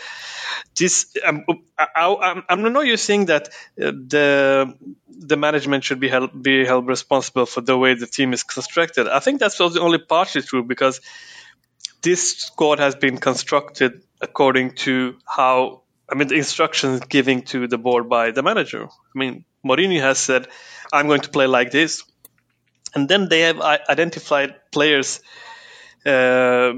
this. 0.76 1.16
Um, 1.26 1.46
I, 1.78 2.44
am 2.50 2.62
not 2.62 2.86
you're 2.86 2.98
saying 2.98 3.26
that 3.26 3.50
uh, 3.82 3.92
the 3.92 4.76
the 5.08 5.38
management 5.38 5.84
should 5.84 6.00
be 6.00 6.10
held 6.10 6.42
be 6.42 6.66
held 6.66 6.88
responsible 6.88 7.46
for 7.46 7.62
the 7.62 7.78
way 7.78 7.96
the 7.96 8.08
team 8.08 8.34
is 8.34 8.44
constructed. 8.44 9.08
I 9.08 9.20
think 9.20 9.40
that's 9.40 9.60
only 9.60 9.98
partially 9.98 10.44
true 10.44 10.64
because 10.64 11.02
this 12.02 12.38
squad 12.38 12.80
has 12.80 12.96
been 12.96 13.18
constructed 13.18 14.04
according 14.22 14.76
to 14.86 15.18
how 15.26 15.82
I 16.10 16.16
mean 16.16 16.28
the 16.28 16.36
instructions 16.36 17.02
given 17.02 17.42
to 17.54 17.68
the 17.68 17.78
board 17.78 18.10
by 18.10 18.32
the 18.32 18.44
manager. 18.44 18.86
I 18.86 19.20
mean 19.20 19.46
Mourinho 19.66 20.00
has 20.02 20.20
said, 20.20 20.48
"I'm 20.94 21.08
going 21.08 21.22
to 21.22 21.30
play 21.30 21.48
like 21.48 21.72
this," 21.72 22.04
and 22.98 23.08
then 23.08 23.30
they 23.30 23.42
have 23.42 23.62
identified 23.62 24.56
players. 24.72 25.22
Uh, 26.06 26.74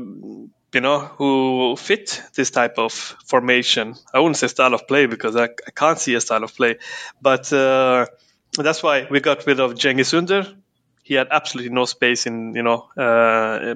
you 0.74 0.82
know, 0.82 1.00
who 1.00 1.76
fit 1.76 2.22
this 2.36 2.52
type 2.52 2.78
of 2.78 2.94
formation. 2.94 3.96
I 4.14 4.20
wouldn't 4.20 4.38
say 4.38 4.48
style 4.48 4.76
of 4.76 4.88
play 4.88 5.08
because 5.08 5.36
I, 5.36 5.46
I 5.46 5.72
can't 5.76 5.98
see 5.98 6.14
a 6.14 6.22
style 6.22 6.44
of 6.44 6.56
play, 6.56 6.78
but 7.20 7.52
uh, 7.52 8.06
that's 8.56 8.84
why 8.84 9.08
we 9.10 9.20
got 9.20 9.48
rid 9.48 9.60
of 9.60 9.74
Cengiz 9.74 10.14
Under. 10.16 10.46
He 11.02 11.16
had 11.16 11.30
absolutely 11.32 11.74
no 11.74 11.86
space 11.86 12.28
in, 12.28 12.54
you 12.54 12.62
know, 12.62 12.88
uh, 12.96 13.74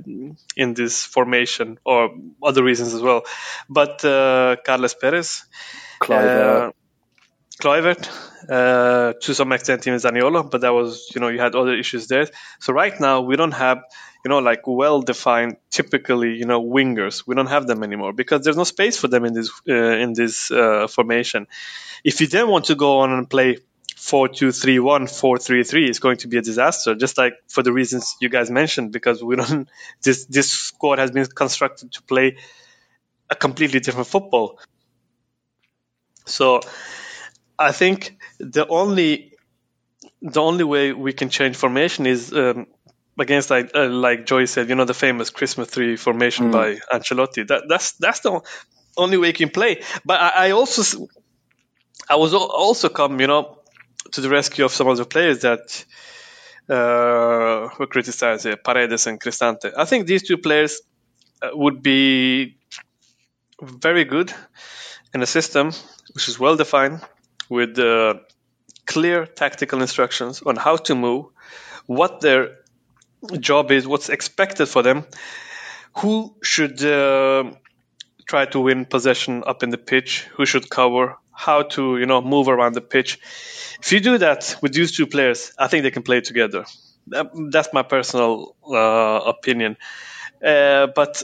in 0.55 0.75
this 0.75 1.03
formation 1.03 1.79
or 1.83 2.11
other 2.43 2.63
reasons 2.63 2.93
as 2.93 3.01
well. 3.01 3.23
But 3.67 4.05
uh, 4.05 4.57
Carles 4.63 4.93
Perez. 4.93 5.45
Kluivert, 7.61 8.09
uh, 8.49 9.13
to 9.13 9.35
some 9.35 9.51
extent 9.51 9.85
even 9.87 9.99
Zaniolo, 9.99 10.49
but 10.49 10.61
that 10.61 10.73
was, 10.73 11.11
you 11.13 11.21
know, 11.21 11.29
you 11.29 11.39
had 11.39 11.55
other 11.55 11.73
issues 11.73 12.07
there. 12.07 12.27
So 12.59 12.73
right 12.73 12.99
now 12.99 13.21
we 13.21 13.35
don't 13.35 13.51
have, 13.51 13.83
you 14.25 14.29
know, 14.29 14.39
like 14.39 14.61
well-defined, 14.65 15.57
typically, 15.69 16.33
you 16.35 16.45
know, 16.45 16.61
wingers. 16.63 17.27
We 17.27 17.35
don't 17.35 17.47
have 17.47 17.67
them 17.67 17.83
anymore 17.83 18.11
because 18.11 18.43
there's 18.43 18.57
no 18.57 18.63
space 18.63 18.97
for 18.97 19.07
them 19.07 19.23
in 19.25 19.33
this 19.33 19.51
uh, 19.69 19.73
in 19.73 20.13
this 20.13 20.49
uh, 20.51 20.87
formation. 20.87 21.47
If 22.03 22.21
you 22.21 22.27
then 22.27 22.47
want 22.47 22.65
to 22.65 22.75
go 22.75 22.99
on 22.99 23.11
and 23.11 23.29
play 23.29 23.59
4-2-3-1, 23.95 25.03
4-3-3, 25.03 25.87
it's 25.87 25.99
going 25.99 26.17
to 26.17 26.27
be 26.27 26.37
a 26.37 26.41
disaster. 26.41 26.95
Just 26.95 27.17
like 27.17 27.35
for 27.47 27.63
the 27.63 27.71
reasons 27.71 28.17
you 28.19 28.29
guys 28.29 28.49
mentioned, 28.49 28.91
because 28.91 29.23
we 29.23 29.35
don't. 29.35 29.69
This 30.01 30.25
this 30.25 30.51
squad 30.51 30.99
has 30.99 31.11
been 31.11 31.25
constructed 31.27 31.93
to 31.93 32.01
play 32.01 32.37
a 33.29 33.35
completely 33.35 33.79
different 33.79 34.07
football. 34.07 34.59
So 36.25 36.61
I 37.63 37.71
think 37.71 38.17
the 38.39 38.67
only 38.67 39.33
the 40.21 40.41
only 40.41 40.63
way 40.63 40.93
we 40.93 41.13
can 41.13 41.29
change 41.29 41.55
formation 41.55 42.05
is 42.05 42.33
um, 42.33 42.67
against 43.19 43.49
like 43.49 43.71
uh, 43.75 43.87
like 43.87 44.25
Joey 44.25 44.47
said, 44.47 44.69
you 44.69 44.75
know, 44.75 44.85
the 44.85 44.93
famous 44.93 45.29
Christmas 45.29 45.71
tree 45.71 45.95
formation 45.97 46.51
by 46.51 46.75
Ancelotti. 46.91 47.47
That 47.47 47.63
that's 47.69 47.93
that's 47.93 48.21
the 48.21 48.41
only 48.97 49.17
way 49.17 49.27
you 49.27 49.33
can 49.33 49.49
play. 49.49 49.81
But 50.05 50.21
I, 50.21 50.47
I 50.47 50.51
also 50.51 51.07
I 52.09 52.15
was 52.15 52.33
also 52.33 52.89
come, 52.89 53.19
you 53.19 53.27
know, 53.27 53.59
to 54.13 54.21
the 54.21 54.29
rescue 54.29 54.65
of 54.65 54.71
some 54.71 54.87
of 54.87 54.97
the 54.97 55.05
players 55.05 55.41
that 55.41 55.85
uh, 56.69 57.69
were 57.79 57.87
criticized, 57.87 58.47
uh, 58.47 58.55
Paredes 58.57 59.07
and 59.07 59.19
Cristante. 59.19 59.71
I 59.77 59.85
think 59.85 60.07
these 60.07 60.23
two 60.23 60.37
players 60.37 60.81
uh, 61.41 61.49
would 61.53 61.81
be 61.81 62.57
very 63.61 64.05
good 64.05 64.33
in 65.13 65.21
a 65.21 65.25
system 65.25 65.71
which 66.13 66.27
is 66.27 66.39
well 66.39 66.55
defined 66.55 67.01
with 67.49 67.77
uh, 67.79 68.15
clear 68.85 69.25
tactical 69.25 69.81
instructions 69.81 70.41
on 70.43 70.55
how 70.57 70.77
to 70.77 70.95
move, 70.95 71.25
what 71.87 72.21
their 72.21 72.57
job 73.39 73.71
is, 73.71 73.87
what's 73.87 74.09
expected 74.09 74.67
for 74.67 74.83
them, 74.83 75.05
who 75.97 76.35
should 76.43 76.83
uh, 76.83 77.51
try 78.27 78.45
to 78.47 78.59
win 78.59 78.85
possession 78.85 79.43
up 79.45 79.63
in 79.63 79.69
the 79.69 79.77
pitch, 79.77 80.23
who 80.35 80.45
should 80.45 80.69
cover, 80.69 81.17
how 81.33 81.63
to 81.63 81.97
you 81.97 82.05
know 82.05 82.21
move 82.21 82.47
around 82.47 82.73
the 82.73 82.81
pitch. 82.81 83.19
If 83.81 83.91
you 83.91 83.99
do 83.99 84.17
that 84.19 84.57
with 84.61 84.73
these 84.73 84.95
two 84.95 85.07
players, 85.07 85.53
I 85.57 85.67
think 85.67 85.83
they 85.83 85.91
can 85.91 86.03
play 86.03 86.21
together. 86.21 86.65
That- 87.07 87.31
That's 87.51 87.69
my 87.73 87.83
personal 87.83 88.55
uh, 88.67 89.21
opinion. 89.25 89.77
Uh, 90.43 90.87
but 90.95 91.23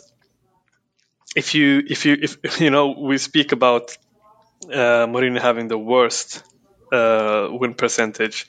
if 1.36 1.54
you 1.56 1.84
if 1.88 2.06
you 2.06 2.18
if 2.22 2.38
you 2.62 2.70
know 2.70 2.96
we 3.00 3.18
speak 3.18 3.52
about 3.52 3.98
uh, 4.66 5.08
Mourinho 5.08 5.40
having 5.40 5.68
the 5.68 5.78
worst 5.78 6.44
uh, 6.92 7.48
win 7.52 7.74
percentage 7.74 8.48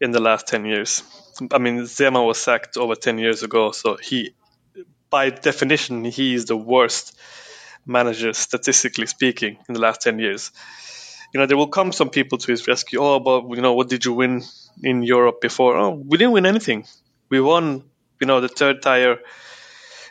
in 0.00 0.10
the 0.10 0.20
last 0.20 0.48
10 0.48 0.64
years. 0.64 1.02
I 1.52 1.58
mean, 1.58 1.82
Zeman 1.82 2.26
was 2.26 2.38
sacked 2.38 2.76
over 2.76 2.94
10 2.94 3.18
years 3.18 3.42
ago, 3.42 3.72
so 3.72 3.96
he, 3.96 4.34
by 5.10 5.30
definition, 5.30 6.04
he 6.04 6.34
is 6.34 6.46
the 6.46 6.56
worst 6.56 7.16
manager, 7.86 8.32
statistically 8.32 9.06
speaking, 9.06 9.58
in 9.68 9.74
the 9.74 9.80
last 9.80 10.02
10 10.02 10.18
years. 10.18 10.50
You 11.32 11.40
know, 11.40 11.46
there 11.46 11.56
will 11.56 11.68
come 11.68 11.92
some 11.92 12.10
people 12.10 12.38
to 12.38 12.50
his 12.50 12.66
rescue. 12.66 13.00
Oh, 13.00 13.18
but, 13.18 13.48
you 13.56 13.62
know, 13.62 13.74
what 13.74 13.88
did 13.88 14.04
you 14.04 14.12
win 14.12 14.42
in 14.82 15.02
Europe 15.02 15.40
before? 15.40 15.76
Oh, 15.76 15.90
we 15.90 16.18
didn't 16.18 16.32
win 16.32 16.46
anything. 16.46 16.86
We 17.30 17.40
won, 17.40 17.84
you 18.20 18.26
know, 18.26 18.40
the 18.40 18.48
third 18.48 18.82
tier 18.82 19.18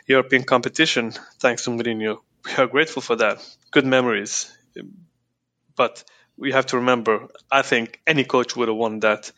European 0.06 0.42
competition 0.44 1.12
thanks 1.38 1.64
to 1.64 1.70
Mourinho. 1.70 2.18
We 2.44 2.54
are 2.54 2.66
grateful 2.66 3.02
for 3.02 3.16
that. 3.16 3.38
Good 3.70 3.86
memories. 3.86 4.50
But 5.76 6.04
we 6.36 6.52
have 6.52 6.66
to 6.66 6.78
remember, 6.78 7.28
I 7.50 7.62
think 7.62 8.00
any 8.06 8.24
coach 8.24 8.56
would 8.56 8.68
have 8.68 8.76
won 8.76 9.00
that 9.00 9.30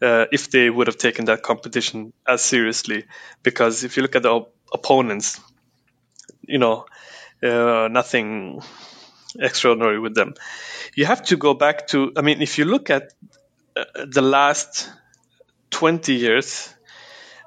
uh, 0.00 0.26
if 0.32 0.50
they 0.50 0.68
would 0.70 0.86
have 0.86 0.98
taken 0.98 1.26
that 1.26 1.42
competition 1.42 2.12
as 2.26 2.42
seriously. 2.42 3.04
Because 3.42 3.84
if 3.84 3.96
you 3.96 4.02
look 4.02 4.16
at 4.16 4.22
the 4.22 4.30
op- 4.30 4.54
opponents, 4.72 5.40
you 6.42 6.58
know, 6.58 6.86
uh, 7.42 7.88
nothing 7.90 8.62
extraordinary 9.38 9.98
with 9.98 10.14
them. 10.14 10.34
You 10.94 11.06
have 11.06 11.22
to 11.24 11.36
go 11.36 11.54
back 11.54 11.88
to, 11.88 12.12
I 12.16 12.22
mean, 12.22 12.42
if 12.42 12.58
you 12.58 12.64
look 12.64 12.90
at 12.90 13.12
uh, 13.76 13.84
the 14.06 14.22
last 14.22 14.90
20 15.70 16.14
years, 16.14 16.72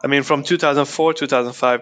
I 0.03 0.07
mean, 0.07 0.23
from 0.23 0.43
2004, 0.43 1.13
2005, 1.13 1.81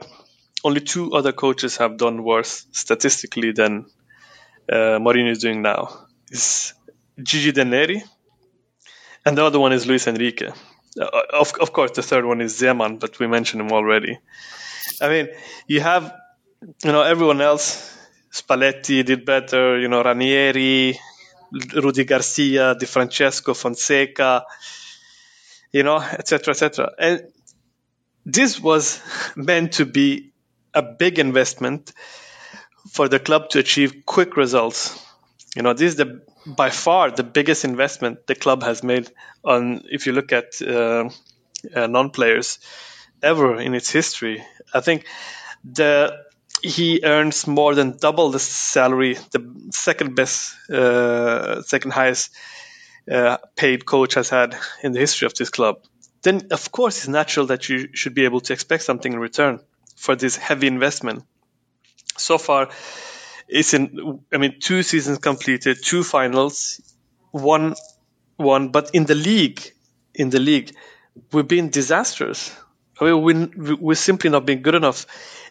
only 0.64 0.82
two 0.82 1.14
other 1.14 1.32
coaches 1.34 1.78
have 1.78 1.98
done 1.98 2.24
worse 2.24 2.66
statistically 2.72 3.52
than 3.52 3.86
uh, 4.72 5.00
Mourinho 5.00 5.32
is 5.32 5.40
doing 5.40 5.62
now. 5.62 6.08
It's 6.34 6.74
Gigi 7.22 7.52
Delneri, 7.52 8.02
and 9.24 9.38
the 9.38 9.46
other 9.46 9.60
one 9.60 9.72
is 9.72 9.86
Luis 9.86 10.08
Enrique. 10.08 10.48
Uh, 11.00 11.08
of, 11.32 11.54
of 11.62 11.72
course, 11.72 11.92
the 11.92 12.02
third 12.02 12.26
one 12.26 12.42
is 12.42 12.60
Zeman, 12.60 13.00
but 13.00 13.20
we 13.20 13.28
mentioned 13.28 13.62
him 13.62 13.72
already. 13.72 14.18
I 15.00 15.10
mean, 15.10 15.28
you 15.68 15.82
have, 15.82 16.12
you 16.84 16.92
know, 16.92 17.04
everyone 17.04 17.40
else. 17.40 17.96
Spalletti 18.32 19.06
did 19.06 19.26
better. 19.26 19.80
You 19.80 19.88
know, 19.90 20.02
Ranieri, 20.02 21.00
Rudi 21.52 22.04
Garcia, 22.04 22.74
Di 22.74 22.88
Francesco, 22.88 23.54
Fonseca. 23.54 24.44
You 25.72 25.84
know, 25.84 25.98
etc., 25.98 26.54
etc. 26.54 26.92
And 26.98 27.28
this 28.26 28.60
was 28.60 29.00
meant 29.36 29.74
to 29.74 29.86
be 29.86 30.32
a 30.74 30.82
big 30.82 31.20
investment 31.20 31.94
for 32.92 33.08
the 33.08 33.20
club 33.20 33.50
to 33.50 33.60
achieve 33.60 34.02
quick 34.08 34.36
results. 34.36 35.00
You 35.56 35.62
know, 35.62 35.74
this 35.74 35.92
is 35.92 35.96
the 35.98 36.22
by 36.46 36.70
far 36.70 37.12
the 37.12 37.24
biggest 37.24 37.64
investment 37.64 38.28
the 38.28 38.36
club 38.36 38.64
has 38.64 38.84
made 38.84 39.10
on. 39.44 39.84
If 39.90 40.08
you 40.08 40.14
look 40.14 40.32
at 40.32 40.62
uh, 40.62 41.10
uh, 41.74 41.88
non-players 41.88 42.60
ever 43.22 43.60
in 43.60 43.76
its 43.76 43.90
history, 43.90 44.44
I 44.74 44.82
think 44.82 45.06
the 45.64 46.18
he 46.64 47.02
earns 47.04 47.46
more 47.46 47.76
than 47.76 47.98
double 47.98 48.32
the 48.32 48.40
salary 48.40 49.18
the 49.32 49.70
second 49.72 50.16
best, 50.16 50.56
uh, 50.70 51.62
second 51.62 51.92
highest 51.92 52.32
uh, 53.12 53.38
paid 53.56 53.86
coach 53.86 54.14
has 54.14 54.30
had 54.30 54.56
in 54.82 54.94
the 54.94 55.00
history 55.00 55.26
of 55.26 55.34
this 55.34 55.50
club. 55.50 55.84
Then, 56.22 56.48
of 56.52 56.72
course, 56.72 57.00
it's 57.00 57.08
natural 57.10 57.48
that 57.48 57.68
you 57.68 57.90
should 57.94 58.14
be 58.14 58.24
able 58.24 58.40
to 58.42 58.54
expect 58.54 58.84
something 58.84 59.12
in 59.12 59.20
return 59.20 59.60
for 59.98 60.16
this 60.16 60.38
heavy 60.38 60.68
investment. 60.68 61.24
So 62.16 62.38
far, 62.38 62.70
it's 63.48 63.74
in. 63.74 64.20
I 64.34 64.38
mean, 64.38 64.60
two 64.60 64.84
seasons 64.84 65.20
completed, 65.20 65.78
two 65.84 66.04
finals, 66.04 66.82
one, 67.32 67.76
one. 68.38 68.70
But 68.70 68.92
in 68.94 69.06
the 69.06 69.16
league, 69.16 69.62
in 70.14 70.30
the 70.30 70.40
league, 70.40 70.72
we've 71.32 71.48
been 71.48 71.70
disastrous. 71.70 72.56
I 73.00 73.06
mean, 73.06 73.24
we 73.58 73.74
we're 73.76 73.96
simply 73.96 74.30
not 74.30 74.46
being 74.46 74.62
good 74.62 74.76
enough, 74.76 75.06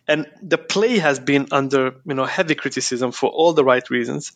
and 0.08 0.26
the 0.42 0.58
play 0.58 0.98
has 0.98 1.20
been 1.20 1.46
under 1.52 1.94
you 2.04 2.14
know 2.14 2.24
heavy 2.24 2.54
criticism 2.54 3.12
for 3.12 3.30
all 3.30 3.52
the 3.52 3.64
right 3.64 3.88
reasons. 3.88 4.32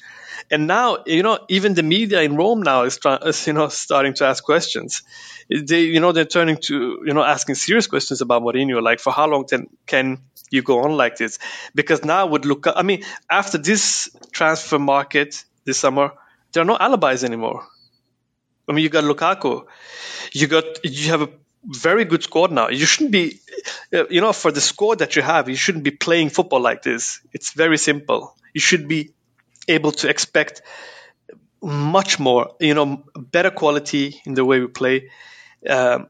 And 0.50 0.66
now, 0.66 0.98
you 1.06 1.22
know, 1.22 1.38
even 1.48 1.74
the 1.74 1.82
media 1.82 2.22
in 2.22 2.36
Rome 2.36 2.62
now 2.62 2.82
is, 2.82 2.98
is 3.24 3.46
you 3.46 3.52
know 3.52 3.68
starting 3.68 4.14
to 4.14 4.26
ask 4.26 4.44
questions. 4.44 5.02
They, 5.50 5.82
you 5.82 6.00
know, 6.00 6.12
they're 6.12 6.24
turning 6.24 6.58
to 6.68 7.02
you 7.04 7.14
know 7.14 7.22
asking 7.22 7.56
serious 7.56 7.86
questions 7.86 8.20
about 8.20 8.42
Mourinho, 8.42 8.80
like 8.82 9.00
for 9.00 9.12
how 9.12 9.26
long 9.26 9.44
can 9.46 9.68
can 9.86 10.18
you 10.50 10.62
go 10.62 10.84
on 10.84 10.92
like 10.96 11.16
this? 11.16 11.38
Because 11.74 12.04
now 12.04 12.26
would 12.26 12.44
look. 12.44 12.66
I 12.68 12.82
mean, 12.82 13.02
after 13.28 13.58
this 13.58 14.10
transfer 14.30 14.78
market 14.78 15.44
this 15.64 15.78
summer, 15.78 16.12
there 16.52 16.62
are 16.62 16.66
no 16.66 16.76
alibis 16.76 17.24
anymore. 17.24 17.66
I 18.68 18.72
mean, 18.72 18.82
you 18.82 18.88
got 18.88 19.04
Lukaku, 19.04 19.66
you 20.32 20.46
got 20.46 20.64
you 20.84 21.10
have 21.10 21.22
a 21.22 21.30
very 21.66 22.04
good 22.04 22.22
squad 22.22 22.52
now. 22.52 22.68
You 22.68 22.86
shouldn't 22.86 23.10
be, 23.10 23.40
uh, 23.92 24.06
you 24.08 24.20
know, 24.20 24.32
for 24.32 24.52
the 24.52 24.60
squad 24.60 25.00
that 25.00 25.16
you 25.16 25.22
have, 25.22 25.48
you 25.48 25.56
shouldn't 25.56 25.84
be 25.84 25.90
playing 25.90 26.30
football 26.30 26.60
like 26.60 26.82
this. 26.82 27.20
It's 27.32 27.52
very 27.52 27.78
simple. 27.78 28.36
You 28.54 28.60
should 28.60 28.88
be 28.88 29.10
able 29.68 29.92
to 29.92 30.08
expect 30.08 30.62
much 31.62 32.18
more, 32.20 32.52
you 32.60 32.74
know, 32.74 33.04
better 33.16 33.50
quality 33.50 34.20
in 34.24 34.34
the 34.34 34.44
way 34.44 34.60
we 34.60 34.68
play. 34.68 35.10
Um, 35.68 36.08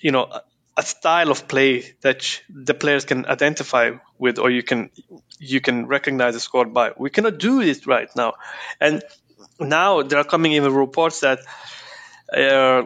you 0.00 0.12
know, 0.12 0.28
a 0.76 0.82
style 0.82 1.30
of 1.30 1.48
play 1.48 1.94
that 2.02 2.40
the 2.48 2.74
players 2.74 3.04
can 3.04 3.26
identify 3.26 3.92
with, 4.18 4.38
or 4.38 4.50
you 4.50 4.62
can 4.62 4.90
you 5.38 5.60
can 5.60 5.86
recognize 5.86 6.34
the 6.34 6.40
squad 6.40 6.74
by. 6.74 6.92
We 6.96 7.10
cannot 7.10 7.38
do 7.38 7.60
it 7.60 7.86
right 7.86 8.08
now, 8.14 8.34
and 8.80 9.02
now 9.58 10.02
there 10.02 10.18
are 10.18 10.24
coming 10.24 10.52
even 10.52 10.74
reports 10.74 11.20
that. 11.20 11.40
Uh, 12.32 12.82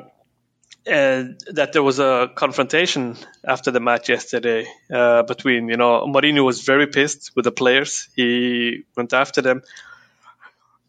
that 0.84 1.70
there 1.72 1.82
was 1.82 1.98
a 1.98 2.30
confrontation 2.34 3.16
after 3.44 3.70
the 3.70 3.80
match 3.80 4.08
yesterday 4.08 4.66
uh, 4.92 5.22
between 5.22 5.68
you 5.68 5.76
know 5.76 6.06
Mourinho 6.06 6.44
was 6.44 6.62
very 6.62 6.86
pissed 6.86 7.32
with 7.36 7.44
the 7.44 7.52
players. 7.52 8.08
He 8.16 8.84
went 8.96 9.12
after 9.12 9.42
them, 9.42 9.62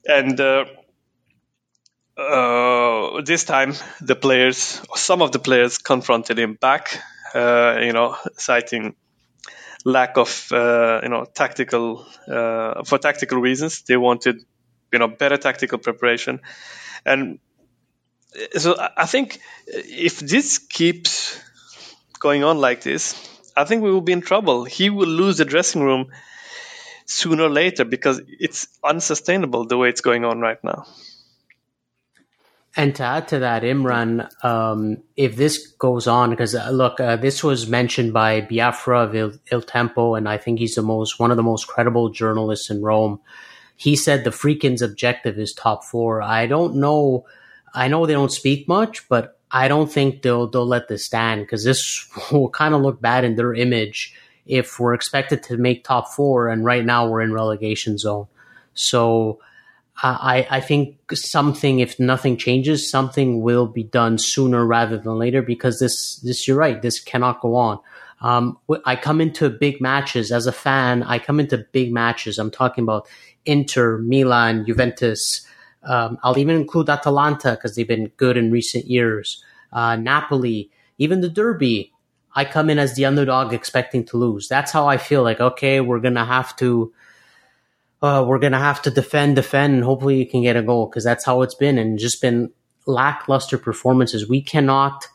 and 0.05 0.39
uh, 0.39 0.65
uh 2.17 3.21
this 3.21 3.43
time 3.43 3.73
the 4.01 4.15
players, 4.15 4.81
some 4.95 5.21
of 5.21 5.31
the 5.31 5.39
players, 5.39 5.77
confronted 5.77 6.39
him 6.39 6.55
back. 6.55 6.99
Uh, 7.33 7.79
you 7.81 7.93
know, 7.93 8.15
citing 8.37 8.95
lack 9.85 10.17
of 10.17 10.47
uh, 10.51 11.01
you 11.03 11.09
know 11.09 11.25
tactical 11.25 12.05
for 12.25 12.97
tactical 12.99 13.39
reasons. 13.39 13.83
They 13.83 13.97
wanted 13.97 14.43
you 14.91 14.99
know 14.99 15.07
better 15.07 15.37
tactical 15.37 15.77
preparation, 15.77 16.39
and 17.05 17.39
so 18.57 18.75
I 18.97 19.05
think 19.05 19.39
if 19.67 20.19
this 20.19 20.57
keeps 20.57 21.39
going 22.19 22.43
on 22.43 22.59
like 22.59 22.81
this, 22.81 23.15
I 23.55 23.65
think 23.65 23.83
we 23.83 23.91
will 23.91 24.01
be 24.01 24.13
in 24.13 24.21
trouble. 24.21 24.65
He 24.65 24.89
will 24.89 25.07
lose 25.07 25.37
the 25.37 25.45
dressing 25.45 25.83
room 25.83 26.11
sooner 27.05 27.43
or 27.43 27.49
later 27.49 27.85
because 27.85 28.21
it's 28.27 28.67
unsustainable 28.83 29.65
the 29.65 29.77
way 29.77 29.89
it's 29.89 30.01
going 30.01 30.25
on 30.25 30.39
right 30.39 30.63
now. 30.63 30.85
And 32.75 32.95
to 32.95 33.03
add 33.03 33.27
to 33.27 33.39
that, 33.39 33.61
Imran, 33.61 34.27
um, 34.43 34.97
if 35.15 35.35
this 35.35 35.67
goes 35.67 36.07
on, 36.07 36.31
because 36.31 36.55
uh, 36.55 36.71
look, 36.71 36.99
uh, 36.99 37.17
this 37.17 37.43
was 37.43 37.67
mentioned 37.67 38.13
by 38.13 38.41
Biafra 38.41 39.03
of 39.03 39.15
Il, 39.15 39.33
Il, 39.51 39.61
Tempo, 39.61 40.15
and 40.15 40.27
I 40.27 40.39
think 40.39 40.57
he's 40.57 40.73
the 40.73 40.81
most 40.81 41.19
one 41.19 41.29
of 41.29 41.37
the 41.37 41.43
most 41.43 41.67
credible 41.67 42.09
journalists 42.09 42.71
in 42.71 42.81
Rome. 42.81 43.19
He 43.75 43.95
said 43.95 44.23
the 44.23 44.31
Friedkin's 44.31 44.81
objective 44.81 45.37
is 45.37 45.53
top 45.53 45.83
four. 45.83 46.23
I 46.23 46.47
don't 46.47 46.77
know 46.77 47.25
I 47.73 47.87
know 47.87 48.05
they 48.05 48.13
don't 48.13 48.31
speak 48.31 48.67
much, 48.67 49.07
but 49.09 49.39
I 49.51 49.67
don't 49.67 49.91
think 49.91 50.21
they'll 50.21 50.47
they'll 50.47 50.65
let 50.65 50.87
this 50.87 51.05
stand 51.05 51.41
because 51.41 51.63
this 51.63 52.07
will 52.31 52.49
kind 52.49 52.73
of 52.73 52.81
look 52.81 53.01
bad 53.01 53.23
in 53.23 53.35
their 53.35 53.53
image 53.53 54.15
if 54.45 54.79
we're 54.79 54.93
expected 54.93 55.41
to 55.43 55.57
make 55.57 55.83
top 55.83 56.09
four 56.09 56.49
and 56.49 56.65
right 56.65 56.83
now 56.83 57.07
we're 57.07 57.21
in 57.21 57.31
relegation 57.31 57.97
zone. 57.97 58.27
So 58.73 59.39
I 60.01 60.47
I 60.49 60.59
think 60.59 60.97
something 61.13 61.79
if 61.79 61.99
nothing 61.99 62.37
changes, 62.37 62.89
something 62.89 63.41
will 63.41 63.67
be 63.67 63.83
done 63.83 64.17
sooner 64.17 64.65
rather 64.65 64.97
than 64.97 65.17
later 65.17 65.41
because 65.41 65.79
this 65.79 66.17
this 66.17 66.47
you're 66.47 66.57
right, 66.57 66.81
this 66.81 66.99
cannot 66.99 67.41
go 67.41 67.55
on. 67.55 67.79
Um, 68.21 68.57
I 68.85 68.95
come 68.95 69.19
into 69.19 69.49
big 69.49 69.81
matches 69.81 70.31
as 70.31 70.47
a 70.47 70.53
fan. 70.53 71.03
I 71.03 71.19
come 71.19 71.41
into 71.41 71.57
big 71.57 71.91
matches. 71.91 72.39
I'm 72.39 72.51
talking 72.51 72.83
about 72.83 73.07
Inter, 73.45 73.97
Milan, 73.97 74.65
Juventus, 74.65 75.45
um, 75.85 76.17
I'll 76.23 76.37
even 76.37 76.55
include 76.55 76.89
Atalanta 76.89 77.51
because 77.51 77.75
they've 77.75 77.87
been 77.87 78.07
good 78.17 78.37
in 78.37 78.51
recent 78.51 78.85
years. 78.85 79.43
Uh, 79.71 79.95
Napoli, 79.95 80.71
even 80.97 81.21
the 81.21 81.29
Derby. 81.29 81.91
I 82.35 82.45
come 82.45 82.69
in 82.69 82.79
as 82.79 82.95
the 82.95 83.05
underdog, 83.05 83.53
expecting 83.53 84.05
to 84.05 84.17
lose. 84.17 84.47
That's 84.47 84.71
how 84.71 84.87
I 84.87 84.97
feel. 84.97 85.21
Like, 85.21 85.39
okay, 85.39 85.81
we're 85.81 85.99
gonna 85.99 86.25
have 86.25 86.55
to, 86.57 86.91
uh, 88.01 88.25
we're 88.27 88.39
gonna 88.39 88.59
have 88.59 88.81
to 88.83 88.91
defend, 88.91 89.35
defend, 89.35 89.75
and 89.75 89.83
hopefully 89.83 90.17
you 90.17 90.27
can 90.27 90.41
get 90.41 90.55
a 90.55 90.63
goal 90.63 90.87
because 90.87 91.03
that's 91.03 91.25
how 91.25 91.43
it's 91.43 91.55
been 91.55 91.77
and 91.77 91.99
just 91.99 92.21
been 92.21 92.51
lackluster 92.87 93.57
performances. 93.57 94.27
We 94.27 94.41
cannot, 94.41 95.07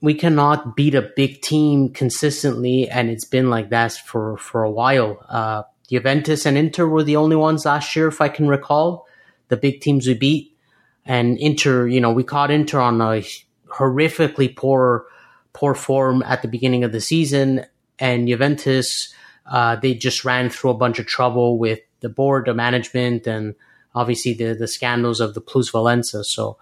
we 0.00 0.14
cannot 0.14 0.76
beat 0.76 0.94
a 0.94 1.10
big 1.16 1.42
team 1.42 1.92
consistently, 1.92 2.88
and 2.88 3.10
it's 3.10 3.26
been 3.26 3.50
like 3.50 3.70
that 3.70 3.92
for 3.92 4.36
for 4.36 4.62
a 4.62 4.70
while. 4.70 5.18
Uh, 5.28 5.64
Juventus 5.90 6.46
and 6.46 6.56
Inter 6.56 6.86
were 6.86 7.02
the 7.02 7.16
only 7.16 7.36
ones 7.36 7.66
last 7.66 7.96
year, 7.96 8.06
if 8.06 8.20
I 8.20 8.28
can 8.28 8.46
recall 8.46 9.06
the 9.52 9.56
big 9.58 9.82
teams 9.82 10.06
we 10.06 10.14
beat. 10.14 10.56
And 11.04 11.36
Inter, 11.36 11.86
you 11.86 12.00
know, 12.00 12.10
we 12.10 12.24
caught 12.24 12.50
Inter 12.50 12.80
on 12.80 13.02
a 13.02 13.22
horrifically 13.68 14.56
poor, 14.56 15.04
poor 15.52 15.74
form 15.74 16.22
at 16.22 16.40
the 16.40 16.48
beginning 16.48 16.84
of 16.84 16.92
the 16.92 17.02
season. 17.02 17.66
And 17.98 18.26
Juventus, 18.26 19.12
uh, 19.44 19.76
they 19.76 19.92
just 19.92 20.24
ran 20.24 20.48
through 20.48 20.70
a 20.70 20.74
bunch 20.74 20.98
of 20.98 21.06
trouble 21.06 21.58
with 21.58 21.80
the 22.00 22.08
board, 22.08 22.46
the 22.46 22.54
management, 22.54 23.26
and 23.26 23.54
obviously 23.94 24.32
the, 24.32 24.54
the 24.54 24.66
scandals 24.66 25.20
of 25.20 25.34
the 25.34 25.42
Plusvalenza. 25.42 26.24
So, 26.24 26.56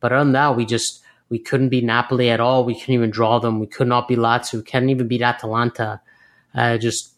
but 0.00 0.12
other 0.12 0.24
than 0.24 0.32
that, 0.32 0.56
we 0.56 0.64
just, 0.64 1.02
we 1.28 1.38
couldn't 1.38 1.68
beat 1.68 1.84
Napoli 1.84 2.30
at 2.30 2.40
all. 2.40 2.64
We 2.64 2.80
couldn't 2.80 2.94
even 2.94 3.10
draw 3.10 3.40
them. 3.40 3.60
We 3.60 3.66
could 3.66 3.88
not 3.88 4.08
beat 4.08 4.18
Lazio. 4.18 4.54
We 4.54 4.62
couldn't 4.62 4.88
even 4.88 5.06
beat 5.06 5.20
Atalanta. 5.20 6.00
Uh, 6.54 6.78
just 6.78 7.12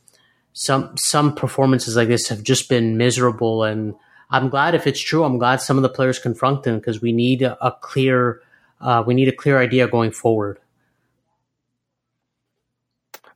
some, 0.54 0.96
some 0.96 1.36
performances 1.36 1.94
like 1.94 2.08
this 2.08 2.30
have 2.30 2.42
just 2.42 2.68
been 2.68 2.96
miserable. 2.96 3.62
And, 3.62 3.94
I'm 4.30 4.48
glad 4.48 4.74
if 4.74 4.86
it's 4.86 5.00
true. 5.00 5.24
I'm 5.24 5.38
glad 5.38 5.60
some 5.60 5.76
of 5.76 5.82
the 5.82 5.88
players 5.88 6.18
confront 6.18 6.62
them 6.62 6.78
because 6.78 7.00
we 7.00 7.12
need 7.12 7.42
a, 7.42 7.56
a 7.64 7.72
clear 7.72 8.40
uh, 8.80 9.02
we 9.06 9.14
need 9.14 9.28
a 9.28 9.32
clear 9.32 9.58
idea 9.58 9.88
going 9.88 10.10
forward. 10.10 10.58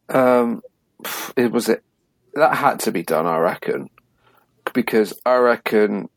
Um, 0.09 0.63
it 1.37 1.53
was 1.53 1.69
it 1.69 1.83
that 2.35 2.55
had 2.55 2.81
to 2.81 2.93
be 2.93 3.03
done, 3.03 3.27
I 3.27 3.39
reckon, 3.39 3.91
because 4.73 5.13
I 5.25 5.37
reckon 5.37 6.09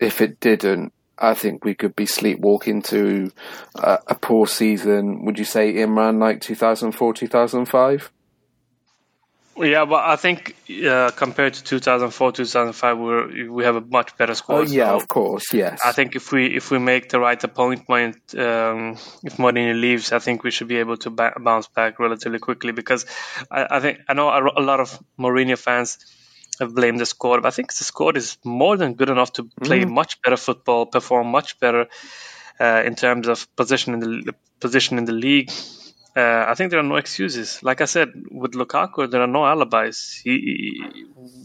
if 0.00 0.20
it 0.20 0.40
didn't, 0.40 0.92
I 1.18 1.34
think 1.34 1.64
we 1.64 1.74
could 1.74 1.94
be 1.94 2.06
sleepwalking 2.06 2.82
to 2.82 3.30
uh, 3.76 3.98
a 4.06 4.14
poor 4.14 4.46
season. 4.46 5.24
Would 5.24 5.38
you 5.38 5.44
say 5.44 5.74
Imran 5.74 6.20
like 6.20 6.40
2004, 6.40 7.14
2005? 7.14 8.12
Yeah, 9.56 9.84
but 9.84 10.04
I 10.04 10.16
think 10.16 10.56
uh, 10.84 11.12
compared 11.12 11.54
to 11.54 11.62
2004, 11.62 12.32
2005, 12.32 12.98
we 12.98 13.48
we 13.48 13.64
have 13.64 13.76
a 13.76 13.80
much 13.80 14.16
better 14.16 14.34
squad. 14.34 14.56
Oh 14.56 14.62
yeah, 14.62 14.92
of 14.92 15.06
course, 15.06 15.52
yes. 15.52 15.80
I 15.84 15.92
think 15.92 16.16
if 16.16 16.32
we 16.32 16.46
if 16.46 16.72
we 16.72 16.78
make 16.78 17.08
the 17.08 17.20
right 17.20 17.42
appointment, 17.42 18.16
um, 18.34 18.96
if 19.22 19.36
Mourinho 19.36 19.80
leaves, 19.80 20.10
I 20.10 20.18
think 20.18 20.42
we 20.42 20.50
should 20.50 20.66
be 20.66 20.78
able 20.78 20.96
to 20.98 21.10
ba- 21.10 21.34
bounce 21.38 21.68
back 21.68 22.00
relatively 22.00 22.40
quickly 22.40 22.72
because 22.72 23.06
I, 23.48 23.66
I 23.70 23.80
think 23.80 24.00
I 24.08 24.14
know 24.14 24.28
a, 24.28 24.60
a, 24.60 24.62
lot 24.62 24.80
of 24.80 24.98
Mourinho 25.18 25.56
fans 25.56 25.98
have 26.58 26.74
blamed 26.74 26.98
the 26.98 27.06
squad, 27.06 27.42
but 27.42 27.48
I 27.48 27.52
think 27.52 27.72
the 27.72 27.84
squad 27.84 28.16
is 28.16 28.38
more 28.44 28.76
than 28.76 28.94
good 28.94 29.10
enough 29.10 29.34
to 29.34 29.44
play 29.62 29.82
mm. 29.84 29.90
much 29.90 30.20
better 30.22 30.36
football, 30.36 30.86
perform 30.86 31.28
much 31.28 31.60
better 31.60 31.86
uh, 32.58 32.82
in 32.84 32.96
terms 32.96 33.28
of 33.28 33.54
position 33.54 33.94
in 33.94 34.00
the 34.00 34.34
position 34.58 34.98
in 34.98 35.04
the 35.04 35.12
league 35.12 35.50
uh, 36.16 36.44
I 36.48 36.54
think 36.54 36.70
there 36.70 36.80
are 36.80 36.84
no 36.84 36.96
excuses. 36.96 37.62
Like 37.62 37.80
I 37.80 37.86
said, 37.86 38.10
with 38.30 38.52
Lukaku, 38.52 39.10
there 39.10 39.22
are 39.22 39.26
no 39.26 39.44
alibis. 39.44 40.20
He, 40.22 40.84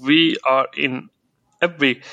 we 0.02 0.38
are 0.46 0.68
in 0.78 1.10
every, 1.62 2.04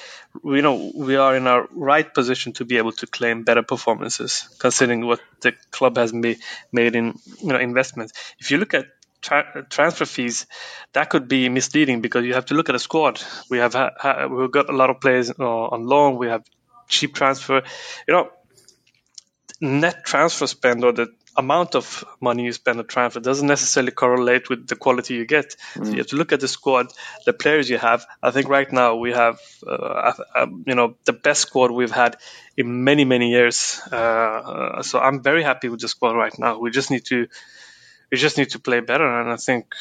you 0.44 0.62
know, 0.62 0.92
we 0.94 1.16
are 1.16 1.36
in 1.36 1.46
our 1.46 1.68
right 1.72 2.12
position 2.12 2.52
to 2.54 2.64
be 2.64 2.78
able 2.78 2.92
to 2.92 3.06
claim 3.06 3.44
better 3.44 3.62
performances, 3.62 4.48
considering 4.58 5.06
what 5.06 5.20
the 5.42 5.52
club 5.70 5.96
has 5.98 6.12
made, 6.12 6.38
made 6.72 6.96
in, 6.96 7.18
you 7.42 7.48
know, 7.48 7.58
investments. 7.58 8.12
If 8.38 8.50
you 8.50 8.58
look 8.58 8.74
at 8.74 8.86
tra- 9.22 9.66
transfer 9.70 10.06
fees, 10.06 10.46
that 10.94 11.10
could 11.10 11.28
be 11.28 11.48
misleading 11.48 12.00
because 12.00 12.24
you 12.24 12.34
have 12.34 12.46
to 12.46 12.54
look 12.54 12.68
at 12.70 12.74
a 12.74 12.78
squad. 12.80 13.22
We 13.50 13.58
have 13.58 13.74
ha- 13.74 13.92
ha- 13.98 14.26
we've 14.28 14.50
got 14.50 14.70
a 14.70 14.76
lot 14.76 14.90
of 14.90 15.00
players 15.00 15.30
uh, 15.30 15.44
on 15.44 15.86
loan. 15.86 16.16
We 16.18 16.28
have 16.28 16.44
cheap 16.88 17.14
transfer. 17.14 17.62
You 18.08 18.14
know, 18.14 18.30
net 19.60 20.04
transfer 20.04 20.46
spend 20.46 20.84
or 20.84 20.92
the 20.92 21.08
amount 21.36 21.74
of 21.74 22.04
money 22.20 22.44
you 22.44 22.52
spend 22.52 22.78
on 22.78 22.86
transfer 22.86 23.20
doesn't 23.20 23.46
necessarily 23.46 23.92
correlate 23.92 24.48
with 24.48 24.66
the 24.66 24.76
quality 24.76 25.14
you 25.14 25.26
get. 25.26 25.56
Mm. 25.74 25.84
So 25.84 25.90
you 25.92 25.98
have 25.98 26.06
to 26.08 26.16
look 26.16 26.32
at 26.32 26.40
the 26.40 26.48
squad, 26.48 26.92
the 27.24 27.32
players 27.32 27.68
you 27.68 27.78
have. 27.78 28.06
I 28.22 28.30
think 28.30 28.48
right 28.48 28.70
now 28.72 28.96
we 28.96 29.12
have, 29.12 29.40
uh, 29.66 30.12
you 30.66 30.74
know, 30.74 30.96
the 31.04 31.12
best 31.12 31.42
squad 31.42 31.70
we've 31.70 31.90
had 31.90 32.16
in 32.56 32.84
many 32.84 33.04
many 33.04 33.30
years. 33.30 33.80
Uh, 33.92 34.82
so 34.82 34.98
I'm 34.98 35.22
very 35.22 35.42
happy 35.42 35.68
with 35.68 35.80
the 35.80 35.88
squad 35.88 36.16
right 36.16 36.36
now. 36.38 36.58
We 36.58 36.70
just 36.70 36.90
need 36.90 37.04
to, 37.06 37.26
we 38.10 38.16
just 38.18 38.38
need 38.38 38.50
to 38.50 38.58
play 38.58 38.80
better, 38.80 39.20
and 39.20 39.30
I 39.30 39.36
think 39.36 39.74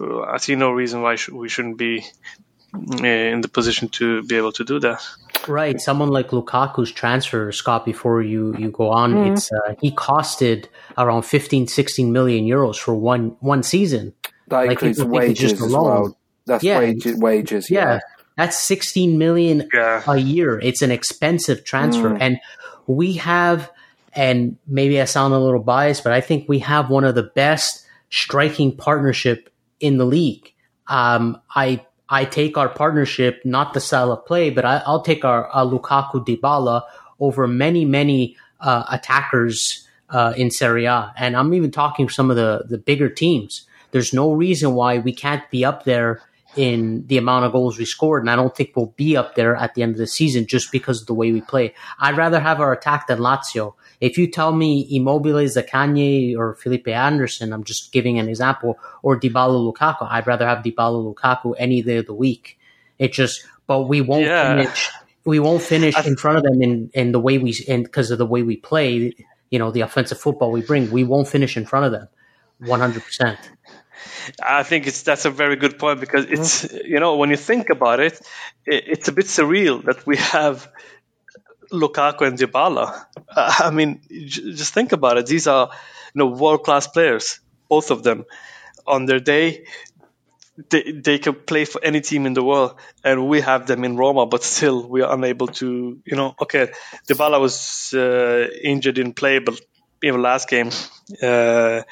uh, 0.00 0.20
I 0.20 0.38
see 0.38 0.54
no 0.54 0.70
reason 0.70 1.02
why 1.02 1.16
we 1.32 1.48
shouldn't 1.48 1.78
be 1.78 2.00
uh, 2.00 2.53
in 2.74 3.40
the 3.40 3.48
position 3.48 3.88
to 3.88 4.22
be 4.24 4.36
able 4.36 4.52
to 4.52 4.64
do 4.64 4.78
that. 4.80 5.06
Right, 5.46 5.80
someone 5.80 6.08
like 6.08 6.28
Lukaku's 6.28 6.90
transfer, 6.90 7.52
Scott. 7.52 7.84
Before 7.84 8.22
you 8.22 8.56
you 8.56 8.70
go 8.70 8.90
on, 8.90 9.14
mm. 9.14 9.32
it's 9.32 9.52
uh, 9.52 9.74
he 9.80 9.90
costed 9.90 10.66
around 10.96 11.22
15, 11.22 11.66
16 11.66 12.12
million 12.12 12.44
euros 12.44 12.76
for 12.76 12.94
one 12.94 13.36
one 13.40 13.62
season. 13.62 14.14
That 14.48 14.66
like 14.66 14.70
includes 14.82 15.04
wages 15.04 15.52
as 15.52 15.72
well. 15.72 16.16
That's 16.46 16.64
yeah, 16.64 16.78
wages. 16.78 17.18
Wages. 17.18 17.70
Yeah. 17.70 17.94
yeah. 17.94 18.00
that's 18.36 18.58
sixteen 18.58 19.18
million 19.18 19.68
yeah. 19.72 20.02
a 20.06 20.16
year. 20.16 20.58
It's 20.60 20.82
an 20.82 20.90
expensive 20.90 21.64
transfer, 21.64 22.10
mm. 22.10 22.18
and 22.20 22.38
we 22.86 23.14
have. 23.14 23.70
And 24.16 24.58
maybe 24.68 25.00
I 25.00 25.06
sound 25.06 25.34
a 25.34 25.40
little 25.40 25.60
biased, 25.60 26.04
but 26.04 26.12
I 26.12 26.20
think 26.20 26.48
we 26.48 26.60
have 26.60 26.88
one 26.88 27.02
of 27.02 27.16
the 27.16 27.24
best 27.24 27.84
striking 28.10 28.76
partnership 28.76 29.50
in 29.80 29.98
the 29.98 30.04
league. 30.04 30.54
Um, 30.86 31.40
I 31.52 31.84
I 32.08 32.24
take 32.24 32.58
our 32.58 32.68
partnership, 32.68 33.40
not 33.44 33.72
the 33.72 33.80
style 33.80 34.12
of 34.12 34.26
play, 34.26 34.50
but 34.50 34.64
I, 34.64 34.82
will 34.86 35.00
take 35.00 35.24
our 35.24 35.48
uh, 35.54 35.64
Lukaku 35.64 36.24
Dybala 36.24 36.82
over 37.18 37.46
many, 37.46 37.84
many 37.84 38.36
uh, 38.60 38.84
attackers 38.90 39.86
uh, 40.10 40.34
in 40.36 40.50
Serie 40.50 40.84
A. 40.84 41.12
And 41.16 41.36
I'm 41.36 41.54
even 41.54 41.70
talking 41.70 42.08
some 42.08 42.30
of 42.30 42.36
the, 42.36 42.64
the 42.68 42.78
bigger 42.78 43.08
teams. 43.08 43.66
There's 43.90 44.12
no 44.12 44.32
reason 44.32 44.74
why 44.74 44.98
we 44.98 45.12
can't 45.12 45.48
be 45.50 45.64
up 45.64 45.84
there 45.84 46.22
in 46.56 47.06
the 47.06 47.18
amount 47.18 47.44
of 47.44 47.52
goals 47.52 47.78
we 47.78 47.84
scored. 47.84 48.22
And 48.22 48.30
I 48.30 48.36
don't 48.36 48.54
think 48.54 48.72
we'll 48.76 48.94
be 48.96 49.16
up 49.16 49.34
there 49.34 49.56
at 49.56 49.74
the 49.74 49.82
end 49.82 49.92
of 49.92 49.98
the 49.98 50.06
season 50.06 50.46
just 50.46 50.70
because 50.70 51.00
of 51.00 51.06
the 51.06 51.14
way 51.14 51.32
we 51.32 51.40
play. 51.40 51.74
I'd 51.98 52.16
rather 52.16 52.40
have 52.40 52.60
our 52.60 52.72
attack 52.72 53.06
than 53.06 53.18
Lazio. 53.18 53.74
If 54.04 54.18
you 54.18 54.26
tell 54.30 54.52
me 54.52 54.86
Immobile, 54.90 55.48
Zaccagni, 55.48 56.36
or 56.36 56.54
Felipe 56.56 56.88
Anderson, 56.88 57.54
I'm 57.54 57.64
just 57.64 57.90
giving 57.90 58.18
an 58.18 58.28
example, 58.28 58.78
or 59.02 59.18
Dybala 59.18 59.58
Lukaku, 59.64 60.06
I'd 60.10 60.26
rather 60.26 60.46
have 60.46 60.58
Dybala 60.58 61.00
Lukaku 61.14 61.54
any 61.58 61.80
day 61.80 61.96
of 61.96 62.06
the 62.06 62.12
week. 62.12 62.58
It 62.98 63.14
just, 63.14 63.46
but 63.66 63.88
we 63.88 64.02
won't 64.02 64.26
Yeah. 64.26 64.56
finish. 64.56 64.90
We 65.24 65.38
won't 65.40 65.62
finish 65.62 65.96
in 66.06 66.16
front 66.16 66.36
of 66.36 66.44
them 66.44 66.60
in, 66.60 66.90
in 66.92 67.12
the 67.12 67.18
way 67.18 67.38
we, 67.38 67.56
and 67.66 67.82
because 67.82 68.10
of 68.10 68.18
the 68.18 68.26
way 68.26 68.42
we 68.42 68.58
play, 68.58 69.14
you 69.48 69.58
know, 69.58 69.70
the 69.70 69.80
offensive 69.80 70.20
football 70.20 70.52
we 70.52 70.60
bring, 70.60 70.90
we 70.90 71.02
won't 71.02 71.26
finish 71.26 71.56
in 71.56 71.64
front 71.64 71.86
of 71.86 71.92
them 71.92 72.08
100%. 72.60 73.38
I 74.42 74.64
think 74.64 74.86
it's 74.86 75.02
that's 75.02 75.24
a 75.24 75.30
very 75.30 75.56
good 75.56 75.78
point 75.78 75.98
because 76.00 76.26
it's 76.26 76.66
mm-hmm. 76.66 76.86
you 76.92 77.00
know 77.00 77.16
when 77.16 77.30
you 77.30 77.36
think 77.36 77.70
about 77.70 78.00
it, 78.00 78.20
it 78.66 78.84
it's 78.86 79.08
a 79.08 79.12
bit 79.12 79.26
surreal 79.26 79.82
that 79.84 80.06
we 80.06 80.16
have 80.16 80.68
Lukaku 81.72 82.26
and 82.26 82.38
Dybala. 82.38 83.04
Uh, 83.28 83.54
I 83.64 83.70
mean, 83.70 84.00
j- 84.10 84.54
just 84.54 84.74
think 84.74 84.92
about 84.92 85.18
it. 85.18 85.26
These 85.26 85.46
are 85.46 85.70
you 86.14 86.18
know 86.18 86.26
world 86.26 86.64
class 86.64 86.86
players, 86.86 87.40
both 87.68 87.90
of 87.90 88.02
them. 88.02 88.24
On 88.86 89.06
their 89.06 89.20
day, 89.20 89.64
they 90.70 90.92
they 90.92 91.18
can 91.18 91.34
play 91.34 91.64
for 91.64 91.82
any 91.82 92.00
team 92.00 92.26
in 92.26 92.34
the 92.34 92.42
world, 92.42 92.74
and 93.02 93.28
we 93.28 93.40
have 93.40 93.66
them 93.66 93.84
in 93.84 93.96
Roma, 93.96 94.26
but 94.26 94.42
still 94.44 94.86
we 94.88 95.02
are 95.02 95.12
unable 95.12 95.48
to. 95.48 96.00
You 96.04 96.16
know, 96.16 96.34
okay, 96.42 96.70
Dybala 97.08 97.40
was 97.40 97.92
uh, 97.94 98.46
injured 98.62 98.98
in 98.98 99.12
play, 99.14 99.38
but 99.40 99.60
in 100.02 100.12
the 100.14 100.18
last 100.20 100.48
game. 100.48 100.70
Uh, 101.22 101.82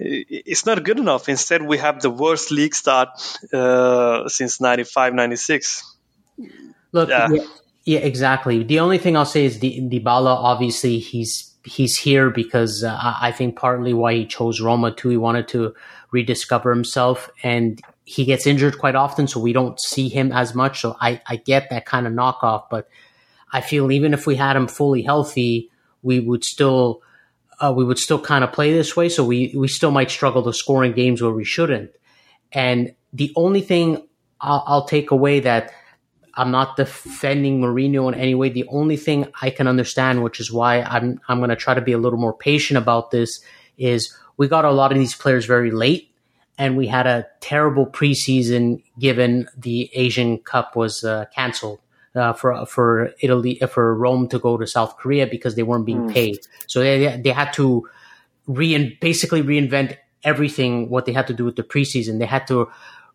it's 0.00 0.64
not 0.66 0.84
good 0.84 0.98
enough. 0.98 1.28
Instead, 1.28 1.62
we 1.62 1.78
have 1.78 2.00
the 2.00 2.10
worst 2.10 2.50
league 2.52 2.74
start 2.74 3.08
uh, 3.52 4.28
since 4.28 4.60
95, 4.60 5.14
96. 5.14 5.96
Look, 6.92 7.08
Yeah. 7.08 7.28
Yeah. 7.94 8.00
exactly. 8.00 8.62
The 8.62 8.80
only 8.80 8.98
thing 8.98 9.16
I'll 9.16 9.24
say 9.24 9.44
is 9.44 9.58
the 9.60 9.80
Dybala. 9.80 10.34
Obviously, 10.34 10.98
he's 10.98 11.54
he's 11.64 11.96
here 11.96 12.30
because 12.30 12.84
uh, 12.84 12.96
I 13.00 13.28
I 13.28 13.32
think 13.32 13.56
partly 13.56 13.94
why 13.94 14.14
he 14.14 14.26
chose 14.26 14.60
Roma 14.60 14.92
too. 14.94 15.08
He 15.08 15.16
wanted 15.16 15.48
to 15.48 15.74
rediscover 16.10 16.70
himself, 16.70 17.30
and 17.42 17.80
he 18.04 18.24
gets 18.24 18.46
injured 18.46 18.78
quite 18.78 18.94
often, 18.94 19.26
so 19.26 19.40
we 19.40 19.52
don't 19.52 19.80
see 19.80 20.08
him 20.08 20.32
as 20.32 20.54
much. 20.54 20.80
So 20.80 20.96
I 21.00 21.20
I 21.26 21.36
get 21.36 21.70
that 21.70 21.86
kind 21.86 22.06
of 22.06 22.12
knockoff, 22.12 22.64
but 22.70 22.88
I 23.52 23.60
feel 23.60 23.90
even 23.92 24.14
if 24.14 24.26
we 24.26 24.36
had 24.36 24.56
him 24.56 24.68
fully 24.68 25.02
healthy, 25.02 25.70
we 26.02 26.20
would 26.20 26.44
still 26.44 27.02
uh, 27.60 27.72
we 27.76 27.84
would 27.84 27.98
still 27.98 28.20
kind 28.20 28.44
of 28.44 28.52
play 28.52 28.72
this 28.72 28.96
way. 28.96 29.08
So 29.08 29.24
we 29.24 29.54
we 29.56 29.68
still 29.68 29.90
might 29.90 30.10
struggle 30.10 30.42
to 30.44 30.52
score 30.52 30.84
in 30.84 30.92
games 30.92 31.22
where 31.22 31.32
we 31.32 31.44
shouldn't. 31.44 31.90
And 32.52 32.94
the 33.12 33.32
only 33.36 33.60
thing 33.60 34.06
I'll, 34.40 34.64
I'll 34.66 34.84
take 34.86 35.10
away 35.10 35.40
that 35.40 35.72
I'm 36.38 36.52
not 36.52 36.76
defending 36.76 37.60
Mourinho 37.60 38.10
in 38.12 38.18
any 38.18 38.34
way. 38.34 38.48
The 38.48 38.66
only 38.68 38.96
thing 38.96 39.26
I 39.42 39.50
can 39.50 39.66
understand, 39.66 40.22
which 40.22 40.38
is 40.38 40.52
why 40.52 40.82
I'm 40.82 41.20
I'm 41.28 41.38
going 41.38 41.50
to 41.50 41.56
try 41.56 41.74
to 41.74 41.80
be 41.80 41.92
a 41.92 41.98
little 41.98 42.18
more 42.18 42.32
patient 42.32 42.78
about 42.78 43.10
this, 43.10 43.40
is 43.76 44.16
we 44.36 44.46
got 44.46 44.64
a 44.64 44.70
lot 44.70 44.92
of 44.92 44.98
these 44.98 45.16
players 45.16 45.46
very 45.46 45.72
late, 45.72 46.10
and 46.56 46.76
we 46.76 46.86
had 46.86 47.06
a 47.08 47.26
terrible 47.40 47.86
preseason 47.86 48.82
given 48.98 49.48
the 49.56 49.90
Asian 49.92 50.38
Cup 50.38 50.76
was 50.76 51.02
uh, 51.02 51.24
canceled 51.34 51.80
uh, 52.14 52.32
for 52.32 52.64
for 52.66 53.12
Italy 53.20 53.60
for 53.68 53.94
Rome 53.94 54.28
to 54.28 54.38
go 54.38 54.56
to 54.56 54.66
South 54.66 54.96
Korea 54.96 55.26
because 55.26 55.56
they 55.56 55.64
weren't 55.64 55.86
being 55.86 56.08
paid. 56.08 56.38
So 56.68 56.80
they 56.80 57.20
they 57.20 57.30
had 57.30 57.52
to 57.54 57.88
rein 58.46 58.96
basically 59.00 59.42
reinvent 59.42 59.96
everything 60.22 60.88
what 60.88 61.04
they 61.04 61.12
had 61.12 61.26
to 61.26 61.34
do 61.34 61.44
with 61.44 61.56
the 61.56 61.64
preseason. 61.64 62.20
They 62.20 62.26
had 62.26 62.46
to 62.46 62.70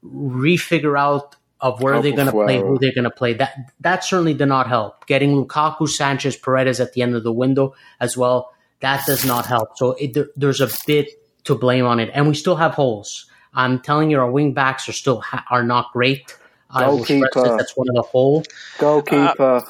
refigure 0.05 0.99
out 0.99 1.36
of 1.63 1.82
where 1.82 2.02
they're 2.02 2.12
going 2.12 2.28
to 2.28 2.32
play, 2.34 2.60
who 2.60 2.78
they're 2.78 2.93
going 2.93 3.06
to 3.06 3.10
play. 3.21 3.34
That 3.34 3.71
that 3.80 4.04
certainly 4.04 4.34
did 4.36 4.47
not 4.47 4.67
help. 4.67 5.08
Getting 5.08 5.32
Lukaku, 5.34 5.88
Sanchez, 5.88 6.36
Paredes 6.36 6.80
at 6.80 6.91
the 6.93 7.02
end 7.02 7.15
of 7.15 7.23
the 7.23 7.32
window 7.32 7.73
as 7.99 8.17
well. 8.17 8.54
That 8.82 9.06
does 9.08 9.26
not 9.26 9.45
help. 9.45 9.78
So 9.78 9.93
it, 9.93 10.13
there, 10.13 10.28
there's 10.36 10.60
a 10.62 10.69
bit 10.86 11.10
to 11.45 11.56
blame 11.56 11.86
on 11.86 11.99
it, 12.02 12.12
and 12.13 12.28
we 12.28 12.36
still 12.36 12.58
have 12.58 12.73
holes. 12.73 13.28
I'm 13.54 13.80
telling 13.80 14.12
you, 14.12 14.19
our 14.19 14.30
wing 14.30 14.54
backs 14.54 14.89
are 14.89 14.93
still 14.93 15.21
ha- 15.21 15.45
are 15.49 15.63
not 15.63 15.93
great. 15.93 16.36
I 16.69 16.88
will 16.89 17.04
stress 17.06 17.19
Goalkeeper. 17.34 17.49
that 17.49 17.58
that's 17.58 17.78
one 17.78 17.88
of 17.89 17.95
the 17.95 18.02
holes. 18.02 18.45
Goalkeeper. 18.80 19.62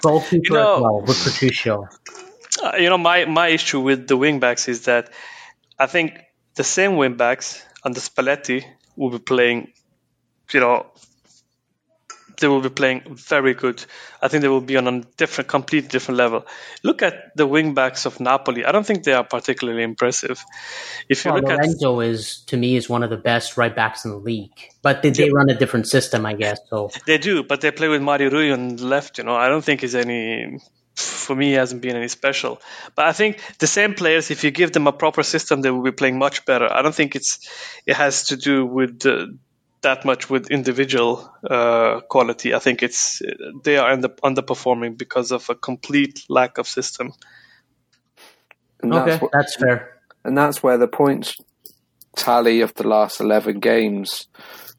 Goalkeeper 0.00 0.36
You 0.42 0.54
know- 0.54 0.76
as 0.76 0.82
well 0.82 1.00
with 1.02 1.24
Patricio. 1.24 1.88
Uh, 2.62 2.72
you 2.78 2.88
know, 2.88 2.96
my, 2.96 3.26
my 3.26 3.48
issue 3.48 3.80
with 3.80 4.08
the 4.08 4.16
wingbacks 4.16 4.68
is 4.68 4.84
that 4.86 5.10
I 5.78 5.86
think 5.86 6.18
the 6.54 6.64
same 6.64 6.96
wing 6.96 7.16
wingbacks 7.16 7.62
under 7.84 8.00
Spalletti 8.00 8.64
will 8.96 9.10
be 9.10 9.18
playing, 9.18 9.72
you 10.52 10.60
know, 10.60 10.86
they 12.38 12.48
will 12.48 12.60
be 12.60 12.68
playing 12.68 13.02
very 13.14 13.54
good. 13.54 13.84
I 14.20 14.28
think 14.28 14.42
they 14.42 14.48
will 14.48 14.60
be 14.60 14.76
on 14.76 14.86
a 14.88 15.00
different, 15.16 15.48
complete 15.48 15.88
different 15.88 16.18
level. 16.18 16.46
Look 16.82 17.02
at 17.02 17.36
the 17.36 17.46
wingbacks 17.46 18.06
of 18.06 18.20
Napoli. 18.20 18.64
I 18.64 18.72
don't 18.72 18.86
think 18.86 19.04
they 19.04 19.12
are 19.12 19.24
particularly 19.24 19.82
impressive. 19.82 20.42
If 21.08 21.24
you 21.24 21.32
Well, 21.32 21.42
look 21.42 21.50
at 21.50 21.58
Lorenzo 21.58 22.00
is 22.00 22.40
to 22.46 22.56
me 22.56 22.76
is 22.76 22.88
one 22.88 23.02
of 23.02 23.10
the 23.10 23.16
best 23.16 23.56
right 23.56 23.74
backs 23.74 24.04
in 24.04 24.10
the 24.10 24.18
league, 24.18 24.70
but 24.82 25.02
they, 25.02 25.10
they 25.10 25.30
run 25.30 25.50
a 25.50 25.54
different 25.54 25.88
system, 25.88 26.26
I 26.26 26.34
guess. 26.34 26.58
So 26.68 26.90
They 27.06 27.18
do, 27.18 27.42
but 27.42 27.60
they 27.60 27.70
play 27.70 27.88
with 27.88 28.02
Mario 28.02 28.30
Rui 28.30 28.52
on 28.52 28.76
the 28.76 28.86
left. 28.86 29.18
You 29.18 29.24
know, 29.24 29.34
I 29.34 29.48
don't 29.48 29.64
think 29.64 29.80
he's 29.80 29.94
any. 29.94 30.58
For 30.94 31.36
me, 31.36 31.52
hasn't 31.52 31.82
been 31.82 31.94
any 31.94 32.08
special. 32.08 32.58
But 32.94 33.04
I 33.04 33.12
think 33.12 33.42
the 33.58 33.66
same 33.66 33.92
players, 33.92 34.30
if 34.30 34.44
you 34.44 34.50
give 34.50 34.72
them 34.72 34.86
a 34.86 34.92
proper 34.92 35.22
system, 35.22 35.60
they 35.60 35.70
will 35.70 35.82
be 35.82 35.92
playing 35.92 36.18
much 36.18 36.46
better. 36.46 36.72
I 36.72 36.80
don't 36.80 36.94
think 36.94 37.14
it's 37.14 37.46
it 37.84 37.96
has 37.96 38.28
to 38.28 38.38
do 38.38 38.64
with 38.64 39.04
uh, 39.04 39.26
that 39.82 40.04
much 40.04 40.28
with 40.30 40.50
individual 40.50 41.32
uh, 41.48 42.00
quality. 42.08 42.54
I 42.54 42.58
think 42.58 42.82
it's 42.82 43.22
they 43.62 43.76
are 43.76 43.90
under, 43.90 44.08
underperforming 44.08 44.98
because 44.98 45.32
of 45.32 45.48
a 45.50 45.54
complete 45.54 46.24
lack 46.28 46.58
of 46.58 46.66
system. 46.66 47.12
And 48.82 48.92
okay, 48.92 49.10
that's, 49.10 49.22
what, 49.22 49.32
that's 49.32 49.56
fair. 49.56 50.00
and 50.24 50.36
that's 50.36 50.62
where 50.62 50.78
the 50.78 50.88
points 50.88 51.36
tally 52.16 52.62
of 52.62 52.74
the 52.74 52.86
last 52.86 53.20
11 53.20 53.60
games 53.60 54.28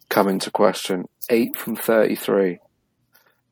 come 0.09 0.27
into 0.27 0.51
question. 0.51 1.05
8 1.29 1.55
from 1.55 1.75
33. 1.75 2.59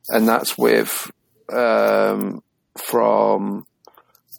And 0.09 0.27
that's 0.27 0.57
with 0.57 1.09
um, 1.51 2.41
from 2.77 3.65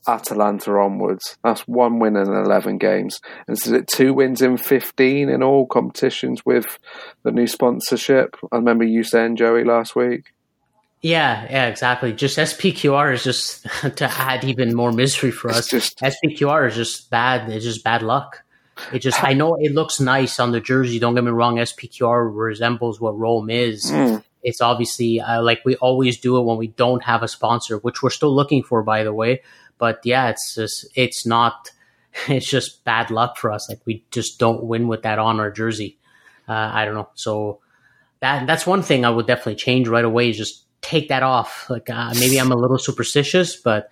Atalanta 0.09 0.71
onwards. 0.73 1.37
That's 1.43 1.63
one 1.63 1.99
win 1.99 2.17
in 2.17 2.27
11 2.33 2.79
games. 2.79 3.21
And 3.49 3.59
so 3.59 3.71
is 3.71 3.81
it 3.83 3.89
two 3.89 4.15
wins 4.15 4.43
in 4.43 4.57
15 4.57 5.29
in 5.29 5.43
all 5.43 5.67
competitions 5.67 6.45
with 6.47 6.79
the 7.23 7.33
new 7.33 7.47
sponsorship? 7.47 8.37
I 8.53 8.57
remember 8.57 8.85
you 8.85 9.03
saying, 9.05 9.37
Joey, 9.37 9.65
last 9.65 9.97
week. 9.97 10.33
Yeah, 11.03 11.45
yeah, 11.51 11.67
exactly. 11.67 12.13
Just 12.13 12.39
SPQR 12.39 13.13
is 13.15 13.23
just 13.23 13.65
to 13.97 14.05
add 14.11 14.45
even 14.45 14.75
more 14.75 14.93
misery 14.93 15.31
for 15.31 15.49
It's 15.51 15.59
us. 15.59 15.69
just- 15.69 15.99
SPQR 16.01 16.69
is 16.69 16.75
just 16.75 17.11
bad. 17.11 17.49
It's 17.51 17.65
just 17.65 17.85
bad 17.85 18.03
luck. 18.03 18.43
It 18.93 18.99
just 18.99 19.25
I 19.25 19.33
know 19.33 19.57
it 19.59 19.73
looks 19.73 20.01
nice 20.01 20.39
on 20.39 20.53
the 20.53 20.61
jersey. 20.61 20.99
Don't 20.99 21.15
get 21.15 21.25
me 21.25 21.31
wrong. 21.31 21.57
SPQR 21.57 22.31
resembles 22.35 23.01
what 23.01 23.19
Rome 23.19 23.49
is. 23.49 23.91
It's 24.43 24.61
obviously 24.61 25.19
uh, 25.19 25.43
like 25.43 25.61
we 25.65 25.77
always 25.77 26.21
do 26.21 26.37
it 26.37 26.43
when 26.43 26.59
we 26.59 26.67
don't 26.69 27.03
have 27.03 27.23
a 27.23 27.29
sponsor, 27.29 27.79
which 27.79 28.03
we're 28.03 28.11
still 28.11 28.35
looking 28.35 28.63
for, 28.63 28.83
by 28.83 29.03
the 29.03 29.15
way. 29.15 29.41
But 29.79 30.01
yeah, 30.05 30.29
it's 30.29 30.55
just 30.55 30.87
it's 30.95 31.27
not. 31.27 31.71
It's 32.29 32.49
just 32.49 32.83
bad 32.83 33.11
luck 33.11 33.37
for 33.37 33.53
us. 33.53 33.69
Like 33.69 33.81
we 33.85 34.03
just 34.11 34.39
don't 34.39 34.65
win 34.65 34.89
with 34.89 35.03
that 35.03 35.19
on 35.19 35.39
our 35.39 35.51
jersey. 35.51 35.99
Uh, 36.49 36.71
I 36.73 36.87
don't 36.87 36.95
know. 36.95 37.11
So 37.15 37.61
that 38.21 38.47
that's 38.47 38.67
one 38.67 38.83
thing 38.83 39.05
I 39.05 39.11
would 39.11 39.27
definitely 39.27 39.57
change 39.57 39.87
right 39.87 40.05
away. 40.05 40.31
Is 40.31 40.39
just 40.39 40.65
take 40.81 41.09
that 41.09 41.23
off. 41.23 41.69
Like 41.69 41.91
uh, 41.91 42.15
maybe 42.19 42.39
I'm 42.39 42.53
a 42.53 42.57
little 42.57 42.79
superstitious, 42.79 43.57
but 43.57 43.91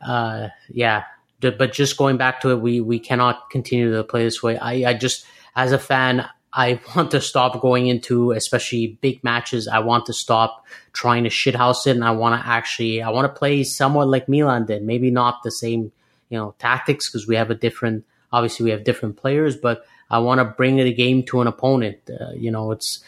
uh, 0.00 0.48
yeah. 0.70 1.04
But 1.40 1.72
just 1.72 1.96
going 1.96 2.16
back 2.16 2.40
to 2.40 2.50
it, 2.50 2.60
we 2.60 2.80
we 2.80 2.98
cannot 2.98 3.50
continue 3.50 3.92
to 3.94 4.02
play 4.02 4.24
this 4.24 4.42
way. 4.42 4.58
I, 4.58 4.90
I 4.90 4.94
just 4.94 5.26
as 5.54 5.72
a 5.72 5.78
fan, 5.78 6.26
I 6.58 6.80
want 6.96 7.12
to 7.12 7.20
stop 7.20 7.60
going 7.60 7.86
into 7.86 8.32
especially 8.32 8.98
big 9.00 9.22
matches. 9.22 9.68
I 9.68 9.78
want 9.78 10.06
to 10.06 10.12
stop 10.12 10.66
trying 10.92 11.22
to 11.22 11.30
shithouse 11.30 11.86
it, 11.86 11.92
and 11.92 12.04
I 12.04 12.10
want 12.10 12.40
to 12.40 12.46
actually 12.46 13.00
I 13.00 13.10
want 13.10 13.32
to 13.32 13.38
play 13.38 13.62
somewhat 13.62 14.08
like 14.08 14.28
Milan 14.28 14.66
did. 14.66 14.82
Maybe 14.82 15.12
not 15.12 15.44
the 15.44 15.52
same 15.52 15.92
you 16.28 16.36
know 16.36 16.56
tactics 16.58 17.08
because 17.08 17.28
we 17.28 17.36
have 17.36 17.50
a 17.50 17.54
different 17.54 18.04
obviously 18.32 18.64
we 18.64 18.70
have 18.70 18.82
different 18.82 19.16
players, 19.16 19.56
but 19.56 19.84
I 20.10 20.18
want 20.18 20.40
to 20.40 20.44
bring 20.44 20.76
the 20.76 20.92
game 20.92 21.22
to 21.24 21.40
an 21.40 21.46
opponent. 21.46 21.98
Uh, 22.10 22.32
you 22.32 22.50
know, 22.50 22.72
it's 22.72 23.04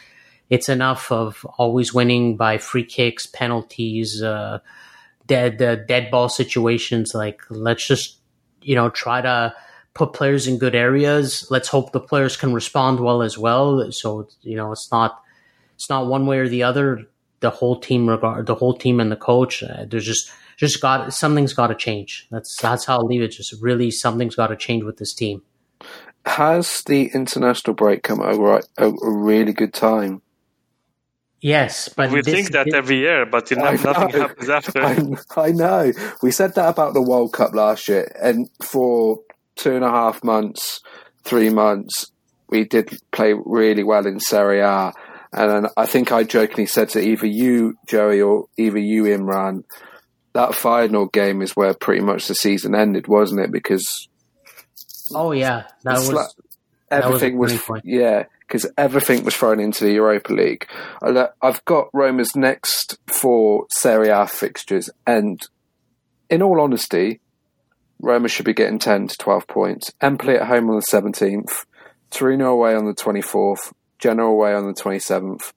it's 0.49 0.69
enough 0.69 1.11
of 1.11 1.45
always 1.57 1.93
winning 1.93 2.37
by 2.37 2.57
free 2.57 2.85
kicks, 2.85 3.27
penalties, 3.27 4.23
uh, 4.23 4.59
dead 5.27 5.61
uh, 5.61 5.75
dead 5.75 6.09
ball 6.09 6.29
situations. 6.29 7.11
Like 7.13 7.41
let's 7.49 7.85
just 7.85 8.17
you 8.61 8.75
know 8.75 8.89
try 8.89 9.19
to 9.19 9.53
put 9.93 10.13
players 10.13 10.47
in 10.47 10.57
good 10.57 10.75
areas. 10.75 11.47
Let's 11.51 11.67
hope 11.67 11.91
the 11.91 11.99
players 11.99 12.37
can 12.37 12.53
respond 12.53 12.99
well 12.99 13.21
as 13.21 13.37
well. 13.37 13.91
So 13.91 14.27
you 14.41 14.55
know 14.55 14.71
it's 14.71 14.91
not 14.91 15.21
it's 15.75 15.89
not 15.89 16.07
one 16.07 16.25
way 16.25 16.39
or 16.39 16.47
the 16.49 16.63
other. 16.63 17.07
the 17.41 17.49
whole 17.49 17.79
team 17.79 18.07
regard 18.07 18.45
the 18.45 18.55
whole 18.55 18.77
team 18.77 18.99
and 18.99 19.11
the 19.11 19.15
coach. 19.15 19.63
Uh, 19.63 19.85
there's 19.87 20.05
just 20.05 20.31
just 20.57 20.79
got 20.81 21.11
something's 21.13 21.53
got 21.53 21.67
to 21.67 21.75
change. 21.75 22.27
That's 22.31 22.55
that's 22.61 22.85
how 22.85 22.99
I'll 22.99 23.05
leave 23.07 23.23
it. 23.23 23.29
Just 23.29 23.53
really 23.61 23.89
something's 23.91 24.35
got 24.35 24.47
to 24.47 24.55
change 24.55 24.83
with 24.83 24.97
this 24.97 25.13
team. 25.13 25.41
Has 26.25 26.83
the 26.85 27.09
international 27.15 27.73
break 27.73 28.03
come 28.03 28.21
at 28.21 28.35
a, 28.35 28.37
right, 28.37 28.65
a, 28.77 28.89
a 28.89 29.11
really 29.11 29.53
good 29.53 29.73
time? 29.73 30.21
Yes, 31.41 31.89
but 31.89 32.11
we 32.11 32.21
this- 32.21 32.31
think 32.35 32.51
that 32.51 32.71
every 32.75 32.97
year, 32.97 33.25
but 33.25 33.49
you 33.49 33.57
know, 33.57 33.65
I 33.65 33.71
nothing 33.77 34.09
happens 34.11 34.49
after. 34.49 34.83
I, 35.35 35.47
I 35.47 35.51
know. 35.51 35.91
We 36.21 36.29
said 36.29 36.53
that 36.53 36.69
about 36.69 36.93
the 36.93 37.01
World 37.01 37.33
Cup 37.33 37.55
last 37.55 37.87
year, 37.87 38.15
and 38.21 38.47
for 38.61 39.19
two 39.61 39.75
and 39.75 39.83
a 39.85 39.89
half 39.89 40.23
months, 40.23 40.81
three 41.23 41.49
months, 41.49 42.11
we 42.49 42.65
did 42.65 42.89
play 43.11 43.33
really 43.45 43.83
well 43.83 44.05
in 44.05 44.19
Serie 44.19 44.59
A. 44.61 44.91
And 45.33 45.67
I 45.77 45.85
think 45.85 46.11
I 46.11 46.23
jokingly 46.23 46.65
said 46.65 46.89
to 46.89 46.99
either 46.99 47.25
you, 47.27 47.75
Joey, 47.87 48.21
or 48.21 48.47
either 48.57 48.79
you, 48.79 49.03
Imran, 49.03 49.63
that 50.33 50.55
final 50.55 51.05
game 51.07 51.41
is 51.41 51.55
where 51.55 51.73
pretty 51.73 52.01
much 52.01 52.27
the 52.27 52.35
season 52.35 52.75
ended, 52.75 53.07
wasn't 53.07 53.41
it? 53.41 53.51
Because 53.51 54.07
oh 55.13 55.31
yeah, 55.31 55.63
that 55.83 55.93
was 55.99 56.07
like- 56.15 56.27
That 56.89 57.05
was 57.05 57.23
everything 57.23 57.37
was, 57.37 57.51
yeah, 57.85 58.23
because 58.41 58.69
everything 58.77 59.23
was 59.23 59.35
thrown 59.35 59.61
into 59.61 59.85
the 59.85 59.93
Europa 59.93 60.33
League. 60.33 60.67
I've 61.01 61.63
got 61.63 61.87
Roma's 61.93 62.35
next 62.35 62.97
four 63.07 63.65
Serie 63.69 64.09
A 64.09 64.27
fixtures, 64.27 64.89
and 65.07 65.39
in 66.29 66.41
all 66.41 66.59
honesty, 66.59 67.21
Roma 68.01 68.27
should 68.27 68.45
be 68.45 68.53
getting 68.53 68.79
ten 68.79 69.07
to 69.07 69.15
twelve 69.17 69.47
points. 69.47 69.93
Empoli 70.01 70.35
at 70.35 70.47
home 70.47 70.69
on 70.69 70.75
the 70.75 70.81
seventeenth, 70.81 71.65
Torino 72.09 72.51
away 72.51 72.75
on 72.75 72.85
the 72.85 72.93
twenty 72.93 73.21
fourth, 73.21 73.73
Genoa 73.99 74.29
away 74.29 74.53
on 74.53 74.67
the 74.67 74.73
twenty 74.73 74.99
seventh, 74.99 75.53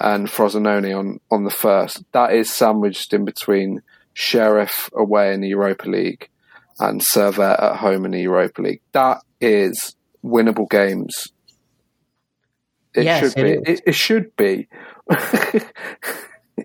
and 0.00 0.26
Frosinone 0.28 0.98
on 0.98 1.20
on 1.30 1.44
the 1.44 1.50
first. 1.50 2.02
That 2.12 2.32
is 2.32 2.52
sandwiched 2.52 3.12
in 3.12 3.24
between 3.24 3.82
Sheriff 4.14 4.90
away 4.94 5.32
in 5.34 5.40
the 5.40 5.48
Europa 5.48 5.88
League 5.88 6.28
and 6.78 7.00
Servette 7.00 7.62
at 7.62 7.76
home 7.76 8.04
in 8.04 8.12
the 8.12 8.20
Europa 8.22 8.62
League. 8.62 8.80
That 8.92 9.18
is 9.40 9.94
winnable 10.24 10.68
games. 10.68 11.28
It 12.94 13.04
Yes, 13.04 13.32
should 13.32 13.38
it 13.44 13.64
be. 13.64 13.72
It, 13.72 13.80
it 13.86 13.94
should 13.94 14.36
be. 14.36 14.68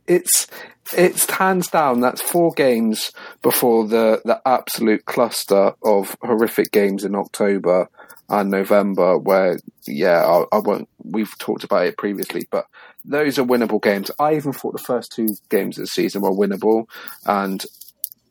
it's 0.07 0.47
it's 0.95 1.29
hands 1.29 1.67
down. 1.67 1.99
That's 1.99 2.21
four 2.21 2.51
games 2.53 3.11
before 3.41 3.87
the 3.87 4.21
the 4.25 4.41
absolute 4.45 5.05
cluster 5.05 5.73
of 5.83 6.15
horrific 6.21 6.71
games 6.71 7.03
in 7.03 7.15
October 7.15 7.89
and 8.29 8.51
November. 8.51 9.17
Where 9.17 9.59
yeah, 9.85 10.25
I, 10.25 10.55
I 10.55 10.59
won't. 10.59 10.89
We've 11.03 11.37
talked 11.37 11.63
about 11.63 11.85
it 11.85 11.97
previously, 11.97 12.47
but 12.51 12.67
those 13.05 13.39
are 13.39 13.45
winnable 13.45 13.81
games. 13.81 14.11
I 14.19 14.35
even 14.35 14.53
thought 14.53 14.73
the 14.73 14.79
first 14.79 15.11
two 15.11 15.29
games 15.49 15.77
of 15.77 15.83
the 15.83 15.87
season 15.87 16.21
were 16.21 16.31
winnable, 16.31 16.87
and 17.25 17.63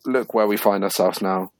look 0.05 0.33
where 0.33 0.47
we 0.47 0.57
find 0.57 0.83
ourselves 0.83 1.21
now. 1.21 1.51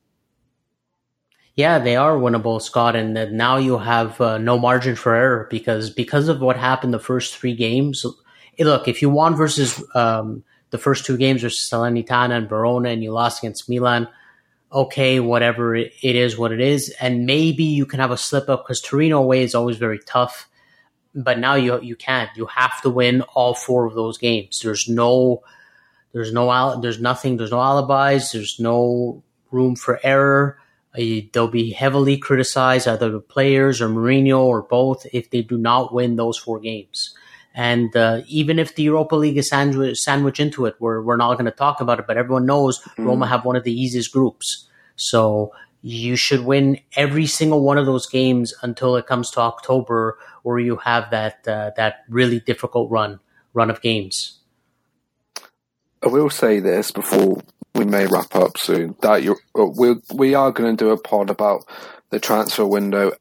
Yeah, 1.56 1.80
they 1.80 1.96
are 1.96 2.16
winnable, 2.16 2.62
Scott, 2.62 2.96
and 2.96 3.16
now 3.36 3.58
you 3.58 3.80
have 3.80 4.22
uh, 4.22 4.38
no 4.38 4.60
margin 4.60 4.96
for 4.96 5.16
error 5.16 5.48
because 5.50 5.90
because 5.90 6.28
of 6.28 6.40
what 6.40 6.56
happened 6.56 6.94
the 6.94 7.00
first 7.00 7.36
three 7.36 7.56
games. 7.56 8.06
Look, 8.60 8.88
if 8.88 9.02
you 9.02 9.10
won 9.10 9.36
versus 9.36 9.84
um, 9.94 10.44
the 10.72 10.78
first 10.78 11.06
two 11.06 11.18
games 11.18 11.42
versus 11.42 11.70
Salernitana 11.70 12.38
and 12.38 12.50
Verona, 12.50 12.90
and 12.90 13.04
you 13.04 13.12
lost 13.12 13.44
against 13.44 13.70
Milan, 13.70 14.08
okay, 14.72 15.20
whatever 15.20 15.76
it, 15.76 15.94
is, 16.02 16.38
what 16.38 16.52
it 16.52 16.60
is, 16.60 16.94
and 17.00 17.26
maybe 17.26 17.64
you 17.64 17.86
can 17.86 18.00
have 18.00 18.12
a 18.12 18.18
slip 18.18 18.50
up 18.50 18.66
because 18.66 18.82
Torino 18.82 19.20
away 19.20 19.44
is 19.44 19.56
always 19.56 19.78
very 19.78 20.00
tough. 20.00 20.50
But 21.16 21.40
now 21.40 21.56
you 21.56 21.82
you 21.82 21.96
can't. 21.96 22.30
You 22.36 22.46
have 22.48 22.82
to 22.82 22.90
win 22.90 23.22
all 23.34 23.54
four 23.54 23.86
of 23.86 23.96
those 23.96 24.18
games. 24.18 24.60
There's 24.60 24.88
no, 24.88 25.42
there's 26.14 26.32
no, 26.32 26.80
there's 26.80 27.02
nothing. 27.02 27.38
There's 27.38 27.52
no 27.52 27.60
alibis. 27.60 28.32
There's 28.32 28.60
no 28.60 29.24
room 29.52 29.76
for 29.76 30.00
error. 30.04 30.60
Uh, 30.94 31.22
They'll 31.32 31.48
be 31.48 31.72
heavily 31.72 32.18
criticized, 32.18 32.88
either 32.88 33.10
the 33.10 33.20
players 33.20 33.82
or 33.82 33.90
Mourinho 33.90 34.40
or 34.40 34.62
both, 34.62 35.08
if 35.12 35.30
they 35.30 35.42
do 35.42 35.58
not 35.58 35.94
win 35.94 36.18
those 36.18 36.38
four 36.38 36.60
games. 36.60 37.16
And 37.58 37.96
uh, 37.96 38.22
even 38.28 38.60
if 38.60 38.76
the 38.76 38.84
Europa 38.84 39.16
League 39.16 39.36
is 39.36 39.50
sandwich, 39.50 39.98
sandwiched 39.98 40.40
into 40.40 40.68
it, 40.68 40.76
we're, 40.80 41.02
we're 41.02 41.18
not 41.18 41.34
going 41.34 41.46
to 41.46 41.52
talk 41.52 41.82
about 41.82 42.00
it, 42.00 42.06
but 42.06 42.16
everyone 42.16 42.46
knows 42.46 42.88
Roma 43.00 43.26
have 43.26 43.46
one 43.46 43.56
of 43.56 43.64
the 43.64 43.74
easiest 43.74 44.14
groups. 44.14 44.70
So 44.96 45.52
you 45.82 46.16
should 46.16 46.46
win 46.46 46.80
every 46.96 47.26
single 47.26 47.64
one 47.64 47.80
of 47.80 47.88
those 47.88 48.06
games 48.06 48.54
until 48.62 48.96
it 48.96 49.08
comes 49.08 49.32
to 49.32 49.40
October, 49.40 50.20
where 50.44 50.60
you 50.60 50.76
have 50.76 51.10
that 51.10 51.48
uh, 51.48 51.72
that 51.78 52.04
really 52.08 52.40
difficult 52.40 52.92
run 52.92 53.20
run 53.56 53.72
of 53.72 53.82
games. 53.82 54.40
I 56.04 56.10
will 56.10 56.30
say 56.30 56.60
this 56.60 56.92
before 56.92 57.42
we 57.74 57.86
may 57.86 58.06
wrap 58.06 58.36
up 58.36 58.60
soon 58.60 58.96
that 59.02 59.24
you 59.24 59.36
we 59.56 59.96
we 60.14 60.36
are 60.36 60.52
going 60.52 60.78
to 60.78 60.86
do 60.86 60.92
a 60.92 60.98
pod 60.98 61.32
about 61.32 61.66
the 62.12 62.20
transfer 62.20 62.68
window 62.68 63.14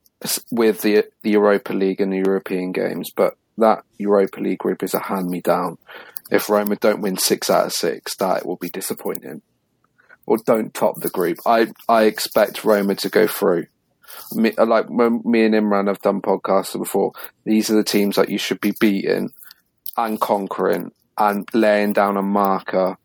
with 0.51 0.83
the 0.83 1.05
the 1.23 1.31
Europa 1.31 1.73
League 1.73 2.03
and 2.03 2.13
the 2.13 2.19
European 2.19 2.73
games, 2.73 3.11
but 3.17 3.39
that 3.59 3.85
Europa 3.99 4.41
League 4.41 4.59
group 4.59 4.83
is 4.83 4.95
a 4.95 5.01
hand 5.01 5.29
me 5.29 5.41
down. 5.41 5.79
If 6.31 6.49
Roma 6.49 6.77
don't 6.77 7.01
win 7.01 7.17
six 7.17 7.49
out 7.51 7.67
of 7.67 7.73
six, 7.73 8.17
that 8.17 8.47
will 8.47 8.57
be 8.57 8.69
disappointing. 8.69 9.43
Or 10.27 10.39
don't 10.45 10.75
top 10.75 11.01
the 11.01 11.09
group. 11.09 11.39
I 11.47 11.69
I 11.89 12.05
expect 12.05 12.65
Roma 12.65 12.97
to 12.97 13.09
go 13.09 13.27
through. 13.27 13.67
Me, 14.33 14.53
uh, 14.59 14.67
like 14.67 14.89
me 14.91 15.45
and 15.45 15.55
Imran 15.55 15.89
have 15.89 16.01
done 16.01 16.21
podcasts 16.21 16.77
before, 16.77 17.13
these 17.45 17.71
are 17.71 17.77
the 17.77 17.85
teams 17.85 18.17
that 18.17 18.29
you 18.29 18.39
should 18.39 18.61
be 18.61 18.73
beating 18.81 19.31
and 19.97 20.21
conquering 20.21 20.91
and 21.19 21.49
laying 21.55 21.93
down 21.93 22.17
a 22.17 22.23
marker 22.23 22.97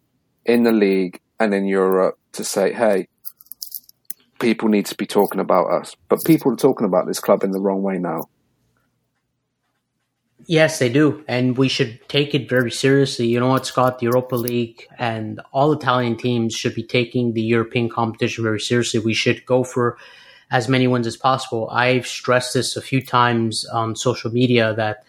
in 0.46 0.64
the 0.64 0.72
league 0.72 1.20
and 1.40 1.54
in 1.54 1.66
Europe 1.66 2.18
to 2.34 2.44
say, 2.44 2.74
hey, 2.74 3.08
people 4.40 4.70
need 4.70 4.86
to 4.88 4.96
be 4.96 5.06
talking 5.06 5.40
about 5.40 5.72
us. 5.72 5.96
But 6.10 6.24
people 6.26 6.52
are 6.54 6.58
talking 6.58 6.88
about 6.88 7.08
this 7.08 7.20
club 7.20 7.44
in 7.44 7.52
the 7.52 7.60
wrong 7.60 7.84
way 7.84 7.98
now. 7.98 8.30
Yes, 10.48 10.80
they 10.80 10.90
do, 10.90 11.24
and 11.28 11.58
we 11.58 11.68
should 11.68 12.00
take 12.08 12.34
it 12.34 12.50
very 12.50 12.72
seriously. 12.72 13.28
You 13.28 13.40
know 13.40 13.50
what, 13.50 13.66
Scott? 13.66 14.00
The 14.00 14.06
Europa 14.06 14.36
League 14.36 14.88
and 14.98 15.40
all 15.52 15.72
Italian 15.72 16.18
teams 16.18 16.54
should 16.56 16.74
be 16.74 16.84
taking 16.84 17.34
the 17.34 17.42
European 17.42 17.90
competition 17.90 18.44
very 18.44 18.60
seriously. 18.60 19.00
We 19.00 19.14
should 19.14 19.46
go 19.46 19.64
for 19.64 19.98
as 20.50 20.68
many 20.68 20.88
wins 20.88 21.08
as 21.08 21.16
possible. 21.16 21.70
I've 21.70 22.08
stressed 22.08 22.54
this 22.54 22.76
a 22.76 22.82
few 22.82 23.02
times 23.02 23.66
on 23.68 23.96
social 23.96 24.32
media 24.32 24.74
that 24.76 25.04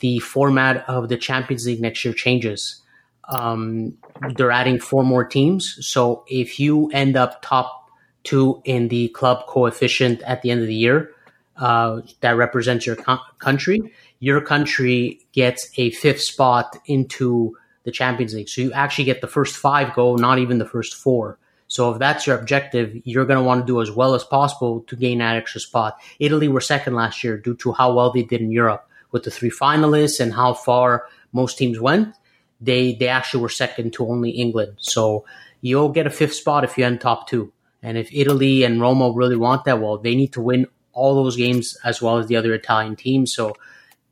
the 0.00 0.18
format 0.20 0.88
of 0.88 1.08
the 1.08 1.16
Champions 1.16 1.66
League 1.66 1.80
next 1.80 2.04
year 2.04 2.14
changes. 2.14 2.82
Um, 3.28 3.98
they're 4.36 4.52
adding 4.52 4.78
four 4.78 5.02
more 5.04 5.24
teams, 5.24 5.78
so 5.84 6.24
if 6.28 6.60
you 6.60 6.88
end 6.92 7.16
up 7.16 7.42
top 7.42 7.90
two 8.22 8.62
in 8.64 8.88
the 8.88 9.08
club 9.08 9.46
coefficient 9.46 10.22
at 10.22 10.42
the 10.42 10.50
end 10.50 10.60
of 10.60 10.68
the 10.68 10.74
year, 10.74 11.10
uh, 11.56 12.02
that 12.20 12.36
represents 12.36 12.86
your 12.86 12.96
co- 12.96 13.18
country 13.38 13.92
your 14.18 14.40
country 14.40 15.20
gets 15.32 15.70
a 15.76 15.90
fifth 15.90 16.22
spot 16.22 16.76
into 16.86 17.56
the 17.84 17.92
Champions 17.92 18.34
League. 18.34 18.48
So 18.48 18.62
you 18.62 18.72
actually 18.72 19.04
get 19.04 19.20
the 19.20 19.28
first 19.28 19.56
five 19.56 19.94
go, 19.94 20.16
not 20.16 20.38
even 20.38 20.58
the 20.58 20.66
first 20.66 20.94
four. 20.94 21.38
So 21.68 21.92
if 21.92 21.98
that's 21.98 22.26
your 22.26 22.38
objective, 22.38 22.94
you're 23.04 23.24
going 23.24 23.38
to 23.38 23.44
want 23.44 23.62
to 23.62 23.66
do 23.66 23.82
as 23.82 23.90
well 23.90 24.14
as 24.14 24.24
possible 24.24 24.82
to 24.82 24.96
gain 24.96 25.18
that 25.18 25.36
extra 25.36 25.60
spot. 25.60 25.98
Italy 26.18 26.48
were 26.48 26.60
second 26.60 26.94
last 26.94 27.24
year 27.24 27.36
due 27.36 27.56
to 27.56 27.72
how 27.72 27.94
well 27.94 28.12
they 28.12 28.22
did 28.22 28.40
in 28.40 28.52
Europe 28.52 28.88
with 29.10 29.24
the 29.24 29.30
three 29.30 29.50
finalists 29.50 30.20
and 30.20 30.32
how 30.32 30.54
far 30.54 31.06
most 31.32 31.58
teams 31.58 31.80
went. 31.80 32.14
They 32.60 32.94
they 32.94 33.08
actually 33.08 33.42
were 33.42 33.48
second 33.48 33.92
to 33.94 34.08
only 34.08 34.30
England. 34.30 34.76
So 34.78 35.24
you'll 35.60 35.90
get 35.90 36.06
a 36.06 36.10
fifth 36.10 36.34
spot 36.34 36.64
if 36.64 36.78
you 36.78 36.84
end 36.84 37.00
top 37.00 37.28
two. 37.28 37.52
And 37.82 37.98
if 37.98 38.12
Italy 38.12 38.64
and 38.64 38.80
Roma 38.80 39.12
really 39.12 39.36
want 39.36 39.64
that, 39.64 39.80
well, 39.80 39.98
they 39.98 40.14
need 40.14 40.32
to 40.32 40.40
win 40.40 40.66
all 40.92 41.14
those 41.14 41.36
games 41.36 41.76
as 41.84 42.00
well 42.00 42.18
as 42.18 42.26
the 42.26 42.36
other 42.36 42.54
Italian 42.54 42.96
teams. 42.96 43.34
So 43.34 43.54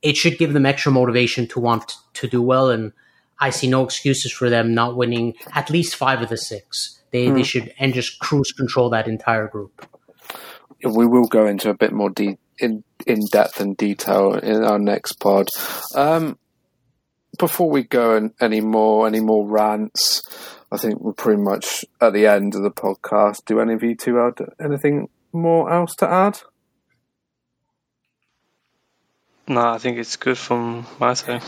it 0.01 0.15
should 0.15 0.37
give 0.37 0.53
them 0.53 0.65
extra 0.65 0.91
motivation 0.91 1.47
to 1.47 1.59
want 1.59 1.93
to 2.13 2.27
do 2.27 2.41
well. 2.41 2.69
And 2.69 2.93
I 3.39 3.49
see 3.49 3.67
no 3.67 3.83
excuses 3.83 4.31
for 4.31 4.49
them 4.49 4.73
not 4.73 4.95
winning 4.95 5.33
at 5.53 5.69
least 5.69 5.95
five 5.95 6.21
of 6.21 6.29
the 6.29 6.37
six. 6.37 7.01
They 7.11 7.29
they 7.29 7.43
should 7.43 7.73
and 7.79 7.93
just 7.93 8.19
cruise 8.19 8.51
control 8.51 8.89
that 8.89 9.07
entire 9.07 9.47
group. 9.47 9.87
We 10.83 11.05
will 11.05 11.27
go 11.27 11.47
into 11.47 11.69
a 11.69 11.73
bit 11.73 11.93
more 11.93 12.09
de- 12.09 12.37
in 12.59 12.83
in 13.07 13.21
depth 13.31 13.59
and 13.59 13.77
detail 13.77 14.33
in 14.35 14.63
our 14.63 14.79
next 14.79 15.13
pod. 15.13 15.47
Um, 15.95 16.37
before 17.37 17.69
we 17.69 17.83
go 17.83 18.15
and 18.15 18.33
any 18.39 18.61
more 18.61 19.07
any 19.07 19.19
more 19.19 19.47
rants, 19.47 20.23
I 20.71 20.77
think 20.77 20.99
we're 20.99 21.13
pretty 21.13 21.41
much 21.41 21.85
at 22.01 22.13
the 22.13 22.27
end 22.27 22.55
of 22.55 22.63
the 22.63 22.71
podcast. 22.71 23.45
Do 23.45 23.59
any 23.59 23.73
of 23.73 23.83
you 23.83 23.95
two 23.95 24.15
have 24.15 24.35
anything 24.59 25.09
more 25.31 25.71
else 25.71 25.95
to 25.95 26.09
add? 26.09 26.39
No, 29.47 29.61
I 29.61 29.77
think 29.77 29.97
it's 29.97 30.15
good 30.15 30.37
from 30.37 30.85
my 30.99 31.13
side. 31.13 31.43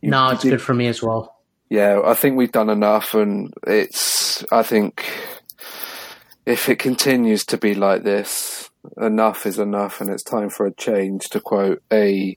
You- 0.00 0.10
no, 0.10 0.30
it's 0.30 0.42
did- 0.42 0.50
good 0.50 0.62
for 0.62 0.74
me 0.74 0.88
as 0.88 1.02
well. 1.02 1.30
Yeah, 1.70 2.00
I 2.04 2.14
think 2.14 2.36
we've 2.36 2.52
done 2.52 2.68
enough, 2.70 3.14
and 3.14 3.52
it's. 3.66 4.44
I 4.52 4.62
think 4.62 5.04
if 6.46 6.68
it 6.68 6.78
continues 6.78 7.44
to 7.46 7.56
be 7.56 7.74
like 7.74 8.02
this, 8.04 8.68
enough 9.00 9.46
is 9.46 9.58
enough, 9.58 10.00
and 10.00 10.10
it's 10.10 10.22
time 10.22 10.50
for 10.50 10.66
a 10.66 10.74
change. 10.74 11.22
To 11.30 11.40
quote 11.40 11.82
a 11.92 12.36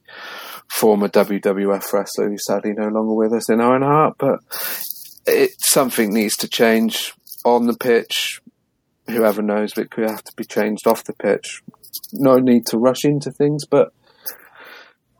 former 0.70 1.08
WWF 1.10 1.92
wrestler 1.94 2.30
who's 2.30 2.46
sadly 2.46 2.74
no 2.74 2.88
longer 2.88 3.14
with 3.14 3.34
us 3.34 3.50
in 3.50 3.60
Owen 3.62 3.82
Hart. 3.82 4.16
But 4.18 4.40
it 5.28 5.52
something 5.60 6.14
needs 6.14 6.38
to 6.38 6.48
change 6.48 7.14
on 7.44 7.68
the 7.68 7.76
pitch. 7.78 8.42
Whoever 9.08 9.42
knows, 9.42 9.78
it 9.78 9.92
could 9.92 10.10
have 10.10 10.24
to 10.24 10.34
be 10.36 10.46
changed 10.46 10.88
off 10.88 11.04
the 11.04 11.14
pitch. 11.14 11.62
No 12.14 12.38
need 12.40 12.66
to 12.68 12.78
rush 12.78 13.04
into 13.04 13.32
things, 13.32 13.66
but 13.66 13.92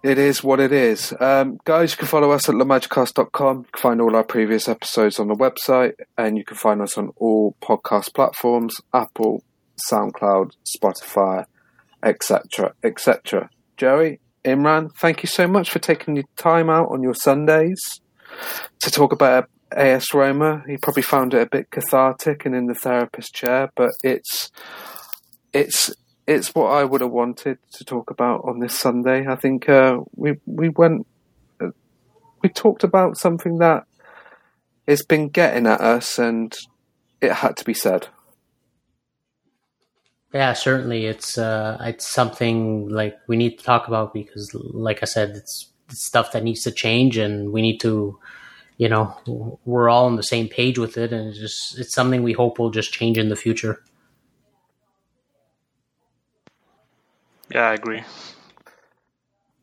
it 0.08 0.18
is 0.18 0.42
what 0.42 0.62
it 0.62 0.72
is. 0.72 1.14
Um, 1.20 1.60
guys, 1.66 1.92
you 1.92 1.98
can 1.98 2.08
follow 2.08 2.32
us 2.32 2.48
at 2.48 2.56
lamagicast.com. 2.56 3.58
You 3.58 3.66
can 3.74 3.82
find 3.82 4.02
all 4.02 4.16
our 4.16 4.24
previous 4.24 4.70
episodes 4.70 5.20
on 5.20 5.28
the 5.28 5.36
website, 5.36 5.94
and 6.18 6.38
you 6.38 6.46
can 6.46 6.56
find 6.56 6.82
us 6.82 6.98
on 6.98 7.12
all 7.18 7.56
podcast 7.62 8.14
platforms 8.14 8.80
Apple, 8.94 9.44
SoundCloud, 9.92 10.52
Spotify, 10.66 11.46
etc., 12.02 12.74
etc. 12.84 13.50
Joey, 13.76 14.22
Imran, 14.46 14.96
thank 14.96 15.24
you 15.24 15.28
so 15.28 15.46
much 15.46 15.70
for 15.70 15.80
taking 15.80 16.16
your 16.16 16.26
time 16.38 16.70
out 16.70 16.90
on 16.90 17.04
your 17.04 17.14
Sundays 17.14 18.00
to 18.80 18.90
talk 18.90 19.12
about 19.12 19.50
AS 19.74 20.14
Roma. 20.14 20.64
He 20.68 20.78
probably 20.78 21.04
found 21.04 21.34
it 21.34 21.42
a 21.42 21.50
bit 21.50 21.70
cathartic 21.70 22.46
and 22.46 22.56
in 22.56 22.68
the 22.68 22.76
therapist 22.76 23.34
chair, 23.34 23.70
but 23.76 23.92
it's 24.04 24.52
it's 25.52 25.94
it's 26.28 26.54
what 26.54 26.68
I 26.68 26.84
would 26.84 27.02
have 27.02 27.12
wanted 27.12 27.58
to 27.72 27.86
talk 27.86 28.12
about 28.12 28.42
on 28.44 28.60
this 28.60 28.78
Sunday. 28.78 29.26
I 29.26 29.36
think 29.36 29.70
uh, 29.70 30.02
we 30.16 30.38
we 30.46 30.70
went 30.70 31.08
uh, 31.62 31.70
we 32.44 32.50
talked 32.50 32.84
about 32.84 33.18
something 33.18 33.60
that 33.60 33.86
has 34.88 35.04
been 35.04 35.30
getting 35.30 35.66
at 35.66 35.80
us, 35.80 36.20
and 36.20 36.54
it 37.22 37.32
had 37.32 37.56
to 37.58 37.66
be 37.66 37.74
said. 37.74 38.08
Yeah, 40.34 40.54
certainly, 40.54 41.06
it's 41.06 41.38
uh, 41.38 41.78
it's 41.82 42.08
something 42.08 42.90
like 42.90 43.18
we 43.28 43.38
need 43.38 43.58
to 43.58 43.64
talk 43.64 43.88
about 43.88 44.14
because, 44.14 44.54
like 44.54 45.02
I 45.02 45.06
said, 45.06 45.30
it's, 45.30 45.72
it's 45.90 46.06
stuff 46.06 46.34
that 46.34 46.44
needs 46.44 46.64
to 46.64 46.72
change, 46.72 47.18
and 47.18 47.54
we 47.54 47.62
need 47.62 47.80
to, 47.80 48.20
you 48.78 48.90
know, 48.90 49.18
we're 49.64 49.90
all 49.90 50.06
on 50.06 50.18
the 50.18 50.24
same 50.24 50.50
page 50.50 50.78
with 50.78 50.98
it, 50.98 51.14
and 51.14 51.30
it's 51.30 51.40
just 51.40 51.80
it's 51.80 51.96
something 51.96 52.22
we 52.22 52.34
hope 52.34 52.60
will 52.60 52.70
just 52.70 52.92
change 52.92 53.18
in 53.18 53.30
the 53.30 53.38
future. 53.38 53.82
Yeah, 57.58 57.70
I 57.70 57.74
agree. 57.74 58.04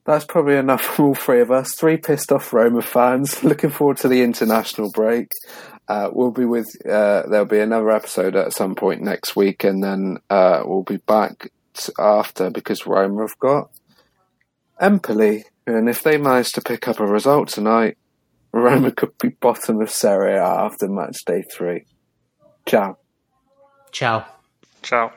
That's 0.05 0.25
probably 0.25 0.57
enough 0.57 0.81
for 0.81 1.05
all 1.05 1.15
three 1.15 1.41
of 1.41 1.53
us. 1.53 1.77
Three 1.77 1.97
pissed 1.97 2.33
off 2.33 2.53
Roma 2.53 2.83
fans. 2.83 3.45
Looking 3.45 3.71
forward 3.71 3.99
to 3.99 4.09
the 4.09 4.23
international 4.23 4.91
break. 4.91 5.29
Uh, 5.87 6.11
we'll 6.13 6.33
be 6.33 6.45
with. 6.45 6.67
Uh, 6.85 7.23
there'll 7.29 7.45
be 7.45 7.61
another 7.61 7.93
episode 7.93 8.35
at 8.35 8.53
some 8.53 8.75
point 8.75 9.01
next 9.01 9.37
week, 9.37 9.63
and 9.63 9.81
then 9.81 10.19
uh, 10.29 10.65
we'll 10.65 10.83
be 10.83 10.97
back 10.97 11.53
after 11.97 12.51
because 12.51 12.85
Roma 12.85 13.21
have 13.21 13.39
got 13.39 13.71
Empoli, 14.81 15.45
and 15.65 15.89
if 15.89 16.03
they 16.03 16.19
manage 16.19 16.51
to 16.55 16.63
pick 16.63 16.89
up 16.89 16.99
a 16.99 17.07
result 17.07 17.49
tonight, 17.49 17.97
Roma 18.53 18.91
could 18.91 19.17
be 19.19 19.29
bottom 19.29 19.81
of 19.81 19.89
Serie 19.89 20.35
A 20.35 20.45
after 20.45 20.89
match 20.89 21.25
day 21.25 21.43
three. 21.43 21.85
Ciao. 22.67 22.99
Ciao. 23.93 24.27
Ciao. 24.83 25.13